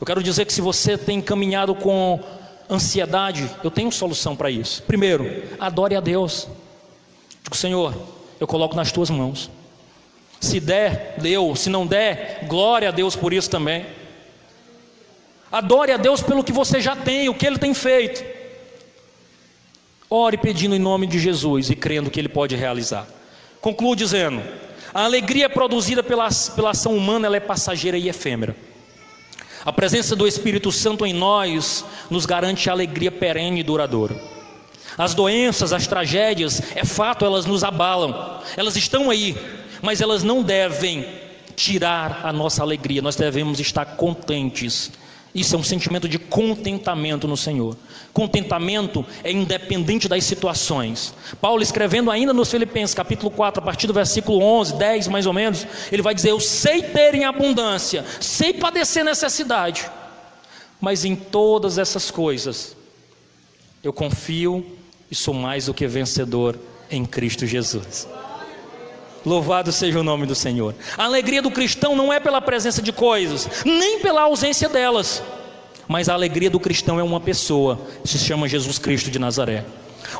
Eu 0.00 0.06
quero 0.06 0.22
dizer 0.22 0.46
que 0.46 0.52
se 0.54 0.62
você 0.62 0.96
tem 0.96 1.20
caminhado 1.20 1.74
com 1.74 2.18
ansiedade, 2.70 3.50
eu 3.62 3.70
tenho 3.70 3.92
solução 3.92 4.34
para 4.34 4.50
isso. 4.50 4.82
Primeiro, 4.84 5.42
adore 5.60 5.94
a 5.94 6.00
Deus. 6.00 6.48
Digo, 7.52 7.56
Senhor, 7.56 7.94
eu 8.40 8.46
coloco 8.46 8.74
nas 8.74 8.90
tuas 8.90 9.10
mãos. 9.10 9.50
Se 10.40 10.58
der, 10.58 11.16
deu. 11.18 11.54
Se 11.54 11.68
não 11.68 11.86
der, 11.86 12.46
glória 12.48 12.88
a 12.88 12.90
Deus 12.90 13.14
por 13.14 13.30
isso 13.30 13.50
também. 13.50 13.84
Adore 15.50 15.92
a 15.92 15.98
Deus 15.98 16.22
pelo 16.22 16.42
que 16.42 16.50
você 16.50 16.80
já 16.80 16.96
tem, 16.96 17.28
o 17.28 17.34
que 17.34 17.46
Ele 17.46 17.58
tem 17.58 17.74
feito. 17.74 18.24
Ore 20.08 20.38
pedindo 20.38 20.74
em 20.74 20.78
nome 20.78 21.06
de 21.06 21.18
Jesus 21.18 21.68
e 21.68 21.76
crendo 21.76 22.10
que 22.10 22.18
Ele 22.18 22.28
pode 22.28 22.56
realizar. 22.56 23.06
Concluo 23.60 23.94
dizendo: 23.94 24.42
a 24.94 25.04
alegria 25.04 25.50
produzida 25.50 26.02
pela, 26.02 26.28
pela 26.56 26.70
ação 26.70 26.96
humana 26.96 27.26
ela 27.26 27.36
é 27.36 27.40
passageira 27.40 27.98
e 27.98 28.08
efêmera. 28.08 28.56
A 29.62 29.72
presença 29.72 30.16
do 30.16 30.26
Espírito 30.26 30.72
Santo 30.72 31.04
em 31.04 31.12
nós 31.12 31.84
nos 32.08 32.24
garante 32.24 32.70
alegria 32.70 33.12
perene 33.12 33.60
e 33.60 33.62
duradoura. 33.62 34.41
As 34.96 35.14
doenças, 35.14 35.72
as 35.72 35.86
tragédias, 35.86 36.62
é 36.74 36.84
fato, 36.84 37.24
elas 37.24 37.46
nos 37.46 37.64
abalam, 37.64 38.40
elas 38.56 38.76
estão 38.76 39.10
aí, 39.10 39.36
mas 39.80 40.00
elas 40.00 40.22
não 40.22 40.42
devem 40.42 41.06
tirar 41.56 42.20
a 42.24 42.32
nossa 42.32 42.62
alegria, 42.62 43.02
nós 43.02 43.16
devemos 43.16 43.60
estar 43.60 43.84
contentes. 43.84 44.90
Isso 45.34 45.56
é 45.56 45.58
um 45.58 45.62
sentimento 45.62 46.06
de 46.06 46.18
contentamento 46.18 47.26
no 47.26 47.38
Senhor. 47.38 47.74
Contentamento 48.12 49.04
é 49.24 49.32
independente 49.32 50.06
das 50.06 50.24
situações. 50.24 51.14
Paulo, 51.40 51.62
escrevendo 51.62 52.10
ainda 52.10 52.34
nos 52.34 52.50
Filipenses, 52.50 52.94
capítulo 52.94 53.30
4, 53.30 53.62
a 53.62 53.64
partir 53.64 53.86
do 53.86 53.94
versículo 53.94 54.42
11, 54.42 54.76
10 54.76 55.08
mais 55.08 55.24
ou 55.24 55.32
menos, 55.32 55.66
ele 55.90 56.02
vai 56.02 56.14
dizer: 56.14 56.30
Eu 56.30 56.40
sei 56.40 56.82
ter 56.82 57.14
em 57.14 57.24
abundância, 57.24 58.04
sei 58.20 58.52
padecer 58.52 59.02
necessidade, 59.02 59.90
mas 60.78 61.06
em 61.06 61.16
todas 61.16 61.78
essas 61.78 62.10
coisas 62.10 62.76
eu 63.82 63.92
confio 63.92 64.78
e 65.12 65.14
sou 65.14 65.34
mais 65.34 65.66
do 65.66 65.74
que 65.74 65.86
vencedor 65.86 66.58
em 66.90 67.04
Cristo 67.04 67.46
Jesus. 67.46 68.08
Louvado 69.26 69.70
seja 69.70 70.00
o 70.00 70.02
nome 70.02 70.24
do 70.24 70.34
Senhor. 70.34 70.74
A 70.96 71.04
alegria 71.04 71.42
do 71.42 71.50
cristão 71.50 71.94
não 71.94 72.10
é 72.10 72.18
pela 72.18 72.40
presença 72.40 72.80
de 72.80 72.92
coisas, 72.92 73.46
nem 73.62 74.00
pela 74.00 74.22
ausência 74.22 74.70
delas, 74.70 75.22
mas 75.86 76.08
a 76.08 76.14
alegria 76.14 76.48
do 76.48 76.58
cristão 76.58 76.98
é 76.98 77.02
uma 77.02 77.20
pessoa, 77.20 77.78
se 78.02 78.18
chama 78.18 78.48
Jesus 78.48 78.78
Cristo 78.78 79.10
de 79.10 79.18
Nazaré. 79.18 79.66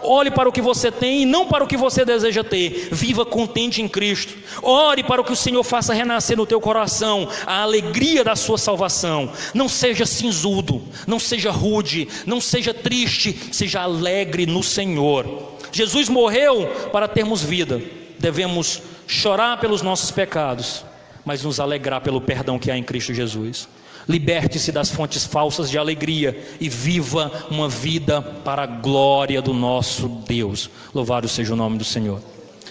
Olhe 0.02 0.30
para 0.30 0.48
o 0.48 0.52
que 0.52 0.60
você 0.60 0.90
tem 0.90 1.22
e 1.22 1.26
não 1.26 1.46
para 1.46 1.64
o 1.64 1.66
que 1.66 1.76
você 1.76 2.04
deseja 2.04 2.42
ter. 2.42 2.88
Viva 2.92 3.24
contente 3.24 3.80
em 3.80 3.88
Cristo. 3.88 4.34
Ore 4.62 5.02
para 5.02 5.20
o 5.20 5.24
que 5.24 5.32
o 5.32 5.36
Senhor 5.36 5.62
faça 5.62 5.94
renascer 5.94 6.36
no 6.36 6.46
teu 6.46 6.60
coração 6.60 7.28
a 7.46 7.62
alegria 7.62 8.24
da 8.24 8.36
sua 8.36 8.58
salvação. 8.58 9.30
Não 9.54 9.68
seja 9.68 10.06
cinzudo, 10.06 10.82
não 11.06 11.18
seja 11.18 11.50
rude, 11.50 12.08
não 12.26 12.40
seja 12.40 12.72
triste, 12.74 13.38
seja 13.52 13.82
alegre 13.82 14.46
no 14.46 14.62
Senhor. 14.62 15.52
Jesus 15.70 16.08
morreu 16.08 16.66
para 16.92 17.08
termos 17.08 17.42
vida. 17.42 17.80
Devemos 18.18 18.82
chorar 19.06 19.58
pelos 19.58 19.82
nossos 19.82 20.10
pecados, 20.10 20.84
mas 21.24 21.42
nos 21.42 21.58
alegrar 21.58 22.00
pelo 22.00 22.20
perdão 22.20 22.58
que 22.58 22.70
há 22.70 22.76
em 22.76 22.82
Cristo 22.82 23.12
Jesus. 23.12 23.68
Liberte-se 24.08 24.72
das 24.72 24.90
fontes 24.90 25.24
falsas 25.24 25.70
de 25.70 25.78
alegria 25.78 26.56
e 26.60 26.68
viva 26.68 27.30
uma 27.50 27.68
vida 27.68 28.20
para 28.20 28.62
a 28.62 28.66
glória 28.66 29.40
do 29.40 29.52
nosso 29.54 30.08
Deus. 30.08 30.70
Louvado 30.92 31.28
seja 31.28 31.52
o 31.52 31.56
nome 31.56 31.78
do 31.78 31.84
Senhor. 31.84 32.20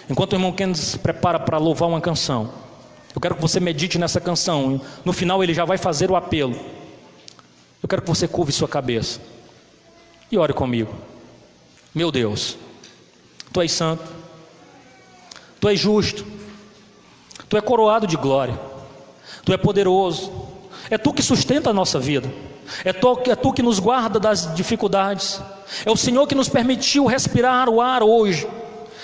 Enquanto 0.09 0.33
o 0.33 0.35
irmão 0.35 0.51
Kennedy 0.51 0.79
se 0.79 0.99
prepara 0.99 1.39
para 1.39 1.57
louvar 1.57 1.87
uma 1.87 2.01
canção, 2.01 2.51
eu 3.15 3.21
quero 3.21 3.35
que 3.35 3.41
você 3.41 3.59
medite 3.59 3.97
nessa 3.97 4.19
canção. 4.19 4.81
No 5.05 5.13
final 5.13 5.43
ele 5.43 5.53
já 5.53 5.65
vai 5.65 5.77
fazer 5.77 6.11
o 6.11 6.15
apelo. 6.15 6.55
Eu 7.81 7.89
quero 7.89 8.01
que 8.01 8.09
você 8.09 8.27
curve 8.27 8.51
sua 8.51 8.67
cabeça 8.67 9.19
e 10.31 10.37
ore 10.37 10.53
comigo. 10.53 10.93
Meu 11.93 12.11
Deus, 12.11 12.57
Tu 13.51 13.61
és 13.61 13.71
santo, 13.71 14.03
Tu 15.59 15.67
és 15.67 15.79
justo, 15.79 16.25
Tu 17.49 17.57
é 17.57 17.61
coroado 17.61 18.07
de 18.07 18.15
glória, 18.15 18.57
Tu 19.43 19.53
é 19.53 19.57
poderoso. 19.57 20.40
É 20.91 20.97
tu 20.97 21.13
que 21.13 21.23
sustenta 21.23 21.69
a 21.69 21.73
nossa 21.73 21.97
vida. 21.97 22.29
É 22.83 22.91
tu, 22.91 23.21
é 23.25 23.35
tu 23.35 23.53
que 23.53 23.63
nos 23.63 23.79
guarda 23.79 24.19
das 24.19 24.53
dificuldades. 24.53 25.41
É 25.85 25.89
o 25.89 25.95
Senhor 25.95 26.27
que 26.27 26.35
nos 26.35 26.49
permitiu 26.49 27.05
respirar 27.05 27.69
o 27.69 27.79
ar 27.79 28.03
hoje. 28.03 28.45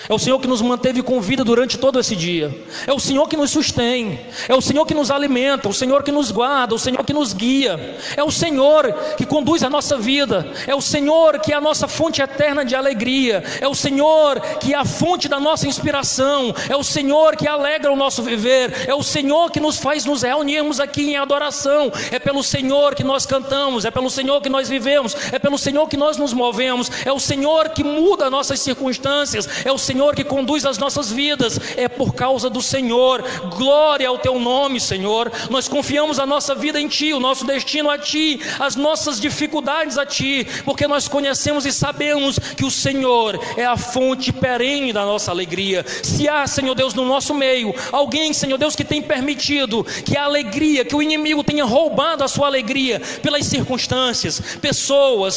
É 0.06 0.14
o 0.14 0.18
Senhor 0.18 0.38
que 0.38 0.46
nos 0.46 0.62
manteve 0.62 1.02
com 1.02 1.20
vida 1.20 1.42
durante 1.42 1.76
todo 1.76 1.98
esse 1.98 2.14
dia. 2.14 2.54
É 2.86 2.92
o 2.92 2.98
Senhor 3.00 3.26
que 3.26 3.36
nos 3.36 3.50
sustém. 3.50 4.20
É 4.48 4.54
o 4.54 4.60
Senhor 4.60 4.86
que 4.86 4.94
nos 4.94 5.10
alimenta. 5.10 5.68
O 5.68 5.74
Senhor 5.74 6.02
que 6.02 6.12
nos 6.12 6.30
guarda. 6.30 6.74
O 6.74 6.78
Senhor 6.78 7.04
que 7.04 7.12
nos 7.12 7.32
guia. 7.32 7.96
É 8.16 8.22
o 8.22 8.30
Senhor 8.30 8.92
que 9.16 9.26
conduz 9.26 9.62
a 9.62 9.70
nossa 9.70 9.98
vida. 9.98 10.46
É 10.66 10.74
o 10.74 10.80
Senhor 10.80 11.40
que 11.40 11.52
é 11.52 11.56
a 11.56 11.60
nossa 11.60 11.88
fonte 11.88 12.22
eterna 12.22 12.64
de 12.64 12.74
alegria. 12.74 13.42
É 13.60 13.66
o 13.66 13.74
Senhor 13.74 14.40
que 14.60 14.72
é 14.72 14.76
a 14.76 14.84
fonte 14.84 15.28
da 15.28 15.40
nossa 15.40 15.66
inspiração. 15.66 16.54
É 16.68 16.76
o 16.76 16.84
Senhor 16.84 17.36
que 17.36 17.48
alegra 17.48 17.92
o 17.92 17.96
nosso 17.96 18.22
viver. 18.22 18.86
É 18.86 18.94
o 18.94 19.02
Senhor 19.02 19.50
que 19.50 19.60
nos 19.60 19.78
faz 19.78 20.04
nos 20.04 20.22
reunirmos 20.22 20.80
aqui 20.80 21.10
em 21.10 21.16
adoração. 21.16 21.92
É 22.10 22.18
pelo 22.18 22.42
Senhor 22.42 22.94
que 22.94 23.04
nós 23.04 23.26
cantamos. 23.26 23.84
É 23.84 23.90
pelo 23.90 24.08
Senhor 24.08 24.40
que 24.40 24.48
nós 24.48 24.68
vivemos. 24.68 25.14
É 25.32 25.38
pelo 25.38 25.58
Senhor 25.58 25.86
que 25.88 25.96
nós 25.96 26.16
nos 26.16 26.32
movemos. 26.32 26.90
É 27.04 27.12
o 27.12 27.20
Senhor 27.20 27.70
que 27.70 27.84
muda 27.84 28.30
nossas 28.30 28.60
circunstâncias. 28.60 29.66
É 29.66 29.72
o 29.72 29.87
Senhor 29.88 30.14
que 30.14 30.22
conduz 30.22 30.66
as 30.66 30.76
nossas 30.76 31.10
vidas, 31.10 31.58
é 31.74 31.88
por 31.88 32.14
causa 32.14 32.50
do 32.50 32.60
Senhor. 32.60 33.24
Glória 33.56 34.06
ao 34.06 34.18
teu 34.18 34.38
nome, 34.38 34.78
Senhor. 34.78 35.32
Nós 35.48 35.66
confiamos 35.66 36.18
a 36.18 36.26
nossa 36.26 36.54
vida 36.54 36.78
em 36.78 36.86
Ti, 36.86 37.14
o 37.14 37.20
nosso 37.20 37.46
destino 37.46 37.88
a 37.88 37.96
Ti, 37.96 38.38
as 38.60 38.76
nossas 38.76 39.18
dificuldades 39.18 39.96
a 39.96 40.04
Ti, 40.04 40.46
porque 40.66 40.86
nós 40.86 41.08
conhecemos 41.08 41.64
e 41.64 41.72
sabemos 41.72 42.38
que 42.38 42.66
o 42.66 42.70
Senhor 42.70 43.40
é 43.56 43.64
a 43.64 43.78
fonte 43.78 44.30
perene 44.30 44.92
da 44.92 45.06
nossa 45.06 45.30
alegria. 45.30 45.82
Se 46.02 46.28
há, 46.28 46.46
Senhor 46.46 46.74
Deus, 46.74 46.92
no 46.92 47.06
nosso 47.06 47.32
meio, 47.32 47.74
alguém, 47.90 48.34
Senhor 48.34 48.58
Deus, 48.58 48.76
que 48.76 48.84
tem 48.84 49.00
permitido 49.00 49.84
que 50.04 50.18
a 50.18 50.24
alegria, 50.24 50.84
que 50.84 50.94
o 50.94 51.02
inimigo 51.02 51.42
tenha 51.42 51.64
roubado 51.64 52.22
a 52.22 52.28
sua 52.28 52.46
alegria 52.46 53.00
pelas 53.22 53.46
circunstâncias, 53.46 54.38
pessoas, 54.60 55.36